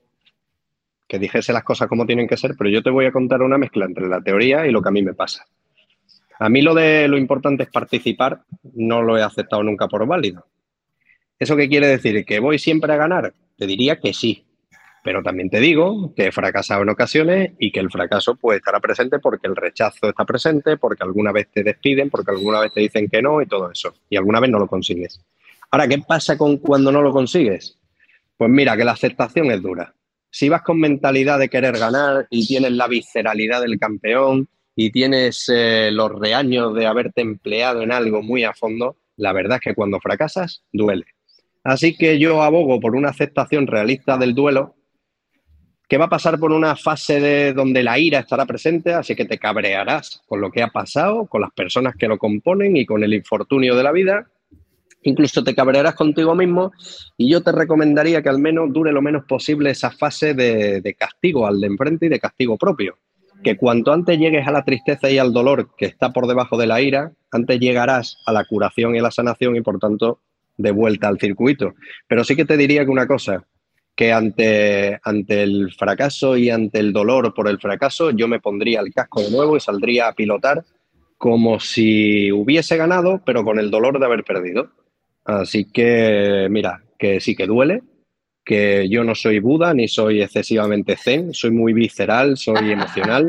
que 1.09 1.19
dijese 1.19 1.53
las 1.53 1.65
cosas 1.65 1.89
como 1.89 2.07
tienen 2.07 2.29
que 2.29 2.37
ser, 2.37 2.55
pero 2.57 2.69
yo 2.69 2.83
te 2.83 2.91
voy 2.91 3.07
a 3.07 3.13
contar 3.13 3.43
una 3.43 3.59
mezcla 3.59 3.87
entre 3.87 4.07
la 4.09 4.21
teoría 4.21 4.67
y 4.67 4.71
lo 4.71 4.83
que 4.83 4.91
a 4.91 4.93
mí 4.93 5.03
me 5.03 5.15
pasa. 5.15 5.47
A 6.39 6.49
mí 6.49 6.63
lo 6.63 6.75
de 6.75 7.09
lo 7.09 7.19
importante 7.19 7.65
es 7.65 7.71
participar, 7.71 8.43
no 8.75 9.03
lo 9.03 9.17
he 9.17 9.23
aceptado 9.23 9.63
nunca 9.63 9.89
por 9.89 10.07
válido. 10.07 10.47
¿Eso 11.39 11.57
qué 11.57 11.69
quiere 11.69 11.87
decir? 11.87 12.25
¿Que 12.25 12.39
voy 12.39 12.59
siempre 12.59 12.93
a 12.93 12.97
ganar? 12.97 13.33
Te 13.57 13.67
diría 13.67 13.99
que 13.99 14.13
sí, 14.13 14.45
pero 15.03 15.23
también 15.23 15.49
te 15.49 15.59
digo 15.59 16.13
que 16.15 16.27
he 16.27 16.33
fracasado 16.33 16.83
en 16.83 16.91
ocasiones 16.91 17.53
y 17.59 17.73
que 17.73 17.81
el 17.81 17.91
fracaso 17.91 18.37
puede 18.37 18.59
estar 18.59 18.79
presente 18.81 19.19
porque 19.19 19.47
el 19.47 19.57
rechazo 19.57 20.11
está 20.11 20.25
presente, 20.25 20.77
porque 20.77 21.03
alguna 21.03 21.33
vez 21.33 21.49
te 21.51 21.63
despiden, 21.63 22.11
porque 22.11 22.33
alguna 22.33 22.61
vez 22.61 22.73
te 22.73 22.81
dicen 22.81 23.09
que 23.09 23.23
no 23.23 23.41
y 23.41 23.47
todo 23.47 23.71
eso, 23.71 23.95
y 24.11 24.17
alguna 24.17 24.41
vez 24.41 24.51
no 24.51 24.59
lo 24.59 24.67
consigues. 24.67 25.25
Ahora, 25.71 25.89
¿qué 25.89 25.99
pasa 25.99 26.37
con 26.37 26.59
cuando 26.59 26.93
no 26.93 27.03
lo 27.03 27.13
consigues? 27.13 27.79
Pues 28.37 28.51
mira, 28.51 28.77
que 28.77 28.85
la 28.85 28.93
aceptación 28.93 29.51
es 29.51 29.63
dura. 29.63 29.95
Si 30.31 30.49
vas 30.49 30.63
con 30.63 30.79
mentalidad 30.79 31.39
de 31.39 31.49
querer 31.49 31.79
ganar 31.79 32.27
y 32.31 32.47
tienes 32.47 32.73
la 32.73 32.87
visceralidad 32.87 33.63
del 33.63 33.79
campeón 33.79 34.49
y 34.77 34.91
tienes 34.91 35.51
eh, 35.53 35.91
los 35.93 36.13
reaños 36.13 36.75
de 36.75 36.87
haberte 36.87 37.21
empleado 37.21 37.83
en 37.83 37.93
algo 37.93 38.23
muy 38.23 38.45
a 38.45 38.55
fondo, 38.55 38.97
la 39.17 39.33
verdad 39.33 39.57
es 39.57 39.63
que 39.63 39.75
cuando 39.75 40.01
fracasas, 40.01 40.63
duele. 40.73 41.07
Así 41.65 41.97
que 41.97 42.19
yo 42.19 42.43
abogo 42.43 42.81
por 42.81 42.95
una 42.95 43.11
aceptación 43.11 43.67
realista 43.67 44.17
del 44.17 44.35
duelo 44.35 44.77
que 45.89 45.97
va 45.97 46.05
a 46.05 46.11
pasar 46.11 46.39
por 46.39 46.53
una 46.53 46.77
fase 46.77 47.19
de 47.19 47.53
donde 47.55 47.83
la 47.83 47.99
ira 47.99 48.19
estará 48.19 48.45
presente, 48.45 48.93
así 48.93 49.17
que 49.17 49.25
te 49.25 49.39
cabrearás 49.39 50.23
con 50.27 50.41
lo 50.41 50.51
que 50.51 50.63
ha 50.63 50.69
pasado, 50.69 51.27
con 51.27 51.41
las 51.41 51.51
personas 51.53 51.95
que 51.97 52.09
lo 52.09 52.19
componen 52.19 52.77
y 52.77 52.85
con 52.85 53.03
el 53.03 53.15
infortunio 53.15 53.75
de 53.75 53.83
la 53.83 53.93
vida, 53.93 54.31
incluso 55.03 55.45
te 55.45 55.55
cabrearás 55.55 55.95
contigo 55.95 56.35
mismo 56.35 56.73
y 57.17 57.31
yo 57.31 57.43
te 57.43 57.53
recomendaría 57.53 58.23
que 58.23 58.29
al 58.29 58.39
menos 58.39 58.73
dure 58.73 58.93
lo 58.93 59.03
menos 59.03 59.25
posible 59.25 59.71
esa 59.71 59.91
fase 59.91 60.35
de, 60.35 60.97
castigo 60.99 61.47
al 61.47 61.61
de 61.61 61.67
enfrente 61.67 62.07
y 62.07 62.09
de 62.09 62.21
castigo 62.21 62.57
propio. 62.57 62.97
Que 63.43 63.57
cuanto 63.57 63.93
antes 63.93 64.19
llegues 64.19 64.47
a 64.49 64.53
la 64.53 64.65
tristeza 64.65 65.11
y 65.11 65.19
al 65.19 65.33
dolor 65.33 65.71
que 65.77 65.87
está 65.87 66.13
por 66.13 66.27
debajo 66.27 66.59
de 66.59 66.67
la 66.67 66.81
ira, 66.81 67.13
antes 67.31 67.61
llegarás 67.61 68.17
a 68.27 68.33
la 68.33 68.45
curación 68.45 68.95
y 68.97 68.99
a 68.99 69.03
la 69.03 69.13
sanación 69.13 69.55
y 69.55 69.61
por 69.61 69.79
tanto 69.79 70.21
de 70.57 70.73
vuelta 70.73 71.07
al 71.07 71.21
circuito. 71.21 71.75
Pero 72.09 72.25
sí 72.25 72.35
que 72.35 72.45
te 72.45 72.57
diría 72.57 72.85
que 72.85 72.91
una 72.91 73.07
cosa, 73.07 73.45
que 73.95 74.13
ante, 74.13 74.99
ante 75.05 75.43
el 75.45 75.73
fracaso 75.73 76.37
y 76.37 76.51
ante 76.51 76.81
el 76.81 76.93
dolor 76.93 77.33
por 77.33 77.49
el 77.49 77.61
fracaso, 77.61 78.11
yo 78.11 78.27
me 78.27 78.41
pondría 78.41 78.81
el 78.81 78.93
casco 78.93 79.23
de 79.23 79.31
nuevo 79.31 79.57
y 79.57 79.61
saldría 79.61 80.09
a 80.09 80.15
pilotar 80.15 80.65
como 81.19 81.59
si 81.59 82.31
hubiese 82.33 82.77
ganado, 82.77 83.21
pero 83.27 83.45
con 83.45 83.59
el 83.59 83.71
dolor 83.71 83.99
de 83.99 84.07
haber 84.07 84.25
perdido. 84.25 84.71
Así 85.29 85.71
que, 85.71 86.49
mira, 86.51 86.83
que 86.99 87.21
sí 87.21 87.37
que 87.37 87.47
duele, 87.47 87.83
que 88.43 88.89
yo 88.89 89.05
no 89.05 89.15
soy 89.15 89.41
Buda 89.41 89.75
ni 89.75 89.87
soy 89.87 90.23
excesivamente 90.23 90.97
zen, 90.97 91.35
soy 91.35 91.51
muy 91.51 91.75
visceral, 91.75 92.39
soy 92.39 92.73
emocional, 92.73 93.27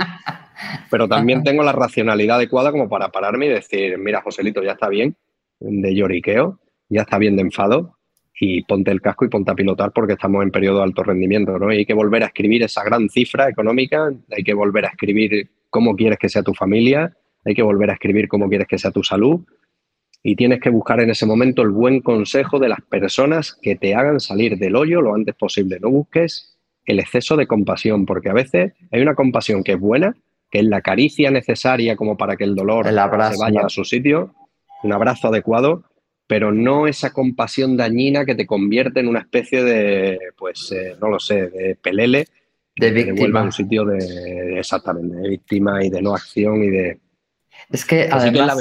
pero 0.90 1.10
también 1.10 1.44
tengo 1.44 1.62
la 1.62 1.74
racionalidad 1.74 2.38
adecuada 2.38 2.72
como 2.72 2.88
para 2.88 3.10
pararme 3.10 3.48
y 3.48 3.50
decir, 3.50 3.98
mira, 3.98 4.22
Joselito, 4.22 4.64
ya 4.64 4.72
está 4.72 4.88
bien 4.88 5.18
de 5.60 5.94
lloriqueo, 5.94 6.62
ya 6.88 7.02
está 7.02 7.18
bien 7.18 7.36
de 7.36 7.42
enfado 7.42 7.98
y 8.40 8.64
ponte 8.64 8.92
el 8.92 9.02
casco 9.02 9.26
y 9.26 9.30
ponte 9.30 9.52
a 9.52 9.56
pilotar 9.56 9.92
porque 9.92 10.14
estamos 10.14 10.42
en 10.44 10.52
periodo 10.52 10.78
de 10.78 10.84
alto 10.86 11.04
rendimiento, 11.04 11.60
¿no? 11.60 11.74
Y 11.74 11.80
hay 11.80 11.86
que 11.86 11.94
volver 11.94 12.24
a 12.24 12.28
escribir 12.28 12.64
esa 12.64 12.82
gran 12.86 13.10
cifra 13.10 13.50
económica, 13.50 14.10
hay 14.32 14.44
que 14.46 14.54
volver 14.54 14.86
a 14.86 14.90
escribir 14.92 15.50
cómo 15.70 15.98
quieres 15.98 16.18
que 16.18 16.30
sea 16.30 16.44
tu 16.44 16.54
familia, 16.54 17.14
hay 17.44 17.54
que 17.54 17.62
volver 17.62 17.90
a 17.90 17.94
escribir 17.96 18.30
cómo 18.30 18.48
quieres 18.48 18.70
que 18.70 18.78
sea 18.78 18.92
tu 18.92 19.04
salud, 19.04 19.42
y 20.22 20.36
tienes 20.36 20.60
que 20.60 20.70
buscar 20.70 21.00
en 21.00 21.10
ese 21.10 21.26
momento 21.26 21.62
el 21.62 21.70
buen 21.70 22.02
consejo 22.02 22.60
de 22.60 22.70
las 22.70 22.82
personas 22.82 23.58
que 23.62 23.76
te 23.76 23.96
hagan 23.96 24.20
salir 24.20 24.58
del 24.58 24.76
hoyo 24.76 25.02
lo 25.02 25.16
antes 25.16 25.36
posible. 25.36 25.80
No 25.80 25.90
busques 25.90 26.58
el 26.86 27.00
exceso 27.00 27.38
de 27.38 27.48
compasión, 27.48 28.06
porque 28.06 28.30
a 28.30 28.34
veces 28.34 28.74
hay 28.92 29.02
una 29.02 29.16
compasión 29.16 29.64
que 29.64 29.74
es 29.74 29.80
buena, 29.80 30.16
que 30.50 30.60
es 30.60 30.66
la 30.66 30.82
caricia 30.82 31.32
necesaria 31.32 31.96
como 31.96 32.18
para 32.18 32.36
que 32.36 32.44
el 32.44 32.56
dolor 32.56 32.88
se 32.88 32.94
vaya 32.94 33.62
a 33.66 33.70
su 33.70 33.86
sitio, 33.86 34.34
un 34.84 34.94
abrazo 34.94 35.28
adecuado, 35.28 35.84
pero 36.28 36.52
no 36.52 36.88
esa 36.88 37.12
compasión 37.12 37.78
dañina 37.78 38.26
que 38.26 38.36
te 38.36 38.46
convierte 38.46 39.00
en 39.00 39.08
una 39.08 39.20
especie 39.20 39.64
de, 39.64 40.20
pues, 40.38 40.72
eh, 40.72 40.96
no 41.00 41.10
lo 41.10 41.20
sé, 41.20 41.50
de 41.50 41.76
pelele, 41.76 42.28
de 42.76 42.92
víctima. 42.92 43.42
a 43.42 43.44
un 43.44 43.52
sitio 43.52 43.86
de, 43.86 44.60
exactamente, 44.60 45.18
de 45.18 45.30
víctima 45.30 45.84
y 45.84 45.90
de 45.90 46.02
no 46.02 46.14
acción 46.14 46.64
y 46.64 46.70
de, 46.70 47.00
es 47.72 47.86
que 47.86 48.10
además 48.12 48.58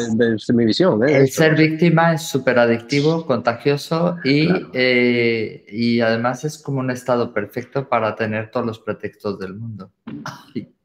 mi 0.53 0.64
visión, 0.66 1.03
¿eh? 1.09 1.16
el 1.16 1.31
ser 1.31 1.57
víctima 1.57 2.12
es 2.12 2.23
súper 2.23 2.59
adictivo, 2.59 3.25
contagioso 3.25 4.18
y, 4.23 4.49
eh, 4.75 5.64
y 5.66 6.01
además 6.01 6.45
es 6.45 6.59
como 6.59 6.80
un 6.80 6.91
estado 6.91 7.32
perfecto 7.32 7.89
para 7.89 8.14
tener 8.14 8.51
todos 8.51 8.66
los 8.66 8.78
pretextos 8.80 9.39
del 9.39 9.55
mundo. 9.55 9.93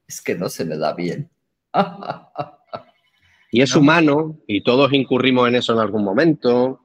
es 0.08 0.22
que 0.22 0.36
no 0.36 0.47
se 0.47 0.64
me 0.64 0.78
da 0.78 0.93
bien. 0.93 1.30
y 3.52 3.62
es 3.62 3.76
humano 3.76 4.39
y 4.47 4.64
todos 4.64 4.93
incurrimos 4.93 5.50
en 5.50 5.56
eso 5.56 5.74
en 5.74 5.80
algún 5.80 6.06
momento. 6.06 6.80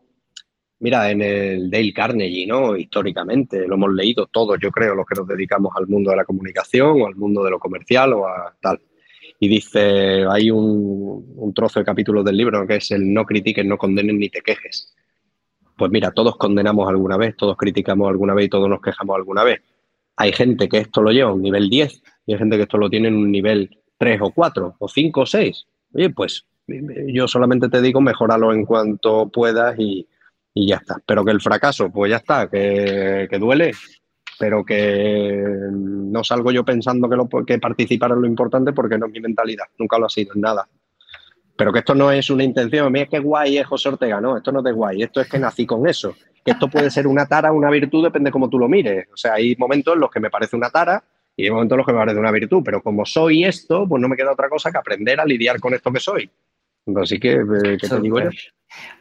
Mira, 0.81 1.11
en 1.11 1.23
el 1.23 1.71
Dale 1.71 1.93
Carnegie, 1.93 2.47
¿no? 2.49 2.77
Históricamente, 2.77 3.67
lo 3.67 3.75
hemos 3.75 3.93
leído 3.93 4.27
todos, 4.27 4.59
yo 4.61 4.71
creo, 4.71 4.95
los 4.95 5.07
que 5.07 5.17
nos 5.17 5.27
dedicamos 5.27 5.73
al 5.77 5.87
mundo 5.87 6.11
de 6.11 6.17
la 6.17 6.25
comunicación 6.25 7.03
o 7.03 7.07
al 7.07 7.17
mundo 7.17 7.45
de 7.45 7.51
lo 7.51 7.61
comercial 7.61 8.13
o 8.13 8.27
a 8.27 8.57
tal 8.61 8.81
y 9.41 9.49
dice, 9.49 10.27
hay 10.29 10.51
un, 10.51 11.53
trozo 11.55 11.81
de 11.81 11.87
capítulo 11.87 12.23
del 12.23 12.37
libro 12.37 12.67
que 12.67 12.77
es 12.77 12.91
el 12.91 13.13
no 13.13 13.25
critiques, 13.25 13.65
no 13.65 13.79
condenes 13.79 14.17
ni 14.17 14.29
te 14.29 14.41
quejes. 14.41 14.95
Pues 15.77 15.91
mira, 15.91 16.11
todos 16.11 16.37
condenamos 16.37 16.89
alguna 16.89 17.17
vez, 17.17 17.37
todos 17.37 17.57
criticamos 17.57 18.09
alguna 18.09 18.35
vez 18.35 18.47
y 18.47 18.49
todos 18.49 18.69
nos 18.69 18.81
quejamos 18.81 19.17
alguna 19.17 19.45
vez. 19.45 19.63
Hay 20.17 20.33
gente 20.33 20.69
que 20.69 20.79
esto 20.79 21.03
lo 21.03 21.13
lleva 21.13 21.31
a 21.31 21.35
un 21.35 21.43
nivel 21.43 21.71
10 21.71 22.03
y 22.27 22.33
hay 22.33 22.39
gente 22.39 22.57
que 22.57 22.63
esto 22.63 22.79
lo 22.79 22.91
tiene 22.91 23.09
en 23.09 23.15
un 23.15 23.31
nivel 23.31 23.79
3 23.99 24.21
o 24.23 24.31
4 24.33 24.77
o 24.79 24.89
5 24.89 25.21
o 25.21 25.27
6. 25.27 25.67
Oye, 25.95 26.11
pues 26.11 26.45
yo 27.07 27.29
solamente 27.29 27.69
te 27.69 27.81
digo, 27.81 28.01
mejoralo 28.01 28.53
en 28.53 28.65
cuanto 28.65 29.29
puedas 29.29 29.79
y, 29.79 30.07
y 30.55 30.67
ya 30.67 30.77
está. 30.77 30.97
Pero 31.07 31.25
que 31.25 31.31
el 31.31 31.41
fracaso, 31.41 31.91
pues 31.91 32.11
ya 32.11 32.17
está, 32.17 32.49
que, 32.49 33.29
duele, 33.39 33.73
pero 34.39 34.65
que 34.65 35.45
no 35.71 36.23
salgo 36.23 36.53
yo 36.53 36.65
pensando 36.65 37.09
que, 37.09 37.17
lo, 37.17 37.29
que 37.45 37.59
participar 37.59 38.13
es 38.13 38.19
lo 38.19 38.27
importante 38.27 38.73
porque 38.73 38.97
no 38.97 39.07
es 39.07 39.13
mi 39.13 39.21
mentalidad, 39.21 39.67
nunca 39.79 39.99
lo 39.99 40.07
ha 40.07 40.09
sido, 40.09 40.33
nada. 40.37 40.69
Pero 41.57 41.73
que 41.73 41.81
esto 41.81 41.95
no 41.95 42.13
es 42.13 42.31
una 42.31 42.45
intención, 42.45 42.93
mira 42.93 43.07
qué 43.07 43.19
guay 43.19 43.59
es 43.59 43.67
José 43.67 43.89
Ortega, 43.89 44.21
no, 44.21 44.37
esto 44.37 44.53
no 44.53 44.61
es 44.61 44.65
de 44.65 44.73
guay, 44.73 45.03
esto 45.03 45.21
es 45.21 45.29
que 45.29 45.39
nací 45.39 45.67
con 45.67 45.89
eso. 45.89 46.15
Que 46.45 46.53
esto 46.53 46.69
puede 46.69 46.89
ser 46.91 47.09
una 47.09 47.27
tara 47.27 47.53
una 47.53 47.69
virtud, 47.69 48.05
depende 48.05 48.29
de 48.29 48.33
cómo 48.33 48.49
tú 48.49 48.59
lo 48.59 48.69
mires. 48.69 49.09
O 49.13 49.17
sea, 49.17 49.35
hay 49.35 49.57
momentos 49.57 49.95
en 49.95 50.01
los 50.01 50.11
que 50.11 50.21
me 50.21 50.31
parece 50.31 50.55
una 50.55 50.71
tara 50.71 51.03
y 51.37 51.45
hay 51.45 51.51
momentos 51.51 51.75
en 51.75 51.79
los 51.79 51.87
que 51.87 51.93
me 51.93 51.99
parece 51.99 52.19
una 52.19 52.31
virtud, 52.31 52.63
pero 52.65 52.81
como 52.81 53.05
soy 53.05 53.45
esto, 53.45 53.87
pues 53.89 54.01
no 54.01 54.09
me 54.09 54.17
queda 54.17 54.33
otra 54.33 54.49
cosa 54.49 54.71
que 54.71 54.79
aprender 54.79 55.21
a 55.21 55.25
lidiar 55.25 55.59
con 55.59 55.75
esto 55.75 55.93
que 55.93 56.01
soy. 56.01 56.31
Así 56.97 57.19
que, 57.19 57.33
eh, 57.33 57.77
¿qué 57.81 57.89
te 57.89 58.01
digo 58.01 58.21
yo? 58.21 58.31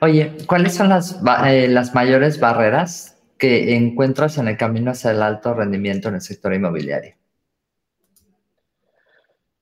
Oye, 0.02 0.34
¿cuáles 0.48 0.74
son 0.74 0.90
las, 0.90 1.22
eh, 1.46 1.68
las 1.68 1.94
mayores 1.94 2.40
barreras 2.40 3.17
que 3.38 3.76
encuentras 3.76 4.38
en 4.38 4.48
el 4.48 4.58
camino 4.58 4.92
hacia 4.92 5.12
el 5.12 5.22
alto 5.22 5.54
rendimiento 5.54 6.10
en 6.10 6.16
el 6.16 6.22
sector 6.22 6.54
inmobiliario? 6.54 7.16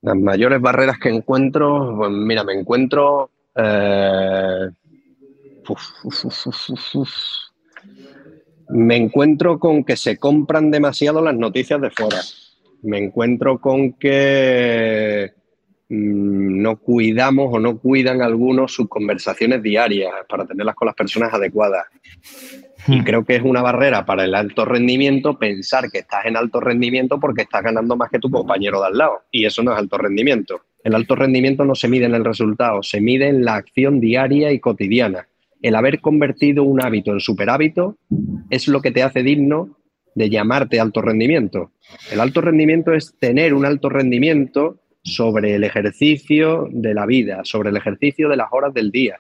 Las 0.02 0.16
mayores 0.16 0.62
barreras 0.62 1.00
que 1.00 1.10
encuentro, 1.10 1.96
pues 1.98 2.12
mira, 2.12 2.44
me 2.44 2.54
encuentro... 2.54 3.30
Eh, 3.56 4.70
me 8.70 8.96
encuentro 8.96 9.58
con 9.58 9.84
que 9.84 9.98
se 9.98 10.18
compran 10.18 10.70
demasiado 10.70 11.22
las 11.22 11.36
noticias 11.36 11.82
de 11.82 11.90
fuera. 11.90 12.22
Me 12.84 13.00
encuentro 13.00 13.60
con 13.60 13.94
que 13.94 15.34
Mm, 15.88 16.64
no 16.64 16.78
cuidamos 16.78 17.50
o 17.54 17.60
no 17.60 17.78
cuidan 17.78 18.22
algunos 18.24 18.74
sus 18.74 18.90
conversaciones 18.90 19.62
diarias 19.62 20.12
para 20.28 20.46
tenerlas 20.46 20.74
con 20.76 20.88
las 20.88 20.96
personas 20.96 21.32
adecuadas. 21.32 21.86
Y 22.88 23.00
hmm. 23.00 23.04
creo 23.04 23.26
que 23.26 23.36
es 23.36 23.44
una 23.44 23.62
barrera 23.62 24.06
para 24.06 24.24
el 24.24 24.36
alto 24.36 24.66
rendimiento 24.66 25.38
pensar 25.38 25.90
que 25.92 26.00
estás 26.00 26.26
en 26.26 26.38
alto 26.38 26.60
rendimiento 26.60 27.20
porque 27.20 27.44
estás 27.44 27.64
ganando 27.64 27.96
más 27.96 28.10
que 28.10 28.20
tu 28.20 28.30
compañero 28.30 28.82
de 28.82 28.88
al 28.88 28.98
lado. 28.98 29.22
Y 29.32 29.46
eso 29.46 29.64
no 29.64 29.72
es 29.74 29.78
alto 29.78 29.98
rendimiento. 29.98 30.62
El 30.84 30.94
alto 30.94 31.16
rendimiento 31.16 31.66
no 31.66 31.74
se 31.74 31.88
mide 31.88 32.06
en 32.06 32.14
el 32.14 32.24
resultado, 32.24 32.84
se 32.84 33.02
mide 33.02 33.28
en 33.28 33.44
la 33.44 33.56
acción 33.56 34.00
diaria 34.00 34.52
y 34.52 34.60
cotidiana. 34.60 35.28
El 35.62 35.76
haber 35.76 36.00
convertido 36.00 36.64
un 36.64 36.80
hábito 36.80 37.12
en 37.12 37.20
superhábito 37.20 37.98
es 38.52 38.68
lo 38.68 38.82
que 38.82 38.92
te 38.92 39.02
hace 39.02 39.24
digno 39.24 39.78
de 40.14 40.30
llamarte 40.30 40.80
alto 40.80 41.02
rendimiento. 41.02 41.72
El 42.12 42.20
alto 42.20 42.42
rendimiento 42.42 42.94
es 42.94 43.16
tener 43.20 43.54
un 43.56 43.66
alto 43.66 43.90
rendimiento 43.90 44.78
sobre 45.04 45.56
el 45.56 45.64
ejercicio 45.64 46.68
de 46.72 46.94
la 46.94 47.06
vida, 47.06 47.42
sobre 47.44 47.70
el 47.70 47.78
ejercicio 47.78 48.30
de 48.30 48.38
las 48.38 48.48
horas 48.52 48.74
del 48.74 48.92
día. 48.92 49.20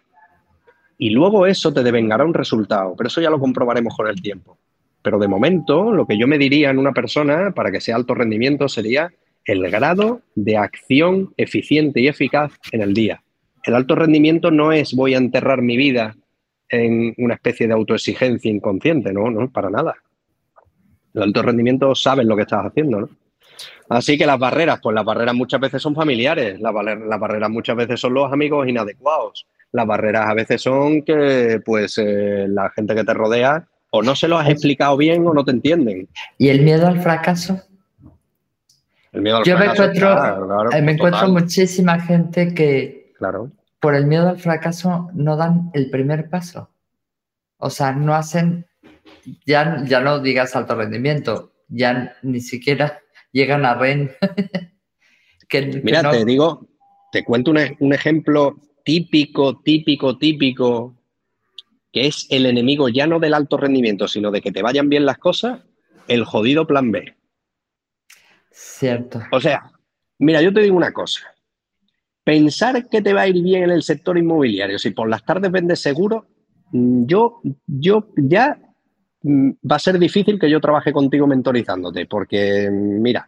Y 0.98 1.10
luego 1.10 1.46
eso 1.46 1.74
te 1.74 1.84
devengará 1.84 2.26
un 2.26 2.34
resultado, 2.34 2.96
pero 2.98 3.08
eso 3.08 3.22
ya 3.22 3.30
lo 3.30 3.40
comprobaremos 3.40 3.96
con 3.96 4.08
el 4.08 4.22
tiempo. 4.22 4.58
Pero 5.02 5.20
de 5.20 5.28
momento, 5.28 5.92
lo 5.92 6.08
que 6.08 6.18
yo 6.18 6.28
me 6.28 6.38
diría 6.38 6.70
en 6.70 6.80
una 6.80 6.94
persona 6.94 7.52
para 7.52 7.72
que 7.72 7.82
sea 7.82 7.96
alto 7.96 8.14
rendimiento 8.14 8.68
sería 8.68 9.12
el 9.46 9.70
grado 9.70 10.22
de 10.34 10.58
acción 10.58 11.34
eficiente 11.38 12.02
y 12.02 12.08
eficaz 12.08 12.54
en 12.72 12.82
el 12.82 12.94
día. 12.94 13.22
El 13.64 13.76
alto 13.76 13.96
rendimiento 13.96 14.52
no 14.52 14.72
es 14.72 14.94
voy 14.96 15.14
a 15.14 15.18
enterrar 15.18 15.62
mi 15.62 15.78
vida 15.78 16.16
en 16.70 17.14
una 17.18 17.36
especie 17.36 17.68
de 17.68 17.74
autoexigencia 17.74 18.50
inconsciente, 18.50 19.14
no, 19.14 19.30
no, 19.30 19.52
para 19.52 19.70
nada. 19.70 19.96
El 21.14 21.24
alto 21.24 21.42
rendimiento 21.42 21.94
sabes 21.96 22.26
lo 22.26 22.36
que 22.36 22.44
estás 22.44 22.66
haciendo, 22.66 23.02
¿no? 23.02 23.10
Así 23.90 24.18
que 24.18 24.26
las 24.26 24.40
barreras, 24.40 24.80
pues 24.82 24.96
las 24.96 25.06
barreras 25.06 25.36
muchas 25.36 25.60
veces 25.60 25.82
son 25.82 25.96
familiares, 25.96 26.60
las, 26.60 26.74
barreras 26.74 27.50
muchas 27.50 27.76
veces 27.76 28.00
son 28.00 28.14
los 28.14 28.32
amigos 28.32 28.68
inadecuados, 28.68 29.46
las 29.76 29.86
barreras 29.86 30.30
a 30.30 30.34
veces 30.34 30.62
son 30.62 31.04
que 31.04 31.62
pues 31.64 31.98
eh, 31.98 32.46
la 32.48 32.70
gente 32.70 32.96
que 32.96 33.04
te 33.04 33.14
rodea 33.14 33.68
o 33.92 34.02
no 34.02 34.16
se 34.16 34.28
lo 34.28 34.38
has 34.38 34.50
explicado 34.50 34.96
bien 34.98 35.28
o 35.28 35.34
no 35.34 35.44
te 35.44 35.52
entienden. 35.52 36.08
¿Y 36.38 36.50
el 36.50 36.62
miedo 36.62 36.88
al 36.88 37.02
fracaso? 37.02 37.62
El 39.12 39.22
miedo 39.22 39.38
al 39.38 39.44
Yo 39.44 39.58
fracaso, 39.58 39.82
me 39.82 39.88
encuentro, 39.90 40.72
eh, 40.72 40.82
me 40.82 40.92
encuentro 40.94 41.28
muchísima 41.28 42.00
gente 42.00 42.54
que 42.54 43.14
claro. 43.18 43.52
por 43.80 43.96
el 43.96 44.06
miedo 44.06 44.30
al 44.30 44.40
fracaso 44.40 45.10
no 45.14 45.36
dan 45.36 45.72
el 45.74 45.90
primer 45.90 46.30
paso. 46.30 46.70
O 47.58 47.70
sea, 47.70 47.92
no 47.92 48.16
hacen, 48.16 48.66
ya, 49.46 49.84
ya 49.86 50.00
no 50.02 50.20
digas 50.20 50.56
alto 50.56 50.76
rendimiento, 50.76 51.52
ya 51.68 52.16
ni 52.22 52.42
siquiera 52.42 53.00
llegan 53.32 53.66
a 53.66 53.76
REN. 53.76 54.12
Mira, 55.84 56.12
te 56.12 56.26
digo, 56.26 56.68
te 57.12 57.24
cuento 57.24 57.52
un, 57.52 57.94
ejemplo 57.94 58.58
típico, 58.86 59.60
típico, 59.60 60.18
típico, 60.18 60.96
que 61.92 62.08
es 62.08 62.26
el 62.30 62.46
enemigo 62.46 62.88
ya 62.88 63.06
no 63.06 63.20
del 63.20 63.34
alto 63.34 63.58
rendimiento, 63.58 64.08
sino 64.08 64.32
de 64.32 64.42
que 64.42 64.54
te 64.54 64.62
vayan 64.62 64.88
bien 64.88 65.06
las 65.06 65.18
cosas, 65.18 65.62
el 66.08 66.24
jodido 66.24 66.66
plan 66.66 66.92
B. 66.92 67.14
Cierto. 68.52 69.22
O 69.34 69.42
sea, 69.42 69.70
mira, 70.20 70.42
yo 70.42 70.54
te 70.54 70.62
digo 70.62 70.78
una 70.78 70.94
cosa. 70.94 71.22
Pensar 72.24 72.88
que 72.88 73.02
te 73.02 73.14
va 73.14 73.22
a 73.22 73.28
ir 73.28 73.44
bien 73.44 73.64
en 73.64 73.72
el 73.72 73.84
sector 73.84 74.18
inmobiliario, 74.18 74.80
si 74.80 74.92
por 74.92 75.10
las 75.10 75.26
tardes 75.26 75.52
vendes 75.52 75.82
seguro, 75.82 76.28
mm, 76.72 77.06
yo, 77.06 77.42
yo 77.68 78.08
ya 78.16 78.58
Mm, 79.28 79.54
va 79.72 79.78
a 79.78 79.80
ser 79.80 79.98
difícil 79.98 80.38
que 80.40 80.50
yo 80.50 80.62
trabaje 80.62 80.94
contigo 80.94 81.26
mentorizándote, 81.26 82.06
porque, 82.06 82.70
mm, 82.70 83.02
mira, 83.02 83.28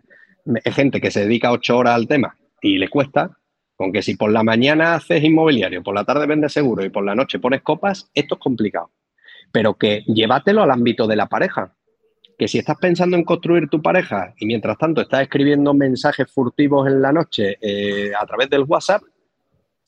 es 0.63 0.75
gente 0.75 1.01
que 1.01 1.09
se 1.09 1.21
dedica 1.21 1.51
ocho 1.51 1.75
horas 1.75 1.95
al 1.95 2.07
tema 2.07 2.37
y 2.61 2.77
le 2.77 2.87
cuesta, 2.87 3.36
con 3.77 3.93
que 3.93 4.01
si 4.01 4.15
por 4.15 4.31
la 4.31 4.43
mañana 4.43 4.95
haces 4.95 5.23
inmobiliario, 5.23 5.83
por 5.83 5.93
la 5.93 6.03
tarde 6.03 6.25
vendes 6.25 6.51
seguro 6.51 6.83
y 6.83 6.89
por 6.89 7.05
la 7.05 7.13
noche 7.13 7.39
pones 7.39 7.61
copas, 7.61 8.09
esto 8.13 8.35
es 8.35 8.41
complicado. 8.41 8.91
Pero 9.51 9.75
que 9.75 10.03
llévatelo 10.07 10.63
al 10.63 10.71
ámbito 10.71 11.07
de 11.07 11.15
la 11.15 11.27
pareja. 11.27 11.75
Que 12.37 12.47
si 12.47 12.57
estás 12.57 12.77
pensando 12.77 13.15
en 13.15 13.23
construir 13.23 13.69
tu 13.69 13.81
pareja 13.81 14.33
y 14.37 14.47
mientras 14.47 14.77
tanto 14.77 15.01
estás 15.01 15.21
escribiendo 15.21 15.73
mensajes 15.73 16.29
furtivos 16.31 16.87
en 16.87 17.01
la 17.01 17.13
noche 17.13 17.57
eh, 17.61 18.11
a 18.19 18.25
través 18.25 18.49
del 18.49 18.63
WhatsApp, 18.63 19.03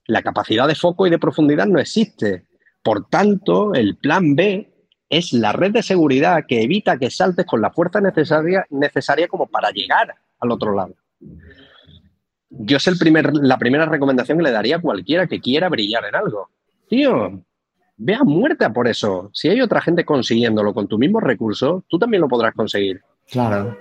la 0.05 0.21
capacidad 0.21 0.67
de 0.67 0.75
foco 0.75 1.07
y 1.07 1.09
de 1.09 1.19
profundidad 1.19 1.65
no 1.65 1.79
existe. 1.79 2.45
Por 2.83 3.09
tanto, 3.09 3.73
el 3.73 3.97
plan 3.97 4.35
B 4.35 4.71
es 5.09 5.33
la 5.33 5.51
red 5.51 5.71
de 5.71 5.83
seguridad 5.83 6.45
que 6.47 6.61
evita 6.61 6.97
que 6.97 7.09
saltes 7.09 7.45
con 7.45 7.61
la 7.61 7.71
fuerza 7.71 8.01
necesaria, 8.01 8.65
necesaria 8.69 9.27
como 9.27 9.47
para 9.47 9.71
llegar 9.71 10.13
al 10.39 10.51
otro 10.51 10.75
lado. 10.75 10.95
Yo 12.49 12.77
es 12.77 12.87
el 12.87 12.97
primer, 12.97 13.31
la 13.33 13.57
primera 13.57 13.85
recomendación 13.85 14.37
que 14.37 14.43
le 14.43 14.51
daría 14.51 14.77
a 14.77 14.81
cualquiera 14.81 15.27
que 15.27 15.39
quiera 15.39 15.69
brillar 15.69 16.05
en 16.05 16.15
algo. 16.15 16.49
Tío, 16.87 17.43
vea 17.97 18.23
muerta 18.23 18.73
por 18.73 18.87
eso. 18.87 19.29
Si 19.33 19.49
hay 19.49 19.61
otra 19.61 19.81
gente 19.81 20.03
consiguiéndolo 20.03 20.73
con 20.73 20.87
tu 20.87 20.97
mismo 20.97 21.19
recurso, 21.19 21.83
tú 21.87 21.99
también 21.99 22.21
lo 22.21 22.27
podrás 22.27 22.55
conseguir. 22.55 23.01
Claro. 23.29 23.77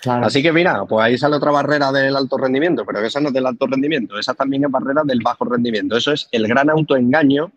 claro. 0.00 0.26
Así 0.26 0.42
que 0.42 0.52
mira, 0.52 0.84
pues 0.84 1.04
ahí 1.04 1.18
sale 1.18 1.36
otra 1.36 1.50
barrera 1.50 1.90
del 1.90 2.14
alto 2.14 2.38
rendimiento, 2.38 2.84
pero 2.86 3.00
esa 3.00 3.20
no 3.20 3.28
es 3.28 3.34
del 3.34 3.46
alto 3.46 3.66
rendimiento, 3.66 4.18
esa 4.18 4.34
también 4.34 4.64
es 4.64 4.70
barrera 4.70 5.02
del 5.04 5.20
bajo 5.22 5.44
rendimiento. 5.44 5.96
Eso 5.96 6.12
es 6.12 6.28
el 6.30 6.46
gran 6.46 6.70
autoengaño 6.70 7.50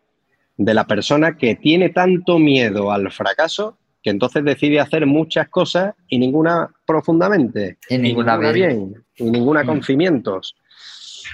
de 0.58 0.74
la 0.74 0.88
persona 0.88 1.38
que 1.38 1.56
tiene 1.56 1.90
tanto 1.90 2.40
miedo 2.40 2.92
al 2.92 3.12
fracaso 3.12 3.78
que 4.02 4.10
entonces 4.10 4.44
decide 4.44 4.80
hacer 4.80 5.06
muchas 5.06 5.50
cosas 5.50 5.94
y 6.08 6.18
ninguna 6.18 6.70
profundamente. 6.86 7.78
Y 7.90 7.98
ninguna, 7.98 8.38
bien. 8.38 9.04
Y 9.18 9.30
ninguna 9.30 9.66
con 9.66 9.84
cimientos. 9.84 10.56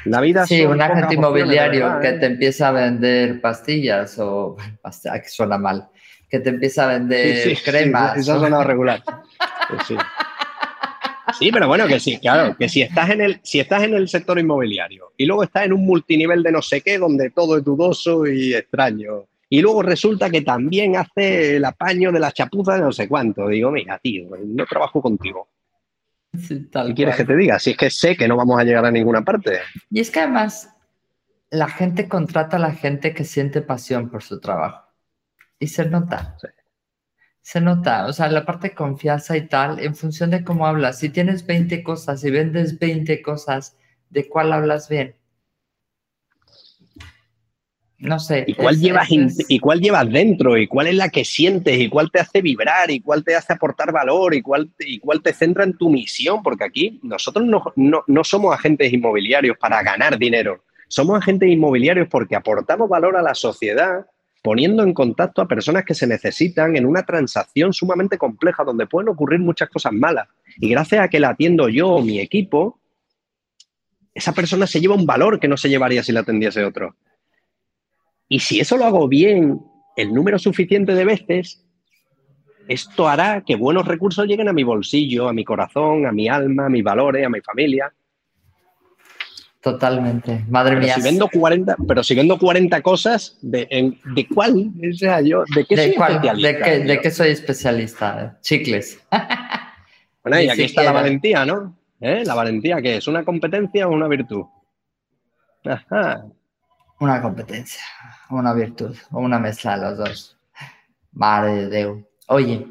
La 0.06 0.22
vida 0.22 0.46
Sí, 0.46 0.64
un 0.64 0.82
agente 0.82 1.16
inmobiliario 1.16 2.00
que 2.02 2.10
¿eh? 2.10 2.14
te 2.14 2.26
empieza 2.26 2.70
a 2.70 2.72
vender 2.72 3.40
pastillas 3.42 4.18
o 4.20 4.58
que 4.58 5.30
suena 5.30 5.58
mal, 5.58 5.88
que 6.30 6.40
te 6.40 6.50
empieza 6.50 6.86
a 6.86 6.98
vender 6.98 7.58
cremas. 7.64 8.18
eso 8.18 8.40
suena 8.40 8.64
regular. 8.64 9.04
sí. 9.88 9.96
Sí, 11.40 11.52
pero 11.52 11.68
bueno, 11.68 11.88
que 11.88 12.00
sí, 12.00 12.20
claro, 12.20 12.56
que 12.58 12.70
si 12.70 12.82
estás 12.82 13.10
en 13.10 13.22
el, 13.22 13.40
si 13.44 13.60
estás 13.60 13.84
en 13.84 13.96
el 13.96 14.08
sector 14.08 14.38
inmobiliario 14.38 15.14
y 15.18 15.26
luego 15.26 15.44
estás 15.44 15.66
en 15.66 15.74
un 15.74 15.86
multinivel 15.86 16.44
de 16.44 16.52
no 16.52 16.62
sé 16.62 16.82
qué, 16.82 16.98
donde 16.98 17.32
todo 17.32 17.58
es 17.58 17.64
dudoso 17.64 18.28
y 18.28 18.54
extraño, 18.54 19.26
y 19.50 19.62
luego 19.62 19.82
resulta 19.82 20.30
que 20.30 20.42
también 20.42 20.96
hace 20.96 21.58
el 21.58 21.66
apaño 21.66 22.12
de 22.12 22.20
la 22.20 22.32
chapuza 22.32 22.76
de 22.76 22.82
no 22.82 22.92
sé 22.92 23.08
cuánto, 23.08 23.48
digo, 23.48 23.72
mira, 23.72 24.00
tío, 24.00 24.28
no 24.46 24.66
trabajo 24.66 25.02
contigo. 25.02 25.48
¿Qué 26.34 26.94
quieres 26.96 27.16
que 27.16 27.26
te 27.26 27.36
diga? 27.36 27.60
Si 27.60 27.72
es 27.72 27.78
que 27.78 27.90
sé 27.90 28.16
que 28.16 28.28
no 28.28 28.36
vamos 28.36 28.60
a 28.60 28.64
llegar 28.64 28.86
a 28.86 28.92
ninguna 28.92 29.24
parte. 29.24 29.60
Y 29.90 30.00
es 30.00 30.10
que 30.10 30.20
además 30.20 30.70
la 31.52 31.68
gente 31.68 32.08
contrata 32.08 32.58
a 32.58 32.60
la 32.60 32.72
gente 32.72 33.14
que 33.14 33.24
siente 33.24 33.62
pasión 33.62 34.10
por 34.10 34.24
su 34.24 34.40
trabajo. 34.40 34.88
Y 35.60 35.68
se 35.68 35.86
nota. 35.86 36.36
Sí 36.42 36.48
se 37.44 37.60
nota, 37.60 38.06
o 38.08 38.14
sea, 38.14 38.30
la 38.30 38.46
parte 38.46 38.70
de 38.70 38.76
confianza 38.76 39.36
y 39.36 39.48
tal, 39.48 39.80
en 39.80 39.96
función 39.96 40.32
de 40.32 40.46
cómo 40.46 40.66
hablas. 40.66 41.00
Si 41.00 41.10
tienes 41.10 41.46
20 41.46 41.84
cosas 41.84 42.24
y 42.24 42.32
vendes 42.32 42.80
20 42.80 43.22
cosas, 43.22 43.78
¿de 44.10 44.30
cuál 44.30 44.54
hablas 44.54 44.88
bien? 44.88 45.16
No 48.04 48.20
sé. 48.20 48.44
¿Y 48.46 48.54
cuál, 48.54 48.78
llevas, 48.78 49.08
¿Y 49.48 49.60
cuál 49.60 49.80
llevas 49.80 50.10
dentro? 50.10 50.58
¿Y 50.58 50.68
cuál 50.68 50.88
es 50.88 50.96
la 50.96 51.08
que 51.08 51.24
sientes? 51.24 51.80
¿Y 51.80 51.88
cuál 51.88 52.12
te 52.12 52.20
hace 52.20 52.42
vibrar? 52.42 52.92
¿Y 52.92 53.00
cuál 53.00 53.24
te 53.24 53.34
hace 53.34 53.54
aportar 53.54 53.94
valor? 53.94 54.36
¿Y 54.36 54.42
cuál, 54.42 54.70
y 54.80 55.00
cuál 55.00 55.22
te 55.22 55.32
centra 55.32 55.64
en 55.64 55.78
tu 55.78 55.90
misión? 55.90 56.44
Porque 56.44 56.66
aquí 56.66 57.00
nosotros 57.02 57.46
no, 57.46 58.04
no 58.06 58.24
somos 58.26 58.54
agentes 58.54 58.92
inmobiliarios 58.92 59.58
para 59.58 59.82
ganar 59.84 60.20
dinero. 60.20 60.66
Somos 60.90 61.18
agentes 61.18 61.50
inmobiliarios 61.50 62.10
porque 62.10 62.36
aportamos 62.36 62.90
valor 62.90 63.16
a 63.16 63.22
la 63.22 63.34
sociedad 63.34 64.06
poniendo 64.42 64.84
en 64.84 64.94
contacto 64.94 65.42
a 65.42 65.48
personas 65.48 65.86
que 65.86 65.96
se 65.96 66.06
necesitan 66.06 66.76
en 66.76 66.86
una 66.86 67.04
transacción 67.04 67.72
sumamente 67.72 68.18
compleja 68.18 68.66
donde 68.66 68.86
pueden 68.86 69.08
ocurrir 69.08 69.40
muchas 69.40 69.70
cosas 69.70 69.94
malas. 69.94 70.28
Y 70.58 70.68
gracias 70.68 71.06
a 71.06 71.08
que 71.08 71.22
la 71.22 71.30
atiendo 71.30 71.70
yo 71.70 71.88
o 71.88 72.02
mi 72.02 72.20
equipo, 72.20 72.82
esa 74.14 74.34
persona 74.34 74.68
se 74.68 74.82
lleva 74.82 74.96
un 74.96 75.06
valor 75.06 75.40
que 75.40 75.48
no 75.48 75.56
se 75.56 75.70
llevaría 75.70 76.04
si 76.04 76.12
la 76.12 76.20
atendiese 76.20 76.66
otro. 76.66 76.98
Y 78.28 78.40
si 78.40 78.60
eso 78.60 78.78
lo 78.78 78.86
hago 78.86 79.08
bien 79.08 79.62
el 79.96 80.14
número 80.14 80.40
suficiente 80.40 80.96
de 80.96 81.06
veces, 81.06 81.66
esto 82.68 83.08
hará 83.08 83.44
que 83.46 83.56
buenos 83.56 83.86
recursos 83.86 84.26
lleguen 84.26 84.48
a 84.48 84.54
mi 84.54 84.64
bolsillo, 84.64 85.28
a 85.28 85.34
mi 85.34 85.44
corazón, 85.44 86.06
a 86.06 86.12
mi 86.12 86.28
alma, 86.28 86.68
a 86.68 86.70
mis 86.70 86.84
valores, 86.84 87.26
a 87.26 87.30
mi 87.30 87.42
familia. 87.42 87.94
Totalmente. 89.62 90.44
Madre 90.50 90.72
pero 90.72 90.82
mía. 90.82 90.96
Si 90.96 91.02
vendo 91.02 91.30
40, 91.30 91.78
pero 91.88 92.04
si 92.04 92.16
vendo 92.16 92.38
40 92.38 92.82
cosas, 92.82 93.38
¿de, 93.42 93.96
de 94.04 94.28
cuál? 94.28 94.72
O 94.92 94.94
sea, 94.94 95.22
yo, 95.22 95.44
¿De 95.56 95.66
qué 95.66 95.78
soy 95.78 95.86
especialista? 95.92 96.34
¿De 96.34 96.58
qué, 96.60 96.80
¿De 96.80 97.00
qué, 97.00 97.12
soy 97.12 97.30
especialista? 97.30 98.38
Chicles. 98.42 99.02
Bueno, 100.24 100.40
y 100.40 100.48
aquí 100.48 100.62
está 100.62 100.84
la 100.84 100.94
valentía, 100.94 101.46
¿no? 101.46 101.78
¿Eh? 102.00 102.24
¿La 102.26 102.34
valentía 102.34 102.82
qué 102.82 102.96
es? 102.96 103.08
¿Una 103.10 103.26
competencia 103.26 103.90
o 103.90 103.92
una 103.92 104.08
virtud? 104.08 104.46
Ajá. 105.66 106.24
Una 107.00 107.22
competencia, 107.22 107.82
una 108.30 108.54
virtud, 108.54 108.96
o 109.12 109.20
una 109.20 109.40
mezcla 109.40 109.78
de 109.78 109.86
los 109.86 109.98
dos. 109.98 110.38
Madre 111.12 111.68
de 111.68 111.78
Dios. 111.78 111.98
Oye. 112.28 112.68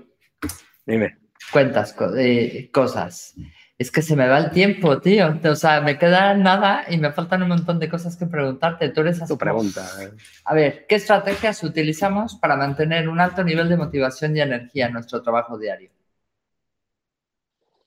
Dime. 0.87 1.19
Cuentas 1.53 1.95
eh, 2.17 2.71
cosas. 2.73 3.35
Es 3.79 3.91
que 3.91 4.01
se 4.01 4.17
me 4.17 4.29
va 4.29 4.39
el 4.39 4.51
tiempo, 4.51 5.01
tío. 5.01 5.39
O 5.45 5.55
sea, 5.57 5.81
me 5.81 5.99
queda 5.99 6.35
nada 6.35 6.85
y 6.89 6.99
me 6.99 7.13
faltan 7.13 7.43
un 7.43 7.49
montón 7.49 7.79
de 7.79 7.89
cosas 7.89 8.17
que 8.17 8.27
preguntarte. 8.27 8.91
Tú 8.91 9.01
eres 9.01 9.27
Tu 9.27 9.37
pregunta. 9.37 9.87
Eh. 10.01 10.13
A 10.45 10.55
ver, 10.55 10.87
¿qué 10.89 10.95
estrategias 10.95 11.63
utilizamos 11.63 12.37
para 12.37 12.57
mantener 12.57 13.09
un 13.09 13.21
alto 13.21 13.43
nivel 13.43 13.69
de 13.69 13.77
motivación 13.77 14.37
y 14.37 14.41
energía 14.41 14.87
en 14.87 14.95
nuestro 14.95 15.21
trabajo 15.21 15.59
diario? 15.59 15.91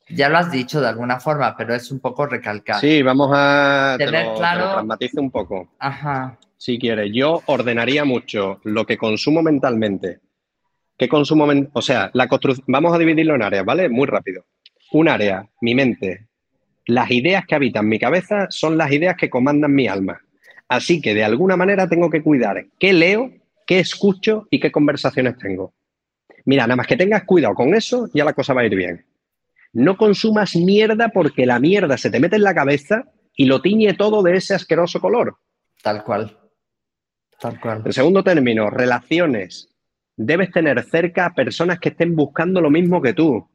Ya 0.09 0.29
lo 0.29 0.37
has 0.37 0.51
dicho 0.51 0.81
de 0.81 0.87
alguna 0.87 1.19
forma, 1.19 1.55
pero 1.57 1.73
es 1.73 1.91
un 1.91 1.99
poco 1.99 2.27
recalcar. 2.27 2.79
Sí, 2.79 3.01
vamos 3.01 3.31
a 3.33 3.95
tener 3.97 4.33
claro. 4.35 4.85
un 5.17 5.31
poco. 5.31 5.69
Ajá. 5.79 6.37
Si 6.57 6.77
quieres, 6.77 7.11
yo 7.13 7.41
ordenaría 7.47 8.05
mucho 8.05 8.59
lo 8.63 8.85
que 8.85 8.97
consumo 8.97 9.41
mentalmente. 9.41 10.19
¿Qué 10.97 11.09
consumo? 11.09 11.47
o 11.73 11.81
sea, 11.81 12.09
la 12.13 12.29
Vamos 12.67 12.93
a 12.93 12.97
dividirlo 12.97 13.35
en 13.35 13.41
áreas, 13.41 13.65
¿vale? 13.65 13.89
Muy 13.89 14.07
rápido. 14.07 14.45
Un 14.91 15.09
área, 15.09 15.47
mi 15.61 15.75
mente. 15.75 16.27
Las 16.85 17.09
ideas 17.11 17.45
que 17.45 17.55
habitan 17.55 17.87
mi 17.87 17.99
cabeza 17.99 18.47
son 18.49 18.77
las 18.77 18.91
ideas 18.91 19.17
que 19.17 19.29
comandan 19.29 19.73
mi 19.73 19.87
alma. 19.87 20.21
Así 20.67 21.01
que 21.01 21.13
de 21.13 21.23
alguna 21.23 21.57
manera 21.57 21.89
tengo 21.89 22.09
que 22.09 22.21
cuidar 22.21 22.65
qué 22.79 22.93
leo, 22.93 23.31
qué 23.65 23.79
escucho 23.79 24.47
y 24.49 24.59
qué 24.59 24.71
conversaciones 24.71 25.37
tengo. 25.37 25.73
Mira, 26.45 26.63
nada 26.63 26.75
más 26.75 26.87
que 26.87 26.95
tengas 26.95 27.23
cuidado 27.23 27.55
con 27.55 27.73
eso, 27.73 28.07
ya 28.13 28.23
la 28.23 28.33
cosa 28.33 28.53
va 28.53 28.61
a 28.61 28.65
ir 28.65 28.75
bien. 28.75 29.03
No 29.75 29.97
consumas 29.97 30.55
mierda 30.55 31.09
porque 31.09 31.45
la 31.45 31.59
mierda 31.59 31.97
se 31.97 32.09
te 32.09 32.21
mete 32.21 32.37
en 32.37 32.43
la 32.43 32.55
cabeza 32.55 33.11
y 33.35 33.45
lo 33.45 33.61
tiñe 33.61 33.93
todo 33.93 34.23
de 34.23 34.37
ese 34.37 34.55
asqueroso 34.55 35.01
color. 35.01 35.35
Tal 35.83 36.01
cual. 36.05 36.39
Tal 37.37 37.59
cual. 37.59 37.81
En 37.85 37.91
segundo 37.91 38.23
término, 38.23 38.69
relaciones. 38.69 39.67
Debes 40.15 40.51
tener 40.51 40.81
cerca 40.85 41.25
a 41.25 41.33
personas 41.33 41.79
que 41.79 41.89
estén 41.89 42.15
buscando 42.15 42.61
lo 42.61 42.69
mismo 42.69 43.01
que 43.01 43.13
tú, 43.13 43.49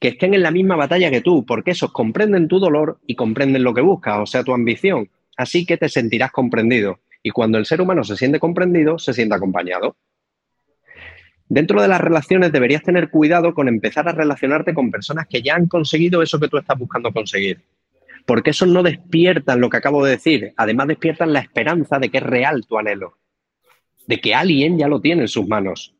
que 0.00 0.08
estén 0.08 0.34
en 0.34 0.42
la 0.42 0.50
misma 0.50 0.74
batalla 0.74 1.12
que 1.12 1.20
tú, 1.20 1.46
porque 1.46 1.70
esos 1.70 1.92
comprenden 1.92 2.48
tu 2.48 2.58
dolor 2.58 2.98
y 3.06 3.14
comprenden 3.14 3.62
lo 3.62 3.72
que 3.72 3.82
buscas, 3.82 4.18
o 4.18 4.26
sea, 4.26 4.42
tu 4.42 4.52
ambición. 4.52 5.08
Así 5.36 5.64
que 5.64 5.76
te 5.76 5.88
sentirás 5.88 6.32
comprendido. 6.32 6.98
Y 7.22 7.30
cuando 7.30 7.58
el 7.58 7.66
ser 7.66 7.80
humano 7.80 8.02
se 8.02 8.16
siente 8.16 8.40
comprendido, 8.40 8.98
se 8.98 9.14
siente 9.14 9.36
acompañado. 9.36 9.96
Dentro 11.48 11.80
de 11.80 11.88
las 11.88 12.00
relaciones 12.00 12.50
deberías 12.50 12.82
tener 12.82 13.08
cuidado 13.08 13.54
con 13.54 13.68
empezar 13.68 14.08
a 14.08 14.12
relacionarte 14.12 14.74
con 14.74 14.90
personas 14.90 15.26
que 15.28 15.42
ya 15.42 15.54
han 15.54 15.68
conseguido 15.68 16.22
eso 16.22 16.40
que 16.40 16.48
tú 16.48 16.58
estás 16.58 16.76
buscando 16.76 17.12
conseguir. 17.12 17.62
Porque 18.24 18.50
eso 18.50 18.66
no 18.66 18.82
despiertan 18.82 19.60
lo 19.60 19.70
que 19.70 19.76
acabo 19.76 20.04
de 20.04 20.12
decir, 20.12 20.52
además 20.56 20.88
despiertan 20.88 21.32
la 21.32 21.38
esperanza 21.38 22.00
de 22.00 22.08
que 22.08 22.18
es 22.18 22.24
real 22.24 22.66
tu 22.66 22.78
anhelo, 22.78 23.18
de 24.08 24.20
que 24.20 24.34
alguien 24.34 24.76
ya 24.76 24.88
lo 24.88 25.00
tiene 25.00 25.22
en 25.22 25.28
sus 25.28 25.46
manos. 25.46 25.94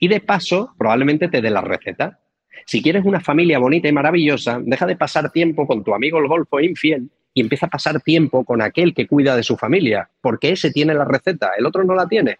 Y 0.00 0.08
de 0.08 0.20
paso, 0.20 0.74
probablemente 0.76 1.28
te 1.28 1.40
dé 1.40 1.50
la 1.50 1.60
receta. 1.60 2.18
Si 2.66 2.82
quieres 2.82 3.04
una 3.04 3.20
familia 3.20 3.60
bonita 3.60 3.86
y 3.88 3.92
maravillosa, 3.92 4.60
deja 4.60 4.86
de 4.86 4.96
pasar 4.96 5.30
tiempo 5.30 5.66
con 5.66 5.84
tu 5.84 5.94
amigo 5.94 6.18
el 6.18 6.26
golfo 6.26 6.58
infiel 6.58 7.08
y 7.32 7.40
empieza 7.40 7.66
a 7.66 7.70
pasar 7.70 8.00
tiempo 8.00 8.44
con 8.44 8.60
aquel 8.60 8.92
que 8.92 9.06
cuida 9.06 9.36
de 9.36 9.44
su 9.44 9.56
familia, 9.56 10.10
porque 10.20 10.50
ese 10.50 10.72
tiene 10.72 10.92
la 10.92 11.04
receta, 11.04 11.52
el 11.56 11.66
otro 11.66 11.84
no 11.84 11.94
la 11.94 12.08
tiene. 12.08 12.36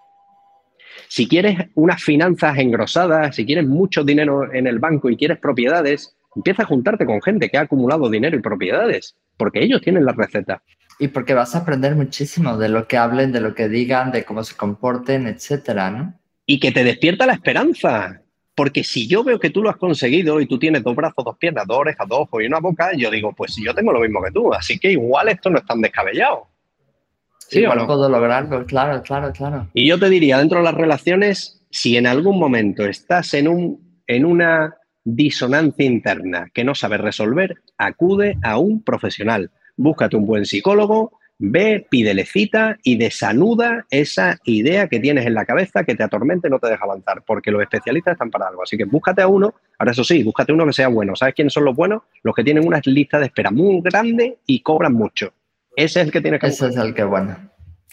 Si 1.09 1.26
quieres 1.26 1.68
unas 1.74 2.02
finanzas 2.02 2.59
engrosadas, 2.59 3.34
si 3.34 3.46
quieres 3.46 3.66
mucho 3.66 4.04
dinero 4.04 4.52
en 4.52 4.66
el 4.66 4.78
banco 4.78 5.09
y 5.09 5.16
quieres 5.16 5.38
propiedades, 5.38 6.14
empieza 6.36 6.62
a 6.62 6.66
juntarte 6.66 7.06
con 7.06 7.22
gente 7.22 7.48
que 7.48 7.56
ha 7.56 7.62
acumulado 7.62 8.11
dinero 8.11 8.36
y 8.36 8.42
propiedades, 8.42 9.16
porque 9.36 9.62
ellos 9.62 9.80
tienen 9.80 10.04
la 10.04 10.12
receta. 10.12 10.62
Y 10.98 11.09
porque 11.09 11.34
vas 11.34 11.54
a 11.54 11.59
aprender 11.59 11.94
muchísimo 11.94 12.59
de 12.59 12.68
lo 12.68 12.86
que 12.86 12.96
hablen, 12.96 13.32
de 13.32 13.40
lo 13.40 13.54
que 13.54 13.68
digan, 13.68 14.11
de 14.11 14.24
cómo 14.24 14.42
se 14.44 14.56
comporten, 14.56 15.26
etcétera, 15.26 15.90
¿no? 15.90 16.14
Y 16.44 16.59
que 16.61 16.72
te 16.72 16.84
despierta 16.84 17.26
la 17.26 17.34
esperanza. 17.34 18.22
Porque 18.54 18.82
si 18.82 19.06
yo 19.06 19.22
veo 19.22 19.38
que 19.38 19.50
tú 19.50 19.62
lo 19.62 19.70
has 19.70 19.76
conseguido 19.76 20.40
y 20.40 20.46
tú 20.46 20.59
tienes 20.59 20.82
dos 20.82 20.96
brazos, 20.96 21.24
dos 21.24 21.38
piernas, 21.38 21.64
dos 21.68 21.78
orejas, 21.78 22.09
dos 22.09 22.22
ojos 22.22 22.42
y 22.42 22.46
una 22.46 22.59
boca, 22.59 22.90
yo 22.96 23.11
digo, 23.11 23.32
pues 23.32 23.54
yo 23.56 23.72
tengo 23.72 23.92
lo 23.92 24.00
mismo 24.00 24.20
que 24.20 24.32
tú. 24.32 24.52
Así 24.52 24.78
que 24.78 24.90
igual 24.90 25.28
esto 25.28 25.48
no 25.48 25.59
es 25.59 25.64
tan 25.64 25.80
descabellado. 25.80 26.48
¿Sí 27.49 27.61
Igual 27.61 27.86
puedo 27.86 28.09
lograrlo, 28.11 28.64
claro, 28.66 29.03
claro, 29.03 29.32
claro. 29.32 29.68
Y 29.72 29.88
yo 29.88 29.99
te 29.99 30.11
diría, 30.11 30.38
dentro 30.38 30.59
de 30.59 30.64
las 30.64 30.74
relaciones, 30.74 31.64
si 31.70 31.96
en 31.96 32.07
algún 32.07 32.38
momento 32.38 32.84
estás 32.84 33.32
en, 33.32 33.49
un, 33.49 34.03
en 34.07 34.26
una 34.26 34.76
disonancia 35.03 35.86
interna 35.86 36.51
que 36.53 36.62
no 36.62 36.74
sabes 36.74 37.01
resolver, 37.01 37.57
acude 37.78 38.36
a 38.42 38.59
un 38.59 38.82
profesional. 38.82 39.51
Búscate 39.76 40.16
un 40.16 40.26
buen 40.26 40.44
psicólogo, 40.44 41.18
ve, 41.38 41.86
pídele 41.88 42.26
cita 42.26 42.76
y 42.82 42.96
desanuda 42.96 43.86
esa 43.90 44.38
idea 44.44 44.88
que 44.88 45.01
tienes 45.01 45.24
en 45.24 45.32
la 45.32 45.46
cabeza 45.46 45.84
que 45.84 45.94
te 45.94 46.03
atormente 46.03 46.49
y 46.49 46.51
no 46.51 46.59
te 46.59 46.68
deja 46.68 46.84
avanzar, 46.84 47.22
porque 47.26 47.51
los 47.51 47.62
especialistas 47.62 48.12
están 48.12 48.30
para 48.30 48.49
algo. 48.49 48.62
Así 48.62 48.76
que 48.76 48.84
búscate 48.84 49.22
a 49.22 49.28
uno, 49.28 49.55
ahora 49.78 49.92
eso 49.92 50.05
sí, 50.05 50.22
búscate 50.22 50.53
uno 50.53 50.66
que 50.66 50.74
sea 50.74 50.88
bueno. 50.88 51.16
¿Sabes 51.16 51.34
quiénes 51.34 51.55
son 51.55 51.64
los 51.64 51.74
buenos? 51.74 52.03
Los 52.22 52.34
que 52.34 52.44
tienen 52.44 52.66
una 52.66 52.80
lista 52.84 53.18
de 53.18 53.26
espera 53.26 53.51
muy 53.51 53.80
grande 53.80 54.38
y 54.44 54.61
cobran 54.61 54.92
mucho. 54.92 55.32
Ese 55.79 56.01
es 56.01 56.07
el 56.07 56.12
que 56.12 56.20
tiene 56.20 56.41
que 56.41 56.49
Ese 56.49 56.66
es 56.66 56.76
el 56.76 56.93
que 56.93 57.05
bueno. 57.05 57.37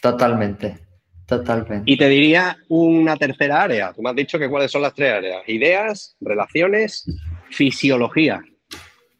Totalmente. 0.02 0.78
Totalmente. 1.24 1.90
Y 1.90 1.96
te 1.96 2.08
diría 2.08 2.56
una 2.68 3.16
tercera 3.16 3.62
área. 3.62 3.92
Tú 3.92 4.02
me 4.02 4.10
has 4.10 4.16
dicho 4.16 4.40
que 4.40 4.48
cuáles 4.48 4.72
son 4.72 4.82
las 4.82 4.92
tres 4.92 5.12
áreas. 5.12 5.42
Ideas, 5.46 6.16
relaciones, 6.20 7.04
fisiología. 7.50 8.42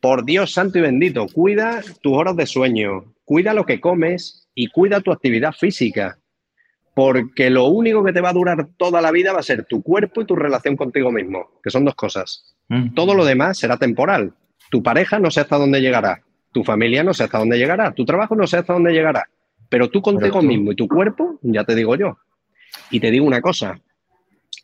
Por 0.00 0.24
Dios 0.24 0.52
santo 0.52 0.78
y 0.78 0.82
bendito, 0.82 1.28
cuida 1.32 1.80
tus 2.02 2.12
horas 2.12 2.34
de 2.34 2.46
sueño, 2.46 3.14
cuida 3.24 3.54
lo 3.54 3.64
que 3.66 3.80
comes 3.80 4.48
y 4.52 4.66
cuida 4.68 5.00
tu 5.00 5.12
actividad 5.12 5.52
física. 5.52 6.18
Porque 6.92 7.50
lo 7.50 7.66
único 7.66 8.02
que 8.02 8.12
te 8.12 8.20
va 8.20 8.30
a 8.30 8.34
durar 8.34 8.68
toda 8.76 9.00
la 9.00 9.12
vida 9.12 9.32
va 9.32 9.40
a 9.40 9.44
ser 9.44 9.64
tu 9.64 9.80
cuerpo 9.80 10.22
y 10.22 10.26
tu 10.26 10.34
relación 10.34 10.76
contigo 10.76 11.12
mismo, 11.12 11.60
que 11.62 11.70
son 11.70 11.84
dos 11.84 11.94
cosas. 11.94 12.56
Todo 12.96 13.14
lo 13.14 13.24
demás 13.24 13.58
será 13.58 13.76
temporal. 13.76 14.34
Tu 14.72 14.82
pareja 14.82 15.20
no 15.20 15.30
sé 15.30 15.40
hasta 15.40 15.56
dónde 15.56 15.80
llegará. 15.80 16.25
Tu 16.56 16.64
familia 16.64 17.04
no 17.04 17.12
sé 17.12 17.24
hasta 17.24 17.36
dónde 17.36 17.58
llegará, 17.58 17.92
tu 17.92 18.06
trabajo 18.06 18.34
no 18.34 18.46
sé 18.46 18.56
hasta 18.56 18.72
dónde 18.72 18.90
llegará, 18.90 19.28
pero 19.68 19.90
tú 19.90 20.00
contigo 20.00 20.40
mismo 20.40 20.72
y 20.72 20.74
tu 20.74 20.88
cuerpo, 20.88 21.38
ya 21.42 21.64
te 21.64 21.74
digo 21.74 21.96
yo. 21.96 22.16
Y 22.90 22.98
te 22.98 23.10
digo 23.10 23.26
una 23.26 23.42
cosa, 23.42 23.78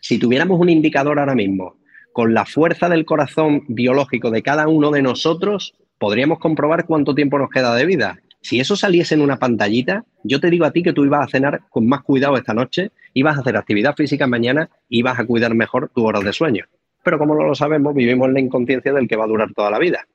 si 0.01 0.19
tuviéramos 0.19 0.59
un 0.59 0.71
indicador 0.71 1.19
ahora 1.19 1.35
mismo 1.35 1.77
con 2.15 2.33
la 2.33 2.47
fuerza 2.47 2.89
del 2.89 3.05
corazón 3.05 3.65
biológico 3.69 4.31
de 4.31 4.43
cada 4.43 4.69
uno 4.69 4.91
de 4.91 5.03
nosotros, 5.03 5.75
podríamos 5.99 6.39
comprobar 6.39 6.87
cuánto 6.87 7.15
tiempo 7.15 7.39
nos 7.39 7.51
queda 7.51 7.75
de 7.75 7.85
vida. 7.85 8.21
Si 8.41 8.59
eso 8.59 8.75
saliese 8.75 9.15
en 9.15 9.21
una 9.21 9.39
pantallita, 9.39 10.07
yo 10.25 10.41
te 10.41 10.49
digo 10.49 10.65
a 10.65 10.71
ti 10.71 10.83
que 10.83 10.95
tú 10.95 11.05
ibas 11.05 11.27
a 11.27 11.31
cenar 11.31 11.61
con 11.69 11.87
más 11.87 12.01
cuidado 12.05 12.39
esta 12.39 12.55
noche, 12.55 12.91
ibas 13.13 13.37
a 13.37 13.41
hacer 13.41 13.59
actividad 13.59 13.95
física 13.97 14.27
mañana 14.27 14.71
y 14.89 15.01
ibas 15.01 15.19
a 15.19 15.27
cuidar 15.27 15.55
mejor 15.55 15.91
tus 15.95 16.05
horas 16.05 16.25
de 16.25 16.33
sueño. 16.33 16.65
Pero 17.05 17.19
como 17.19 17.35
no 17.35 17.45
lo 17.45 17.55
sabemos, 17.55 17.95
vivimos 17.95 18.29
en 18.29 18.35
la 18.35 18.41
inconsciencia 18.41 18.95
del 18.95 19.07
que 19.07 19.17
va 19.17 19.25
a 19.25 19.29
durar 19.29 19.53
toda 19.53 19.71
la 19.71 19.79
vida. 19.79 20.07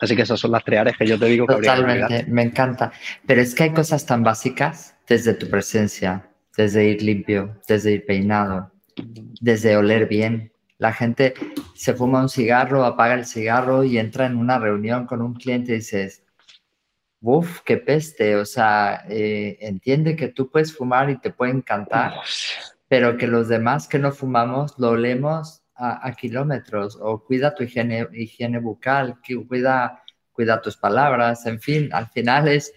Así 0.00 0.16
que 0.16 0.22
esas 0.22 0.40
son 0.40 0.52
las 0.52 0.64
tres 0.64 0.80
áreas 0.80 0.96
que 0.96 1.06
yo 1.06 1.18
te 1.18 1.26
digo 1.26 1.46
que 1.46 1.56
Totalmente, 1.56 2.24
me 2.26 2.42
encanta. 2.42 2.90
Pero 3.26 3.40
es 3.40 3.54
que 3.54 3.64
hay 3.64 3.72
cosas 3.72 4.06
tan 4.06 4.22
básicas 4.22 4.96
desde 5.06 5.34
tu 5.34 5.48
presencia, 5.48 6.30
desde 6.56 6.86
ir 6.86 7.02
limpio, 7.02 7.60
desde 7.68 7.92
ir 7.92 8.06
peinado, 8.06 8.72
desde 9.40 9.76
oler 9.76 10.08
bien. 10.08 10.52
La 10.78 10.94
gente 10.94 11.34
se 11.74 11.92
fuma 11.92 12.22
un 12.22 12.30
cigarro, 12.30 12.84
apaga 12.84 13.14
el 13.14 13.26
cigarro 13.26 13.84
y 13.84 13.98
entra 13.98 14.24
en 14.24 14.36
una 14.36 14.58
reunión 14.58 15.06
con 15.06 15.20
un 15.20 15.34
cliente 15.34 15.72
y 15.72 15.76
dices, 15.76 16.24
uff, 17.20 17.60
qué 17.60 17.76
peste. 17.76 18.36
O 18.36 18.46
sea, 18.46 19.04
eh, 19.08 19.58
entiende 19.60 20.16
que 20.16 20.28
tú 20.28 20.50
puedes 20.50 20.74
fumar 20.74 21.10
y 21.10 21.18
te 21.18 21.30
puede 21.30 21.52
encantar, 21.52 22.14
pero 22.88 23.18
que 23.18 23.26
los 23.26 23.48
demás 23.48 23.86
que 23.86 23.98
no 23.98 24.12
fumamos 24.12 24.78
lo 24.78 24.90
olemos 24.90 25.59
a, 25.80 26.12
kilómetros, 26.12 26.98
o 27.00 27.24
cuida 27.24 27.54
tu 27.54 27.64
higiene, 27.64 28.06
higiene 28.12 28.58
bucal, 28.58 29.18
cuida, 29.48 30.02
cuida 30.32 30.60
tus 30.60 30.76
palabras, 30.76 31.46
en 31.46 31.60
fin, 31.60 31.88
al 31.92 32.08
final 32.08 32.48
es 32.48 32.72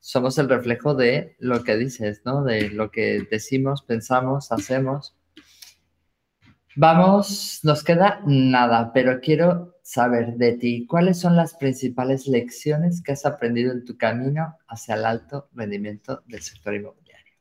somos 0.00 0.38
el 0.38 0.48
reflejo 0.48 0.94
de 0.94 1.36
lo 1.38 1.62
que 1.64 1.76
dices, 1.76 2.22
¿no? 2.24 2.42
De 2.42 2.70
lo 2.70 2.90
que 2.90 3.26
decimos, 3.30 3.82
pensamos, 3.82 4.52
hacemos. 4.52 5.14
Vamos, 6.76 7.60
nos 7.64 7.82
queda 7.82 8.22
nada, 8.24 8.92
pero 8.92 9.20
quiero 9.20 9.76
saber 9.82 10.36
de 10.36 10.52
ti, 10.52 10.86
¿cuáles 10.86 11.18
son 11.18 11.34
las 11.34 11.54
principales 11.54 12.28
lecciones 12.28 13.02
que 13.02 13.12
has 13.12 13.26
aprendido 13.26 13.72
en 13.72 13.84
tu 13.84 13.96
camino 13.96 14.56
hacia 14.68 14.94
el 14.94 15.04
alto 15.04 15.48
rendimiento 15.54 16.22
del 16.26 16.42
sector 16.42 16.74
inmobiliario? 16.74 17.34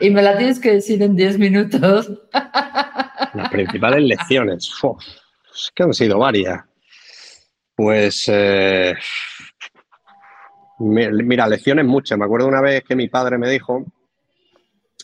Y 0.00 0.10
me 0.10 0.22
la 0.22 0.36
tienes 0.36 0.58
que 0.58 0.72
decir 0.72 1.02
en 1.02 1.16
10 1.16 1.38
minutos. 1.38 2.10
las 3.34 3.48
principales 3.50 4.02
lecciones, 4.02 4.70
que 5.74 5.82
han 5.82 5.94
sido 5.94 6.18
varias. 6.18 6.62
Pues, 7.74 8.24
eh, 8.28 8.94
mira, 10.78 11.46
lecciones 11.46 11.84
muchas. 11.84 12.18
Me 12.18 12.24
acuerdo 12.24 12.48
una 12.48 12.60
vez 12.60 12.84
que 12.84 12.96
mi 12.96 13.08
padre 13.08 13.38
me 13.38 13.50
dijo, 13.50 13.84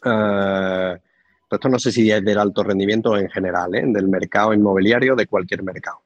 eh, 0.05 0.97
pues 1.49 1.59
esto 1.59 1.69
no 1.69 1.79
sé 1.79 1.91
si 1.91 2.11
es 2.11 2.25
del 2.25 2.39
alto 2.39 2.63
rendimiento 2.63 3.17
en 3.17 3.31
general, 3.31 3.75
¿eh? 3.75 3.83
del 3.87 4.09
mercado 4.09 4.53
inmobiliario, 4.53 5.17
de 5.17 5.27
cualquier 5.27 5.63
mercado. 5.63 6.03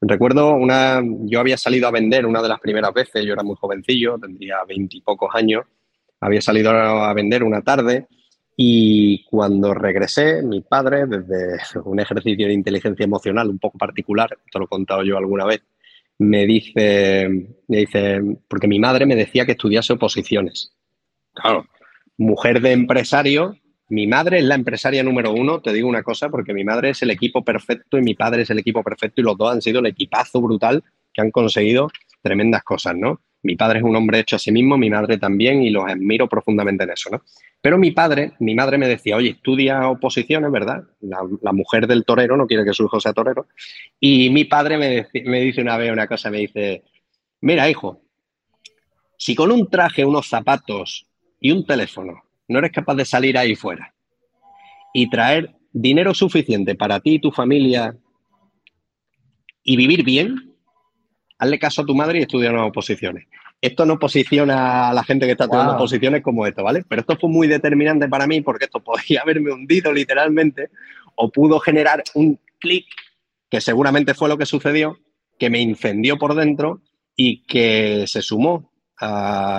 Recuerdo 0.00 0.54
una, 0.54 1.00
yo 1.20 1.38
había 1.38 1.56
salido 1.56 1.86
a 1.86 1.92
vender 1.92 2.26
una 2.26 2.42
de 2.42 2.48
las 2.48 2.58
primeras 2.58 2.92
veces, 2.92 3.24
yo 3.24 3.34
era 3.34 3.44
muy 3.44 3.54
jovencillo, 3.54 4.18
tendría 4.18 4.56
veintipocos 4.66 5.32
años, 5.32 5.64
había 6.22 6.40
salido 6.40 6.70
a 6.70 7.12
vender 7.12 7.42
una 7.42 7.62
tarde 7.62 8.06
y 8.56 9.24
cuando 9.24 9.74
regresé, 9.74 10.40
mi 10.42 10.60
padre, 10.60 11.06
desde 11.06 11.58
un 11.84 12.00
ejercicio 12.00 12.46
de 12.46 12.52
inteligencia 12.52 13.04
emocional 13.04 13.50
un 13.50 13.58
poco 13.58 13.76
particular, 13.76 14.38
esto 14.46 14.58
lo 14.60 14.66
he 14.66 14.68
contado 14.68 15.02
yo 15.02 15.18
alguna 15.18 15.44
vez, 15.44 15.62
me 16.18 16.46
dice, 16.46 17.28
me 17.66 17.76
dice, 17.78 18.20
porque 18.46 18.68
mi 18.68 18.78
madre 18.78 19.04
me 19.04 19.16
decía 19.16 19.44
que 19.44 19.52
estudiase 19.52 19.94
oposiciones. 19.94 20.72
Claro, 21.34 21.66
mujer 22.16 22.60
de 22.60 22.70
empresario, 22.70 23.56
mi 23.88 24.06
madre 24.06 24.38
es 24.38 24.44
la 24.44 24.54
empresaria 24.54 25.02
número 25.02 25.32
uno, 25.32 25.60
te 25.60 25.72
digo 25.72 25.88
una 25.88 26.04
cosa, 26.04 26.28
porque 26.28 26.54
mi 26.54 26.62
madre 26.62 26.90
es 26.90 27.02
el 27.02 27.10
equipo 27.10 27.42
perfecto 27.42 27.98
y 27.98 28.02
mi 28.02 28.14
padre 28.14 28.42
es 28.42 28.50
el 28.50 28.60
equipo 28.60 28.84
perfecto 28.84 29.20
y 29.20 29.24
los 29.24 29.36
dos 29.36 29.52
han 29.52 29.62
sido 29.62 29.80
el 29.80 29.86
equipazo 29.86 30.40
brutal 30.40 30.84
que 31.12 31.20
han 31.20 31.32
conseguido 31.32 31.90
tremendas 32.22 32.62
cosas, 32.62 32.94
¿no? 32.94 33.20
Mi 33.42 33.56
padre 33.56 33.80
es 33.80 33.84
un 33.84 33.96
hombre 33.96 34.20
hecho 34.20 34.36
a 34.36 34.38
sí 34.38 34.52
mismo, 34.52 34.76
mi 34.78 34.88
madre 34.88 35.18
también 35.18 35.62
y 35.62 35.70
los 35.70 35.84
admiro 35.84 36.28
profundamente 36.28 36.84
en 36.84 36.90
eso, 36.90 37.10
¿no? 37.10 37.22
Pero 37.60 37.78
mi 37.78 37.92
padre, 37.92 38.32
mi 38.40 38.54
madre 38.54 38.76
me 38.76 38.88
decía, 38.88 39.16
oye, 39.16 39.30
estudia 39.30 39.88
oposiciones, 39.88 40.50
¿verdad? 40.50 40.84
La, 41.00 41.52
mujer 41.52 41.86
del 41.86 42.04
torero 42.04 42.36
no 42.36 42.46
quiere 42.46 42.64
que 42.64 42.74
su 42.74 42.84
hijo 42.84 43.00
sea 43.00 43.12
torero. 43.12 43.46
Y 44.00 44.30
mi 44.30 44.44
padre 44.44 44.78
me, 44.78 45.06
me 45.24 45.40
dice 45.40 45.60
una 45.60 45.76
vez 45.76 45.92
una 45.92 46.08
cosa, 46.08 46.30
me 46.30 46.38
dice, 46.38 46.82
mira, 47.40 47.70
hijo, 47.70 48.02
si 49.16 49.36
con 49.36 49.52
un 49.52 49.70
traje, 49.70 50.04
unos 50.04 50.28
zapatos 50.28 51.06
y 51.40 51.52
un 51.52 51.64
teléfono 51.64 52.22
no 52.48 52.58
eres 52.58 52.72
capaz 52.72 52.96
de 52.96 53.04
salir 53.04 53.38
ahí 53.38 53.54
fuera 53.54 53.94
y 54.92 55.08
traer 55.08 55.54
dinero 55.72 56.14
suficiente 56.14 56.74
para 56.74 57.00
ti 57.00 57.14
y 57.14 57.20
tu 57.20 57.30
familia 57.30 57.96
y 59.62 59.76
vivir 59.76 60.04
bien, 60.04 60.51
hazle 61.42 61.58
caso 61.58 61.82
a 61.82 61.84
tu 61.84 61.94
madre 61.94 62.20
y 62.20 62.22
estudia 62.22 62.50
unas 62.50 62.68
oposiciones. 62.68 63.26
Esto 63.60 63.84
no 63.84 63.98
posiciona 63.98 64.90
a 64.90 64.94
la 64.94 65.02
gente 65.02 65.26
que 65.26 65.32
está 65.32 65.48
tomando 65.48 65.76
posiciones 65.76 66.22
como 66.22 66.46
esto, 66.46 66.62
¿vale? 66.62 66.84
Pero 66.88 67.00
esto 67.00 67.16
fue 67.16 67.28
muy 67.28 67.48
determinante 67.48 68.08
para 68.08 68.28
mí 68.28 68.42
porque 68.42 68.66
esto 68.66 68.78
podía 68.84 69.22
haberme 69.22 69.52
hundido 69.52 69.92
literalmente 69.92 70.70
o 71.16 71.30
pudo 71.30 71.58
generar 71.58 72.04
un 72.14 72.38
clic 72.60 72.86
que 73.50 73.60
seguramente 73.60 74.14
fue 74.14 74.28
lo 74.28 74.38
que 74.38 74.46
sucedió, 74.46 74.98
que 75.36 75.50
me 75.50 75.60
incendió 75.60 76.16
por 76.16 76.36
dentro 76.36 76.80
y 77.16 77.42
que 77.42 78.04
se 78.06 78.22
sumó 78.22 78.70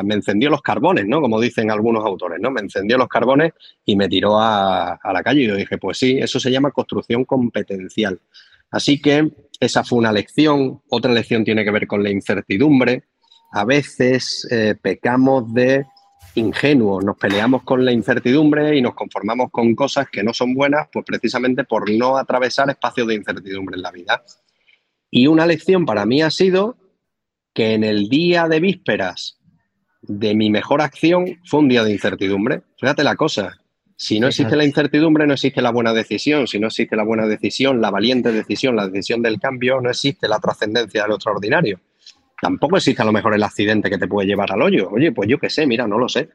me 0.04 0.16
encendió 0.16 0.50
los 0.50 0.62
carbones, 0.62 1.06
¿no? 1.06 1.20
Como 1.20 1.42
dicen 1.42 1.70
algunos 1.70 2.06
autores, 2.06 2.40
¿no? 2.40 2.50
Me 2.50 2.62
encendió 2.62 2.98
los 2.98 3.10
carbones 3.10 3.52
y 3.84 3.96
me 3.96 4.08
tiró 4.08 4.40
a, 4.40 4.98
la 5.04 5.24
calle. 5.24 5.42
Y 5.42 5.48
yo 5.48 5.56
dije, 5.56 5.78
pues 5.78 5.98
sí, 5.98 6.18
eso 6.18 6.40
se 6.40 6.50
llama 6.50 6.72
construcción 6.72 7.26
competencial. 7.26 8.22
Así 8.74 9.00
que 9.00 9.32
esa 9.60 9.84
fue 9.84 10.00
una 10.00 10.12
lección. 10.12 10.82
Otra 10.90 11.14
lección 11.14 11.46
tiene 11.46 11.64
que 11.64 11.72
ver 11.72 11.86
con 11.86 12.02
la 12.04 12.10
incertidumbre. 12.10 13.04
A 13.52 13.64
veces 13.66 14.48
eh, 14.50 14.76
pecamos 14.82 15.54
de 15.54 15.86
ingenuos, 16.36 17.06
nos 17.06 17.16
peleamos 17.16 17.62
con 17.62 17.86
la 17.86 17.92
incertidumbre 17.92 18.76
y 18.76 18.82
nos 18.82 18.96
conformamos 18.96 19.52
con 19.52 19.76
cosas 19.76 20.08
que 20.12 20.24
no 20.24 20.34
son 20.34 20.56
buenas, 20.56 20.88
pues 20.92 21.06
precisamente 21.06 21.64
por 21.64 21.88
no 21.92 22.18
atravesar 22.18 22.68
espacios 22.72 23.08
de 23.08 23.14
incertidumbre 23.14 23.76
en 23.76 23.84
la 23.84 23.92
vida. 23.92 24.24
Y 25.12 25.28
una 25.28 25.46
lección 25.46 25.86
para 25.86 26.08
mí 26.08 26.24
ha 26.24 26.32
sido 26.32 26.76
que 27.54 27.76
en 27.76 27.84
el 27.84 28.10
día 28.10 28.48
de 28.48 28.60
vísperas 28.60 29.40
de 30.02 30.34
mi 30.34 30.50
mejor 30.50 30.82
acción 30.82 31.40
fue 31.46 31.60
un 31.60 31.70
día 31.70 31.84
de 31.84 31.92
incertidumbre. 31.92 32.64
Fíjate 32.80 33.04
la 33.04 33.16
cosa, 33.16 33.56
si 34.04 34.20
no 34.20 34.28
existe 34.28 34.58
la 34.58 34.66
incertidumbre, 34.66 35.26
no 35.26 35.36
existe 35.36 35.62
la 35.62 35.72
buena 35.72 35.94
decisión. 35.94 36.46
Si 36.46 36.60
no 36.60 36.68
existe 36.68 36.94
la 36.98 37.06
buena 37.06 37.26
decisión, 37.26 37.80
la 37.80 37.90
valiente 37.90 38.34
decisión, 38.34 38.76
la 38.76 38.90
decisión 38.90 39.22
del 39.22 39.40
cambio, 39.40 39.80
no 39.80 39.90
existe 39.90 40.28
la 40.28 40.40
trascendencia 40.40 41.04
de 41.04 41.08
lo 41.08 41.16
extraordinario. 41.16 41.80
Tampoco 42.42 42.76
existe 42.76 43.02
a 43.02 43.06
lo 43.06 43.14
mejor 43.14 43.34
el 43.34 43.42
accidente 43.44 43.90
que 43.90 43.98
te 43.98 44.10
puede 44.10 44.28
llevar 44.28 44.52
al 44.52 44.62
hoyo. 44.62 44.90
Oye, 44.92 45.14
pues 45.14 45.30
yo 45.30 45.38
qué 45.38 45.50
sé, 45.50 45.66
mira, 45.66 45.88
no 45.88 45.98
lo 45.98 46.10
sé. 46.10 46.28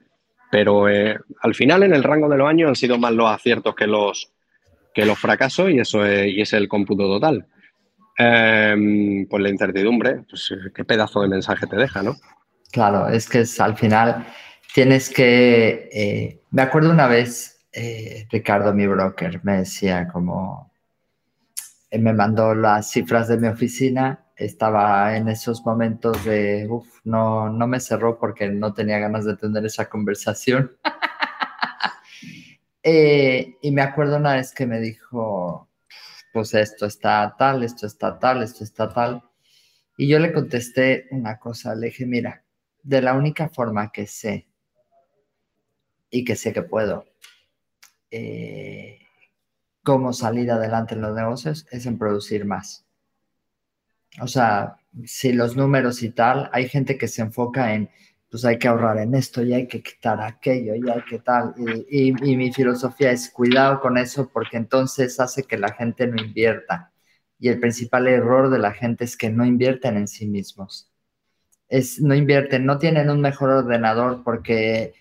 Pero 0.50 0.88
eh, 0.88 1.18
al 1.42 1.54
final, 1.54 1.82
en 1.82 1.92
el 1.92 2.04
rango 2.04 2.30
de 2.30 2.38
los 2.38 2.48
años, 2.48 2.70
han 2.70 2.74
sido 2.74 2.96
más 2.96 3.12
los 3.12 3.30
aciertos 3.30 3.74
que 3.74 3.86
los, 3.86 4.32
que 4.94 5.04
los 5.04 5.18
fracasos 5.18 5.68
y 5.68 5.78
eso 5.78 6.06
es, 6.06 6.26
y 6.26 6.40
es 6.40 6.54
el 6.54 6.68
cómputo 6.68 7.02
total. 7.02 7.48
Eh, 8.18 9.26
pues 9.28 9.42
la 9.42 9.50
incertidumbre, 9.50 10.22
pues 10.26 10.54
qué 10.74 10.86
pedazo 10.86 11.20
de 11.20 11.28
mensaje 11.28 11.66
te 11.66 11.76
deja, 11.76 12.02
¿no? 12.02 12.16
Claro, 12.72 13.08
es 13.08 13.28
que 13.28 13.40
es, 13.40 13.60
al 13.60 13.76
final 13.76 14.26
tienes 14.72 15.10
que... 15.10 15.90
Eh, 15.92 16.40
me 16.50 16.62
acuerdo 16.62 16.90
una 16.90 17.08
vez, 17.08 17.57
eh, 17.72 18.26
Ricardo, 18.30 18.72
mi 18.74 18.86
broker, 18.86 19.40
me 19.44 19.58
decía 19.58 20.08
como... 20.08 20.72
Eh, 21.90 21.98
me 21.98 22.12
mandó 22.12 22.54
las 22.54 22.90
cifras 22.90 23.28
de 23.28 23.38
mi 23.38 23.48
oficina, 23.48 24.26
estaba 24.36 25.16
en 25.16 25.28
esos 25.28 25.64
momentos 25.64 26.24
de, 26.24 26.66
uff, 26.68 27.00
no, 27.04 27.50
no 27.50 27.66
me 27.66 27.80
cerró 27.80 28.18
porque 28.18 28.48
no 28.50 28.74
tenía 28.74 28.98
ganas 28.98 29.24
de 29.24 29.36
tener 29.36 29.64
esa 29.66 29.88
conversación. 29.88 30.76
y 32.82 33.70
me 33.70 33.82
acuerdo 33.82 34.16
una 34.16 34.34
vez 34.34 34.54
que 34.54 34.66
me 34.66 34.80
dijo, 34.80 35.68
pues 36.32 36.54
esto 36.54 36.86
está 36.86 37.34
tal, 37.38 37.62
esto 37.62 37.86
está 37.86 38.18
tal, 38.18 38.42
esto 38.42 38.64
está 38.64 38.92
tal. 38.92 39.22
Y 39.96 40.08
yo 40.08 40.18
le 40.18 40.32
contesté 40.32 41.08
una 41.10 41.38
cosa, 41.38 41.74
le 41.74 41.86
dije, 41.86 42.06
mira, 42.06 42.44
de 42.82 43.02
la 43.02 43.14
única 43.14 43.48
forma 43.48 43.90
que 43.90 44.06
sé 44.06 44.48
y 46.10 46.24
que 46.24 46.36
sé 46.36 46.52
que 46.52 46.62
puedo 46.62 47.07
eh, 48.10 48.98
cómo 49.82 50.12
salir 50.12 50.50
adelante 50.50 50.94
en 50.94 51.02
los 51.02 51.14
negocios 51.14 51.66
es 51.70 51.86
en 51.86 51.98
producir 51.98 52.44
más. 52.44 52.86
O 54.20 54.26
sea, 54.26 54.78
si 55.04 55.32
los 55.32 55.56
números 55.56 56.02
y 56.02 56.10
tal, 56.10 56.50
hay 56.52 56.68
gente 56.68 56.98
que 56.98 57.08
se 57.08 57.22
enfoca 57.22 57.74
en, 57.74 57.90
pues 58.30 58.44
hay 58.44 58.58
que 58.58 58.68
ahorrar 58.68 58.98
en 58.98 59.14
esto 59.14 59.42
y 59.42 59.54
hay 59.54 59.66
que 59.66 59.82
quitar 59.82 60.20
aquello 60.20 60.74
y 60.74 60.88
hay 60.90 61.02
que 61.08 61.18
tal. 61.18 61.54
Y, 61.88 62.12
mi 62.12 62.52
filosofía 62.52 63.10
es 63.12 63.30
cuidado 63.30 63.80
con 63.80 63.96
eso 63.98 64.28
porque 64.28 64.56
entonces 64.56 65.18
hace 65.20 65.44
que 65.44 65.58
la 65.58 65.72
gente 65.72 66.06
no 66.06 66.20
invierta. 66.22 66.92
Y 67.38 67.48
el 67.48 67.60
principal 67.60 68.08
error 68.08 68.50
de 68.50 68.58
la 68.58 68.72
gente 68.72 69.04
es 69.04 69.16
que 69.16 69.30
no 69.30 69.44
invierten 69.46 69.96
en 69.96 70.08
sí 70.08 70.26
mismos. 70.26 70.90
Es, 71.68 72.00
no 72.00 72.14
invierten, 72.14 72.66
no 72.66 72.78
tienen 72.78 73.10
un 73.10 73.20
mejor 73.20 73.50
ordenador 73.50 74.22
porque 74.24 74.94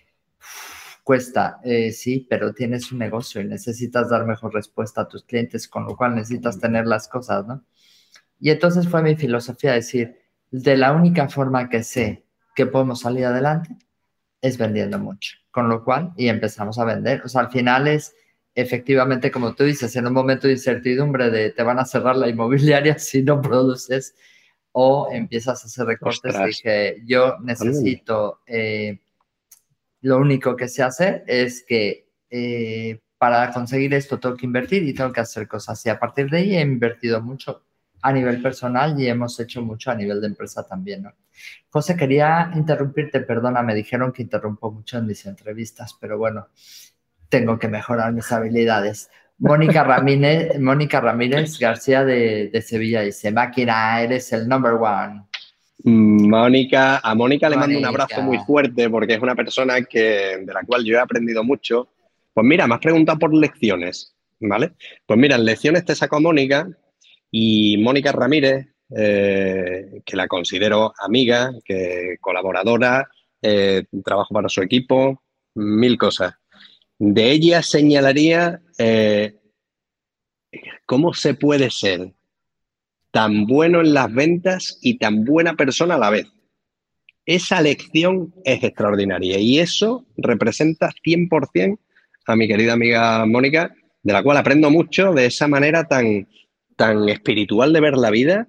cuesta, 1.08 1.58
eh, 1.64 1.90
sí, 1.92 2.26
pero 2.28 2.52
tienes 2.52 2.92
un 2.92 2.98
negocio 2.98 3.40
y 3.40 3.46
necesitas 3.46 4.10
dar 4.10 4.26
mejor 4.26 4.52
respuesta 4.52 5.00
a 5.00 5.08
tus 5.08 5.24
clientes, 5.24 5.66
con 5.66 5.86
lo 5.86 5.96
cual 5.96 6.14
necesitas 6.14 6.60
tener 6.60 6.86
las 6.86 7.08
cosas, 7.08 7.46
¿no? 7.46 7.64
Y 8.38 8.50
entonces 8.50 8.86
fue 8.86 9.02
mi 9.02 9.16
filosofía 9.16 9.72
decir, 9.72 10.18
de 10.50 10.76
la 10.76 10.92
única 10.92 11.26
forma 11.30 11.70
que 11.70 11.82
sé 11.82 12.26
que 12.54 12.66
podemos 12.66 13.00
salir 13.00 13.24
adelante 13.24 13.74
es 14.42 14.58
vendiendo 14.58 14.98
mucho. 14.98 15.38
Con 15.50 15.70
lo 15.70 15.82
cual, 15.82 16.12
y 16.14 16.28
empezamos 16.28 16.78
a 16.78 16.84
vender. 16.84 17.22
O 17.24 17.28
sea, 17.30 17.40
al 17.40 17.50
final 17.50 17.88
es 17.88 18.14
efectivamente, 18.54 19.30
como 19.30 19.54
tú 19.54 19.64
dices, 19.64 19.96
en 19.96 20.06
un 20.06 20.12
momento 20.12 20.46
de 20.46 20.52
incertidumbre 20.52 21.30
de 21.30 21.52
te 21.52 21.62
van 21.62 21.78
a 21.78 21.86
cerrar 21.86 22.16
la 22.16 22.28
inmobiliaria 22.28 22.98
si 22.98 23.22
no 23.22 23.40
produces 23.40 24.14
o 24.72 25.08
empiezas 25.10 25.64
a 25.64 25.68
hacer 25.68 25.86
recortes. 25.86 26.36
Dije, 26.44 27.02
yo 27.06 27.38
necesito, 27.38 28.42
eh, 28.46 29.00
lo 30.00 30.18
único 30.18 30.56
que 30.56 30.68
sé 30.68 30.82
hacer 30.82 31.24
es 31.26 31.64
que 31.66 32.08
eh, 32.30 33.00
para 33.18 33.52
conseguir 33.52 33.94
esto 33.94 34.18
tengo 34.18 34.36
que 34.36 34.46
invertir 34.46 34.82
y 34.84 34.94
tengo 34.94 35.12
que 35.12 35.20
hacer 35.20 35.48
cosas. 35.48 35.84
Y 35.86 35.88
a 35.88 35.98
partir 35.98 36.30
de 36.30 36.38
ahí 36.38 36.56
he 36.56 36.60
invertido 36.60 37.20
mucho 37.20 37.64
a 38.02 38.12
nivel 38.12 38.40
personal 38.40 38.98
y 39.00 39.08
hemos 39.08 39.38
hecho 39.40 39.60
mucho 39.60 39.90
a 39.90 39.94
nivel 39.94 40.20
de 40.20 40.28
empresa 40.28 40.66
también, 40.66 41.02
¿no? 41.02 41.12
José, 41.68 41.96
quería 41.96 42.50
interrumpirte, 42.54 43.20
perdona, 43.20 43.62
me 43.62 43.74
dijeron 43.74 44.12
que 44.12 44.22
interrumpo 44.22 44.70
mucho 44.70 44.98
en 44.98 45.06
mis 45.06 45.26
entrevistas, 45.26 45.96
pero 46.00 46.16
bueno, 46.16 46.48
tengo 47.28 47.58
que 47.58 47.68
mejorar 47.68 48.12
mis 48.12 48.30
habilidades. 48.32 49.10
Mónica 49.38 49.84
Ramírez, 49.84 50.58
Mónica 50.58 51.00
Ramírez 51.00 51.58
García 51.58 52.04
de, 52.04 52.64
Sevilla 52.66 53.02
dice, 53.02 53.30
máquina, 53.30 54.00
eres 54.00 54.32
el 54.32 54.48
number 54.48 54.72
one. 54.72 55.27
Mónica, 55.84 56.98
a 56.98 57.14
Mónica 57.14 57.48
le 57.48 57.56
mando 57.56 57.78
un 57.78 57.84
abrazo 57.84 58.20
muy 58.22 58.38
fuerte 58.38 58.90
porque 58.90 59.14
es 59.14 59.20
una 59.20 59.34
persona 59.34 59.82
que, 59.82 60.38
de 60.44 60.52
la 60.52 60.64
cual 60.64 60.84
yo 60.84 60.96
he 60.96 61.00
aprendido 61.00 61.44
mucho. 61.44 61.88
Pues 62.34 62.46
mira, 62.46 62.66
me 62.66 62.74
has 62.74 62.80
preguntado 62.80 63.18
por 63.18 63.34
lecciones, 63.34 64.14
¿vale? 64.40 64.72
Pues 65.06 65.18
mira, 65.18 65.36
en 65.36 65.44
lecciones 65.44 65.84
te 65.84 65.94
saco 65.94 66.16
a 66.16 66.20
Mónica 66.20 66.68
y 67.30 67.76
Mónica 67.78 68.12
Ramírez, 68.12 68.66
eh, 68.96 70.02
que 70.04 70.16
la 70.16 70.26
considero 70.26 70.92
amiga, 70.98 71.52
que 71.64 72.16
colaboradora, 72.20 73.08
eh, 73.42 73.84
trabajo 74.04 74.34
para 74.34 74.48
su 74.48 74.62
equipo, 74.62 75.22
mil 75.54 75.96
cosas. 75.96 76.34
De 76.98 77.30
ella 77.30 77.62
señalaría 77.62 78.60
eh, 78.78 79.36
cómo 80.86 81.14
se 81.14 81.34
puede 81.34 81.70
ser 81.70 82.12
tan 83.18 83.46
bueno 83.46 83.80
en 83.80 83.94
las 83.94 84.14
ventas 84.14 84.78
y 84.80 84.96
tan 84.96 85.24
buena 85.24 85.54
persona 85.54 85.96
a 85.96 85.98
la 85.98 86.08
vez. 86.08 86.28
Esa 87.26 87.60
lección 87.60 88.32
es 88.44 88.62
extraordinaria 88.62 89.40
y 89.40 89.58
eso 89.58 90.06
representa 90.16 90.92
100% 91.04 91.80
a 92.26 92.36
mi 92.36 92.46
querida 92.46 92.74
amiga 92.74 93.26
Mónica, 93.26 93.74
de 94.04 94.12
la 94.12 94.22
cual 94.22 94.36
aprendo 94.36 94.70
mucho 94.70 95.12
de 95.14 95.26
esa 95.26 95.48
manera 95.48 95.82
tan, 95.88 96.28
tan 96.76 97.08
espiritual 97.08 97.72
de 97.72 97.80
ver 97.80 97.96
la 97.96 98.10
vida, 98.10 98.46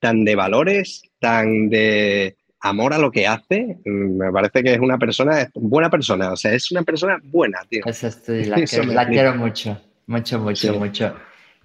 tan 0.00 0.24
de 0.24 0.34
valores, 0.34 1.02
tan 1.20 1.68
de 1.68 2.36
amor 2.58 2.94
a 2.94 2.98
lo 2.98 3.12
que 3.12 3.28
hace. 3.28 3.78
Me 3.84 4.32
parece 4.32 4.64
que 4.64 4.74
es 4.74 4.80
una 4.80 4.98
persona, 4.98 5.48
buena 5.54 5.90
persona, 5.90 6.32
o 6.32 6.36
sea, 6.36 6.54
es 6.54 6.72
una 6.72 6.82
persona 6.82 7.20
buena, 7.22 7.60
tío. 7.70 7.84
la, 7.84 8.56
quiero, 9.08 9.36
mucho, 9.36 9.80
mucho, 10.08 10.40
mucho, 10.40 10.74
mucho. 10.74 11.14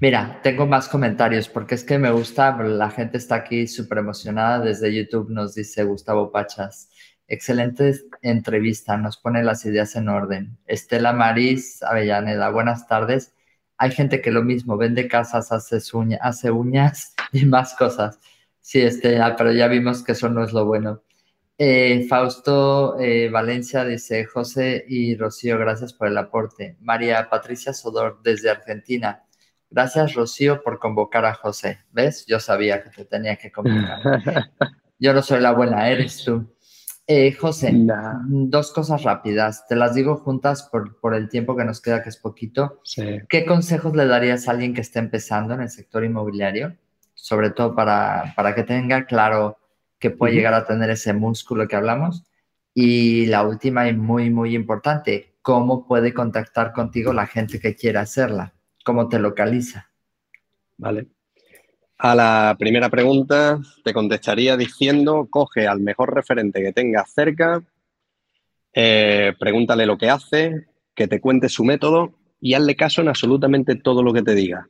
Mira, 0.04 0.41
tengo 0.43 0.66
más 0.68 0.89
comentarios 0.89 1.47
porque 1.47 1.76
es 1.76 1.86
que 1.86 1.97
me 1.97 2.12
gusta, 2.12 2.58
la 2.62 2.91
gente 2.91 3.18
está 3.18 3.36
aquí 3.36 3.68
súper 3.68 3.99
emocionada. 3.99 4.60
Desde 4.60 4.93
YouTube 4.93 5.30
nos 5.30 5.56
dice 5.56 5.86
Gustavo 5.86 6.30
Pachas. 6.30 6.89
Excelente 7.26 7.93
entrevista, 8.22 8.97
nos 8.97 9.16
pone 9.16 9.41
las 9.45 9.66
ideas 9.66 9.95
en 9.95 10.10
orden. 10.10 10.58
Estela 10.66 11.14
Maris 11.14 11.82
Avellaneda, 11.84 12.49
buenas 12.49 12.86
tardes. 12.86 13.34
Hay 13.78 13.91
gente 13.91 14.20
que 14.20 14.32
lo 14.32 14.43
mismo, 14.43 14.76
vende 14.76 15.08
casas, 15.08 15.54
hace, 15.54 16.51
uñas 16.51 17.16
y 17.32 17.45
más 17.45 17.74
cosas. 17.74 18.20
Sí, 18.60 18.82
Estela, 18.82 19.38
pero 19.38 19.54
ya 19.54 19.70
vimos 19.70 20.04
que 20.04 20.12
eso 20.12 20.28
no 20.28 20.43
es 20.43 20.51
lo 20.51 20.66
bueno. 20.66 21.01
Eh, 21.58 22.06
Fausto 22.10 22.99
eh, 22.99 23.30
Valencia 23.30 23.86
dice, 23.86 24.26
José 24.26 24.84
y 24.86 25.16
Rocío, 25.16 25.58
gracias 25.58 25.93
por 25.93 26.10
el 26.10 26.18
aporte. 26.18 26.76
María 26.82 27.30
Patricia 27.30 27.72
Sodor 27.72 28.20
desde 28.22 28.49
Argentina. 28.49 29.24
Gracias, 29.74 30.13
Rocío, 30.13 30.61
por 30.61 30.78
convocar 30.78 31.26
a 31.26 31.34
José. 31.34 31.80
¿Ves? 31.91 32.28
Yo 32.28 32.39
sabía 32.39 32.84
que 32.84 32.91
te 32.91 33.05
tenía 33.05 33.38
que 33.38 33.51
convocar. 33.51 33.99
Yo 34.99 35.13
no 35.13 35.24
soy 35.24 35.41
la 35.41 35.51
buena, 35.51 35.89
eres 35.89 36.24
tú. 36.24 36.55
Eh, 37.07 37.34
José, 37.34 37.71
dos 38.28 38.71
cosas 38.71 39.01
rápidas. 39.01 39.65
Te 39.67 39.76
las 39.76 39.95
digo 39.95 40.17
juntas 40.17 40.69
por, 40.71 41.15
el 41.15 41.28
tiempo 41.28 41.57
que 41.57 41.65
nos 41.65 41.82
queda, 41.82 42.03
que 42.03 42.09
es 42.09 42.17
poquito. 42.17 42.82
¿Qué 43.28 43.45
consejos 43.47 43.95
le 43.95 44.05
darías 44.05 44.47
a 44.47 44.51
alguien 44.51 44.76
que 44.76 44.82
esté 44.82 44.99
empezando 44.99 45.55
en 45.55 45.61
el 45.61 45.69
sector 45.71 46.03
inmobiliario? 46.03 46.78
Sobre 47.15 47.49
todo 47.49 47.74
para, 47.74 48.32
para 48.36 48.53
que 48.53 48.61
tenga 48.61 49.07
claro 49.07 49.57
que 49.97 50.11
puede 50.11 50.36
llegar 50.36 50.53
a 50.53 50.67
tener 50.67 50.91
ese 50.91 51.13
músculo 51.13 51.67
que 51.67 51.76
hablamos. 51.76 52.24
Y 52.76 53.26
la 53.26 53.41
última 53.41 53.89
y 53.89 53.95
muy, 53.95 54.30
muy 54.30 54.53
importante, 54.53 55.34
¿cómo 55.41 55.88
puede 55.88 56.13
contactar 56.13 56.74
contigo 56.74 57.11
la 57.11 57.26
gente 57.26 57.59
que 57.59 57.76
quiera 57.76 58.01
hacerla? 58.01 58.53
¿Cómo 58.84 59.07
te 59.07 59.19
localiza? 59.19 59.89
Vale. 60.77 61.07
A 61.97 62.15
la 62.15 62.55
primera 62.59 62.89
pregunta 62.89 63.59
te 63.84 63.93
contestaría 63.93 64.57
diciendo, 64.57 65.27
coge 65.29 65.67
al 65.67 65.79
mejor 65.79 66.13
referente 66.13 66.61
que 66.61 66.73
tengas 66.73 67.13
cerca, 67.13 67.63
eh, 68.73 69.34
pregúntale 69.39 69.86
lo 69.86 69.97
que 69.97 70.09
hace, 70.09 70.67
que 70.95 71.07
te 71.07 71.21
cuente 71.21 71.47
su 71.47 71.63
método 71.63 72.13
y 72.41 72.55
hazle 72.55 72.75
caso 72.75 73.01
en 73.01 73.07
absolutamente 73.07 73.75
todo 73.75 74.03
lo 74.03 74.11
que 74.11 74.21
te 74.21 74.36
diga. 74.36 74.67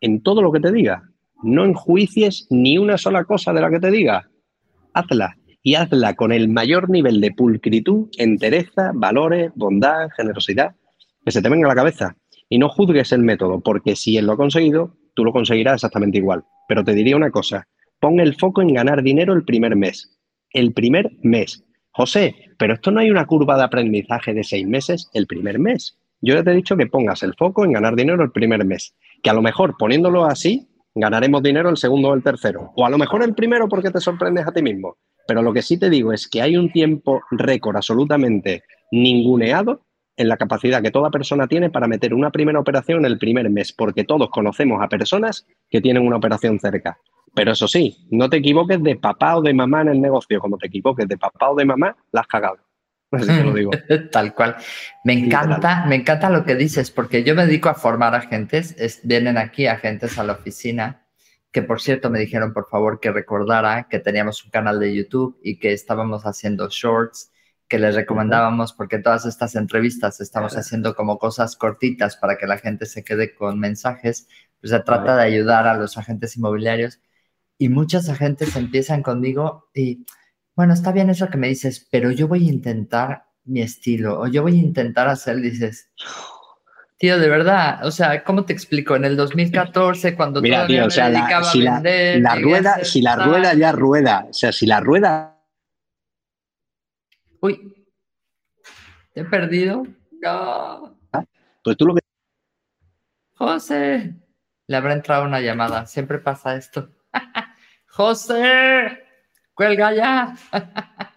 En 0.00 0.22
todo 0.22 0.42
lo 0.42 0.52
que 0.52 0.60
te 0.60 0.70
diga. 0.70 1.10
No 1.42 1.64
enjuicies 1.64 2.46
ni 2.50 2.78
una 2.78 2.98
sola 2.98 3.24
cosa 3.24 3.52
de 3.52 3.60
la 3.60 3.70
que 3.70 3.80
te 3.80 3.90
diga. 3.90 4.28
Hazla. 4.92 5.36
Y 5.62 5.74
hazla 5.74 6.14
con 6.14 6.30
el 6.30 6.48
mayor 6.48 6.88
nivel 6.88 7.20
de 7.20 7.32
pulcritud, 7.32 8.08
entereza, 8.16 8.92
valores, 8.94 9.50
bondad, 9.56 10.08
generosidad 10.16 10.76
que 11.24 11.32
se 11.32 11.42
te 11.42 11.48
venga 11.48 11.66
a 11.66 11.70
la 11.70 11.74
cabeza. 11.74 12.16
Y 12.48 12.58
no 12.58 12.68
juzgues 12.68 13.12
el 13.12 13.22
método, 13.22 13.60
porque 13.60 13.96
si 13.96 14.16
él 14.16 14.26
lo 14.26 14.32
ha 14.32 14.36
conseguido, 14.36 14.96
tú 15.14 15.24
lo 15.24 15.32
conseguirás 15.32 15.74
exactamente 15.74 16.18
igual. 16.18 16.44
Pero 16.68 16.84
te 16.84 16.94
diría 16.94 17.16
una 17.16 17.30
cosa, 17.30 17.66
pon 18.00 18.20
el 18.20 18.36
foco 18.36 18.62
en 18.62 18.74
ganar 18.74 19.02
dinero 19.02 19.32
el 19.32 19.44
primer 19.44 19.76
mes. 19.76 20.18
El 20.50 20.72
primer 20.72 21.10
mes. 21.22 21.64
José, 21.90 22.34
pero 22.58 22.74
esto 22.74 22.90
no 22.90 23.00
hay 23.00 23.10
una 23.10 23.26
curva 23.26 23.56
de 23.56 23.64
aprendizaje 23.64 24.34
de 24.34 24.44
seis 24.44 24.66
meses 24.66 25.08
el 25.14 25.26
primer 25.26 25.58
mes. 25.58 25.98
Yo 26.20 26.34
ya 26.34 26.44
te 26.44 26.50
he 26.50 26.54
dicho 26.54 26.76
que 26.76 26.86
pongas 26.86 27.22
el 27.22 27.34
foco 27.34 27.64
en 27.64 27.72
ganar 27.72 27.96
dinero 27.96 28.22
el 28.22 28.32
primer 28.32 28.64
mes. 28.64 28.94
Que 29.22 29.30
a 29.30 29.34
lo 29.34 29.42
mejor 29.42 29.76
poniéndolo 29.78 30.24
así, 30.24 30.68
ganaremos 30.94 31.42
dinero 31.42 31.70
el 31.70 31.76
segundo 31.76 32.08
o 32.08 32.14
el 32.14 32.22
tercero. 32.22 32.72
O 32.76 32.84
a 32.84 32.90
lo 32.90 32.98
mejor 32.98 33.22
el 33.22 33.34
primero 33.34 33.68
porque 33.68 33.90
te 33.90 34.00
sorprendes 34.00 34.46
a 34.46 34.52
ti 34.52 34.62
mismo. 34.62 34.96
Pero 35.26 35.42
lo 35.42 35.52
que 35.52 35.62
sí 35.62 35.78
te 35.78 35.90
digo 35.90 36.12
es 36.12 36.28
que 36.28 36.42
hay 36.42 36.56
un 36.56 36.70
tiempo 36.70 37.22
récord 37.30 37.76
absolutamente 37.76 38.62
ninguneado 38.92 39.85
en 40.16 40.28
la 40.28 40.36
capacidad 40.36 40.82
que 40.82 40.90
toda 40.90 41.10
persona 41.10 41.46
tiene 41.46 41.70
para 41.70 41.86
meter 41.86 42.14
una 42.14 42.30
primera 42.30 42.58
operación 42.58 43.00
en 43.00 43.12
el 43.12 43.18
primer 43.18 43.48
mes, 43.50 43.72
porque 43.72 44.04
todos 44.04 44.30
conocemos 44.30 44.82
a 44.82 44.88
personas 44.88 45.46
que 45.70 45.80
tienen 45.80 46.06
una 46.06 46.16
operación 46.16 46.58
cerca. 46.58 46.98
Pero 47.34 47.52
eso 47.52 47.68
sí, 47.68 48.06
no 48.10 48.30
te 48.30 48.38
equivoques 48.38 48.82
de 48.82 48.96
papá 48.96 49.36
o 49.36 49.42
de 49.42 49.52
mamá 49.52 49.82
en 49.82 49.88
el 49.88 50.00
negocio. 50.00 50.40
Como 50.40 50.56
te 50.56 50.68
equivoques 50.68 51.06
de 51.06 51.18
papá 51.18 51.50
o 51.50 51.54
de 51.54 51.66
mamá, 51.66 51.94
la 52.10 52.22
has 52.22 52.26
cagado. 52.26 52.56
Así 53.10 53.26
te 53.26 53.44
lo 53.44 53.52
digo. 53.52 53.70
Tal 54.10 54.34
cual. 54.34 54.56
Me 55.04 55.12
encanta, 55.12 55.84
me 55.86 55.96
encanta 55.96 56.30
lo 56.30 56.44
que 56.44 56.54
dices, 56.54 56.90
porque 56.90 57.24
yo 57.24 57.34
me 57.34 57.46
dedico 57.46 57.68
a 57.68 57.74
formar 57.74 58.14
agentes. 58.14 58.74
vienen 59.04 59.36
aquí 59.36 59.66
agentes 59.66 60.18
a 60.18 60.24
la 60.24 60.32
oficina, 60.32 61.06
que 61.52 61.62
por 61.62 61.80
cierto 61.80 62.08
me 62.08 62.18
dijeron 62.18 62.54
por 62.54 62.68
favor 62.68 63.00
que 63.00 63.12
recordara 63.12 63.86
que 63.88 63.98
teníamos 63.98 64.42
un 64.44 64.50
canal 64.50 64.80
de 64.80 64.94
YouTube 64.94 65.38
y 65.42 65.58
que 65.58 65.72
estábamos 65.72 66.24
haciendo 66.24 66.68
shorts 66.70 67.32
que 67.68 67.78
les 67.78 67.94
recomendábamos 67.94 68.72
porque 68.72 68.98
todas 68.98 69.26
estas 69.26 69.56
entrevistas 69.56 70.20
estamos 70.20 70.56
haciendo 70.56 70.94
como 70.94 71.18
cosas 71.18 71.56
cortitas 71.56 72.16
para 72.16 72.38
que 72.38 72.46
la 72.46 72.58
gente 72.58 72.86
se 72.86 73.02
quede 73.02 73.34
con 73.34 73.58
mensajes, 73.58 74.28
pues 74.60 74.70
se 74.70 74.80
trata 74.80 75.16
de 75.16 75.24
ayudar 75.24 75.66
a 75.66 75.76
los 75.76 75.98
agentes 75.98 76.36
inmobiliarios. 76.36 77.00
Y 77.58 77.68
muchos 77.68 78.08
agentes 78.08 78.54
empiezan 78.54 79.02
conmigo 79.02 79.68
y, 79.74 80.04
bueno, 80.54 80.74
está 80.74 80.92
bien 80.92 81.10
eso 81.10 81.28
que 81.28 81.38
me 81.38 81.48
dices, 81.48 81.86
pero 81.90 82.10
yo 82.10 82.28
voy 82.28 82.46
a 82.46 82.52
intentar 82.52 83.24
mi 83.44 83.62
estilo 83.62 84.20
o 84.20 84.26
yo 84.26 84.42
voy 84.42 84.58
a 84.58 84.62
intentar 84.62 85.08
hacer, 85.08 85.36
dices, 85.36 85.90
tío, 86.98 87.18
de 87.18 87.28
verdad, 87.28 87.84
o 87.84 87.90
sea, 87.90 88.22
¿cómo 88.22 88.44
te 88.44 88.52
explico? 88.52 88.94
En 88.94 89.04
el 89.04 89.16
2014, 89.16 90.14
cuando 90.14 90.40
Mira, 90.40 90.66
tío, 90.66 90.86
o 90.86 90.90
sea, 90.90 91.42
si 91.42 91.62
la, 91.62 91.80
la 91.80 92.34
rueda, 92.36 92.84
si 92.84 93.00
la 93.00 93.16
rueda 93.16 93.54
ya 93.54 93.72
rueda, 93.72 94.26
o 94.28 94.32
sea, 94.32 94.52
si 94.52 94.66
la 94.66 94.80
rueda 94.80 95.35
Uy, 97.40 97.86
te 99.12 99.20
he 99.20 99.24
perdido. 99.24 99.86
No. 100.20 100.98
Pues 101.62 101.76
tú 101.76 101.86
lo 101.86 101.94
que. 101.94 102.00
José. 103.34 104.14
Le 104.66 104.76
habrá 104.76 104.92
entrado 104.94 105.24
una 105.24 105.40
llamada. 105.40 105.86
Siempre 105.86 106.18
pasa 106.18 106.56
esto. 106.56 106.90
José, 107.88 109.04
cuelga 109.54 109.94
ya. 109.94 110.36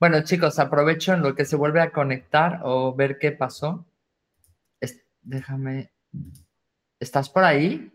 bueno, 0.00 0.22
chicos, 0.24 0.58
aprovecho 0.58 1.14
en 1.14 1.22
lo 1.22 1.34
que 1.34 1.44
se 1.44 1.56
vuelve 1.56 1.80
a 1.80 1.92
conectar 1.92 2.60
o 2.64 2.94
ver 2.94 3.18
qué 3.18 3.32
pasó. 3.32 3.86
déjame. 5.22 5.92
¿Estás 6.98 7.28
por 7.28 7.44
ahí? 7.44 7.92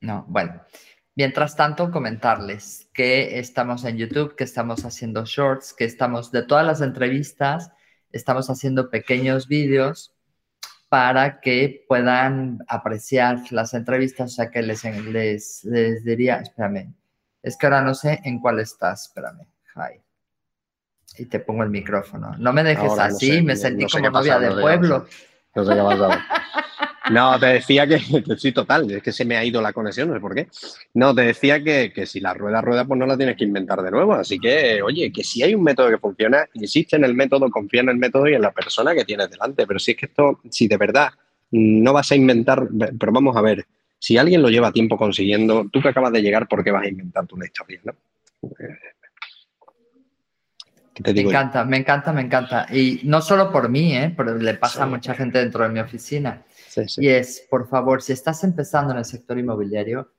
No, 0.00 0.24
bueno. 0.28 0.60
Mientras 1.18 1.56
tanto, 1.56 1.90
comentarles 1.90 2.88
que 2.94 3.40
estamos 3.40 3.84
en 3.84 3.96
YouTube, 3.96 4.36
que 4.36 4.44
estamos 4.44 4.84
haciendo 4.84 5.24
shorts, 5.24 5.74
que 5.74 5.84
estamos 5.84 6.30
de 6.30 6.44
todas 6.44 6.64
las 6.64 6.80
entrevistas, 6.80 7.72
estamos 8.12 8.48
haciendo 8.50 8.88
pequeños 8.88 9.48
vídeos 9.48 10.14
para 10.88 11.40
que 11.40 11.84
puedan 11.88 12.60
apreciar 12.68 13.40
las 13.50 13.74
entrevistas, 13.74 14.30
o 14.30 14.34
sea 14.36 14.50
que 14.52 14.62
les, 14.62 14.84
les, 15.64 16.04
diría, 16.04 16.36
espérame, 16.36 16.94
es 17.42 17.56
que 17.56 17.66
ahora 17.66 17.82
no 17.82 17.96
sé 17.96 18.20
en 18.22 18.38
cuál 18.38 18.60
estás, 18.60 19.06
espérame, 19.06 19.44
hi. 19.74 20.00
Y 21.20 21.24
te 21.24 21.40
pongo 21.40 21.64
el 21.64 21.70
micrófono. 21.70 22.36
No 22.38 22.52
me 22.52 22.62
dejes 22.62 22.96
así, 22.96 23.42
me 23.42 23.56
sentí 23.56 23.86
como 23.86 24.08
novia 24.08 24.38
de 24.38 24.52
pueblo. 24.52 25.04
No 25.56 25.64
sé 25.64 25.74
qué 25.74 25.80
no, 27.10 27.38
te 27.38 27.46
decía 27.46 27.86
que, 27.88 27.98
sí, 28.36 28.52
total, 28.52 28.90
es 28.90 29.02
que 29.02 29.12
se 29.12 29.24
me 29.24 29.36
ha 29.36 29.44
ido 29.44 29.60
la 29.60 29.72
conexión, 29.72 30.08
no 30.08 30.14
sé 30.14 30.20
por 30.20 30.34
qué. 30.34 30.48
No, 30.94 31.14
te 31.14 31.22
decía 31.22 31.62
que, 31.62 32.06
si 32.06 32.20
la 32.20 32.34
rueda 32.34 32.60
rueda, 32.60 32.84
pues 32.84 32.98
no 32.98 33.06
la 33.06 33.16
tienes 33.16 33.36
que 33.36 33.44
inventar 33.44 33.82
de 33.82 33.90
nuevo. 33.90 34.14
Así 34.14 34.38
que, 34.38 34.82
oye, 34.82 35.12
que 35.12 35.24
si 35.24 35.42
hay 35.42 35.54
un 35.54 35.62
método 35.62 35.90
que 35.90 35.98
funciona, 35.98 36.46
insiste 36.54 36.96
en 36.96 37.04
el 37.04 37.14
método, 37.14 37.50
confía 37.50 37.80
en 37.80 37.90
el 37.90 37.96
método 37.96 38.28
y 38.28 38.34
en 38.34 38.42
la 38.42 38.52
persona 38.52 38.94
que 38.94 39.04
tienes 39.04 39.30
delante. 39.30 39.66
Pero 39.66 39.78
si 39.78 39.92
es 39.92 39.96
que 39.96 40.06
esto, 40.06 40.40
si 40.50 40.68
de 40.68 40.76
verdad 40.76 41.10
no 41.50 41.92
vas 41.92 42.10
a 42.12 42.16
inventar, 42.16 42.68
pero 42.98 43.12
vamos 43.12 43.36
a 43.36 43.40
ver, 43.40 43.66
Si 44.00 44.16
alguien 44.16 44.42
lo 44.42 44.48
lleva 44.48 44.70
tiempo 44.70 44.96
consiguiendo, 44.96 45.66
tú 45.72 45.82
que 45.82 45.88
acabas 45.88 46.12
de 46.12 46.22
llegar, 46.22 46.46
¿por 46.46 46.62
qué 46.62 46.70
vas 46.70 46.84
a 46.84 46.88
inventarte 46.88 47.34
una 47.34 47.46
historia? 47.46 47.80
¿no? 47.82 47.94
me 51.04 51.20
encanta, 51.20 51.64
me 51.64 51.76
encanta, 51.78 52.12
me 52.12 52.22
encanta. 52.22 52.66
Y 52.72 53.00
no 53.04 53.20
solo 53.20 53.50
por 53.50 53.68
mí, 53.68 53.96
¿eh? 53.96 54.12
pero 54.16 54.34
le 54.36 54.54
pasa 54.54 54.84
a 54.84 54.86
mucha 54.86 55.14
gente 55.14 55.38
dentro 55.38 55.64
de 55.64 55.70
mi 55.70 55.80
oficina. 55.80 56.42
Y 56.96 57.08
es, 57.08 57.46
por 57.50 57.68
favor, 57.68 58.02
si 58.02 58.12
estás 58.12 58.44
empezando 58.44 58.92
en 58.92 58.98
el 58.98 59.04
sector 59.04 59.38
inmobiliario, 59.38 60.12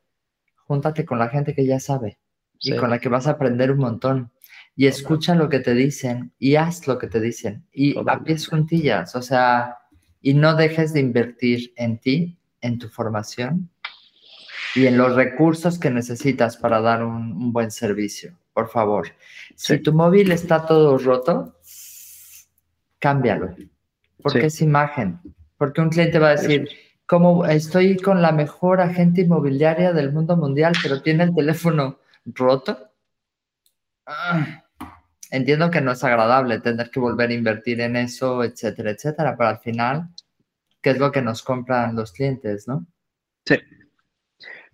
júntate 0.65 1.05
con 1.05 1.19
la 1.19 1.29
gente 1.29 1.53
que 1.53 1.65
ya 1.65 1.79
sabe 1.79 2.19
y 2.59 2.75
con 2.75 2.89
la 2.89 2.99
que 2.99 3.09
vas 3.09 3.27
a 3.27 3.31
aprender 3.31 3.71
un 3.71 3.79
montón. 3.79 4.31
Y 4.75 4.87
escucha 4.87 5.35
lo 5.35 5.49
que 5.49 5.59
te 5.59 5.73
dicen 5.73 6.33
y 6.39 6.55
haz 6.55 6.87
lo 6.87 6.97
que 6.97 7.07
te 7.07 7.19
dicen. 7.19 7.65
Y 7.71 7.97
a 7.97 8.23
pies 8.23 8.47
juntillas, 8.47 9.15
o 9.15 9.21
sea, 9.21 9.77
y 10.21 10.33
no 10.33 10.55
dejes 10.55 10.93
de 10.93 11.01
invertir 11.01 11.73
en 11.75 11.99
ti, 11.99 12.37
en 12.61 12.79
tu 12.79 12.89
formación 12.89 13.69
y 14.75 14.85
en 14.85 14.97
los 14.97 15.15
recursos 15.15 15.79
que 15.79 15.89
necesitas 15.89 16.57
para 16.57 16.81
dar 16.81 17.03
un 17.03 17.51
buen 17.51 17.71
servicio 17.71 18.37
por 18.59 18.69
favor. 18.69 19.07
Si 19.55 19.77
tu 19.79 19.93
móvil 19.93 20.33
está 20.33 20.65
todo 20.65 20.97
roto, 20.97 21.55
cámbialo. 22.99 23.55
Porque 24.21 24.47
es 24.47 24.61
imagen. 24.61 25.21
Porque 25.59 25.81
un 25.81 25.89
cliente 25.89 26.19
va 26.19 26.29
a 26.29 26.35
decir, 26.37 26.69
como 27.05 27.45
estoy 27.45 27.97
con 27.97 28.21
la 28.21 28.31
mejor 28.31 28.79
agente 28.79 29.21
inmobiliaria 29.21 29.91
del 29.91 30.13
mundo 30.13 30.37
mundial, 30.37 30.73
pero 30.81 31.01
tiene 31.01 31.25
el 31.25 31.35
teléfono 31.35 31.99
roto. 32.25 32.91
Ah, 34.05 34.63
entiendo 35.29 35.69
que 35.69 35.81
no 35.81 35.91
es 35.91 36.03
agradable 36.03 36.61
tener 36.61 36.89
que 36.89 37.01
volver 37.01 37.29
a 37.29 37.33
invertir 37.33 37.81
en 37.81 37.97
eso, 37.97 38.41
etcétera, 38.43 38.91
etcétera, 38.91 39.35
pero 39.37 39.49
al 39.49 39.59
final, 39.59 40.07
¿qué 40.81 40.91
es 40.91 40.97
lo 40.97 41.11
que 41.11 41.21
nos 41.21 41.43
compran 41.43 41.93
los 41.93 42.13
clientes, 42.13 42.65
no? 42.67 42.87
Sí. 43.45 43.57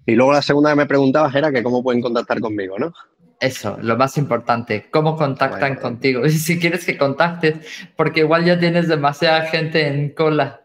Y 0.05 0.13
luego 0.13 0.33
la 0.33 0.43
segunda 0.43 0.69
que 0.69 0.75
me 0.75 0.85
preguntabas 0.85 1.33
era 1.33 1.51
que 1.51 1.63
cómo 1.63 1.81
pueden 1.81 2.01
contactar 2.01 2.39
conmigo, 2.39 2.77
¿no? 2.77 2.93
Eso, 3.39 3.77
lo 3.81 3.97
más 3.97 4.17
importante, 4.17 4.87
cómo 4.91 5.17
contactan 5.17 5.77
contigo. 5.77 6.23
Y 6.25 6.29
si 6.29 6.59
quieres 6.59 6.85
que 6.85 6.95
contactes, 6.95 7.89
porque 7.95 8.19
igual 8.21 8.45
ya 8.45 8.59
tienes 8.59 8.87
demasiada 8.87 9.45
gente 9.47 9.87
en 9.87 10.09
cola. 10.09 10.64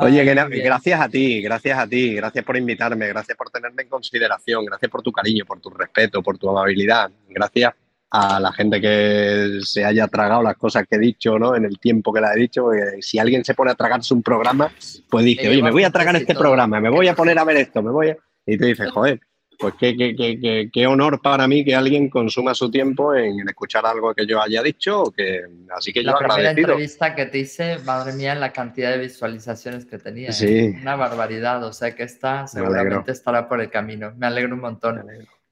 Oye, 0.00 0.24
gracias 0.24 1.00
a 1.00 1.08
ti, 1.08 1.42
gracias 1.42 1.78
a 1.78 1.86
ti, 1.86 2.14
gracias 2.14 2.44
por 2.44 2.56
invitarme, 2.56 3.08
gracias 3.08 3.36
por 3.36 3.50
tenerme 3.50 3.82
en 3.82 3.88
consideración, 3.88 4.64
gracias 4.64 4.90
por 4.90 5.02
tu 5.02 5.12
cariño, 5.12 5.44
por 5.44 5.60
tu 5.60 5.70
respeto, 5.70 6.22
por 6.22 6.38
tu 6.38 6.50
amabilidad, 6.50 7.10
gracias 7.28 7.74
a 8.10 8.40
la 8.40 8.52
gente 8.52 8.80
que 8.80 9.60
se 9.62 9.84
haya 9.84 10.08
tragado 10.08 10.42
las 10.42 10.56
cosas 10.56 10.84
que 10.88 10.96
he 10.96 10.98
dicho, 10.98 11.38
¿no? 11.38 11.54
En 11.54 11.64
el 11.64 11.78
tiempo 11.78 12.12
que 12.12 12.20
la 12.20 12.34
he 12.34 12.38
dicho, 12.38 12.70
si 13.00 13.18
alguien 13.18 13.44
se 13.44 13.54
pone 13.54 13.70
a 13.70 13.76
tragarse 13.76 14.12
un 14.12 14.22
programa, 14.22 14.72
pues 15.08 15.24
dice, 15.24 15.48
oye, 15.48 15.62
me 15.62 15.70
voy 15.70 15.84
a 15.84 15.90
tragar 15.90 16.16
este 16.16 16.34
programa, 16.34 16.80
me 16.80 16.90
voy 16.90 17.06
a 17.06 17.14
poner 17.14 17.38
a 17.38 17.44
ver 17.44 17.58
esto, 17.58 17.82
me 17.82 17.92
voy 17.92 18.08
a... 18.08 18.16
Y 18.46 18.56
tú 18.56 18.64
dices, 18.64 18.90
joder, 18.90 19.20
pues 19.60 19.74
qué, 19.78 19.96
qué, 19.96 20.16
qué, 20.16 20.70
qué, 20.72 20.86
honor 20.86 21.20
para 21.20 21.46
mí 21.46 21.64
que 21.64 21.74
alguien 21.74 22.08
consuma 22.08 22.54
su 22.54 22.70
tiempo 22.70 23.14
en, 23.14 23.46
escuchar 23.48 23.84
algo 23.84 24.14
que 24.14 24.26
yo 24.26 24.40
haya 24.40 24.62
dicho. 24.62 25.04
Que, 25.14 25.42
así 25.76 25.92
que 25.92 26.02
la 26.02 26.12
yo 26.12 26.18
primera 26.18 26.50
entrevista 26.50 27.14
que 27.14 27.26
te 27.26 27.38
hice, 27.38 27.78
madre 27.80 28.14
mía, 28.14 28.34
la 28.34 28.52
cantidad 28.52 28.90
de 28.90 28.98
visualizaciones 28.98 29.84
que 29.84 29.98
tenía. 29.98 30.32
Sí. 30.32 30.46
¿eh? 30.46 30.78
Una 30.80 30.96
barbaridad. 30.96 31.62
O 31.64 31.72
sea 31.72 31.94
que 31.94 32.04
está, 32.04 32.46
seguramente 32.46 33.12
estará 33.12 33.48
por 33.48 33.60
el 33.60 33.70
camino. 33.70 34.12
Me 34.16 34.26
alegro 34.26 34.54
un 34.54 34.60
montón. 34.60 35.04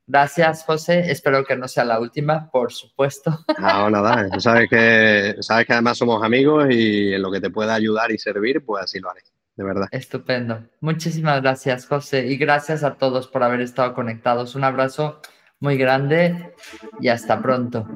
Gracias, 0.06 0.64
José. 0.64 1.10
Espero 1.10 1.44
que 1.44 1.54
no 1.54 1.68
sea 1.68 1.84
la 1.84 2.00
última, 2.00 2.50
por 2.50 2.72
supuesto. 2.72 3.38
No, 3.58 3.90
nada. 3.90 4.40
sabes 4.40 4.70
que, 4.70 5.36
sabes 5.40 5.66
que 5.66 5.72
además 5.74 5.98
somos 5.98 6.22
amigos 6.24 6.66
y 6.70 7.12
en 7.12 7.20
lo 7.20 7.30
que 7.30 7.40
te 7.40 7.50
pueda 7.50 7.74
ayudar 7.74 8.10
y 8.10 8.18
servir, 8.18 8.64
pues 8.64 8.84
así 8.84 9.00
lo 9.00 9.10
haré 9.10 9.20
de 9.58 9.64
verdad. 9.64 9.88
Estupendo. 9.90 10.62
Muchísimas 10.80 11.42
gracias, 11.42 11.86
José, 11.86 12.26
y 12.26 12.38
gracias 12.38 12.84
a 12.84 12.94
todos 12.94 13.26
por 13.26 13.42
haber 13.42 13.60
estado 13.60 13.92
conectados. 13.92 14.54
Un 14.54 14.64
abrazo 14.64 15.20
muy 15.60 15.76
grande 15.76 16.54
y 17.00 17.08
hasta 17.08 17.42
pronto. 17.42 17.86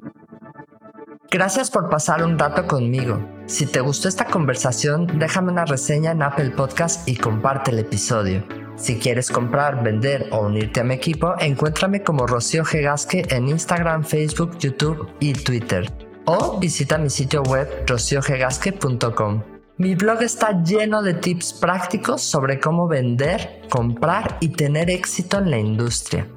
Gracias 1.31 1.71
por 1.71 1.89
pasar 1.89 2.25
un 2.25 2.39
rato 2.39 2.67
conmigo. 2.67 3.27
Si 3.47 3.65
te 3.65 3.81
gustó 3.81 4.09
esta 4.09 4.27
conversación, 4.27 5.07
déjame 5.19 5.53
una 5.53 5.65
reseña 5.65 6.11
en 6.11 6.23
Apple 6.23 6.51
Podcast 6.51 7.09
y 7.09 7.17
comparte 7.17 7.71
el 7.71 7.79
episodio. 7.79 8.45
Si 8.77 8.99
quieres 8.99 9.31
comprar, 9.31 9.83
vender 9.83 10.27
o 10.33 10.41
unirte 10.41 10.81
a 10.81 10.85
mi 10.85 10.95
equipo, 10.95 11.35
encuéntrame 11.39 12.03
como 12.03 12.27
Rocío 12.27 12.65
Gegasque 12.65 13.25
en 13.31 13.49
Instagram, 13.49 14.03
Facebook, 14.03 14.59
YouTube 14.59 15.09
y 15.21 15.33
Twitter. 15.33 15.91
O 16.25 16.59
visita 16.59 16.99
mi 16.99 17.09
sitio 17.09 17.43
web 17.43 17.69
rociogegasque.com. 17.87 19.52
Mi 19.79 19.95
blog 19.95 20.23
está 20.23 20.63
lleno 20.63 21.03
de 21.03 21.15
tips 21.15 21.55
prácticos 21.55 22.21
sobre 22.21 22.61
cómo 22.61 22.87
vender, 22.89 23.63
comprar 23.71 24.37
y 24.41 24.51
tener 24.51 24.91
éxito 24.91 25.39
en 25.39 25.51
la 25.51 25.59
industria. 25.59 26.29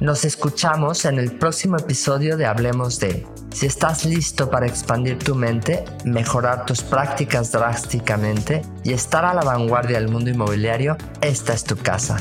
Nos 0.00 0.24
escuchamos 0.24 1.04
en 1.04 1.20
el 1.20 1.38
próximo 1.38 1.76
episodio 1.76 2.36
de 2.36 2.46
Hablemos 2.46 2.98
de. 2.98 3.24
Si 3.52 3.66
estás 3.66 4.04
listo 4.04 4.50
para 4.50 4.66
expandir 4.66 5.20
tu 5.20 5.36
mente, 5.36 5.84
mejorar 6.04 6.66
tus 6.66 6.82
prácticas 6.82 7.52
drásticamente 7.52 8.62
y 8.82 8.92
estar 8.92 9.24
a 9.24 9.34
la 9.34 9.42
vanguardia 9.42 10.00
del 10.00 10.10
mundo 10.10 10.30
inmobiliario, 10.30 10.96
esta 11.20 11.54
es 11.54 11.62
tu 11.62 11.76
casa. 11.76 12.16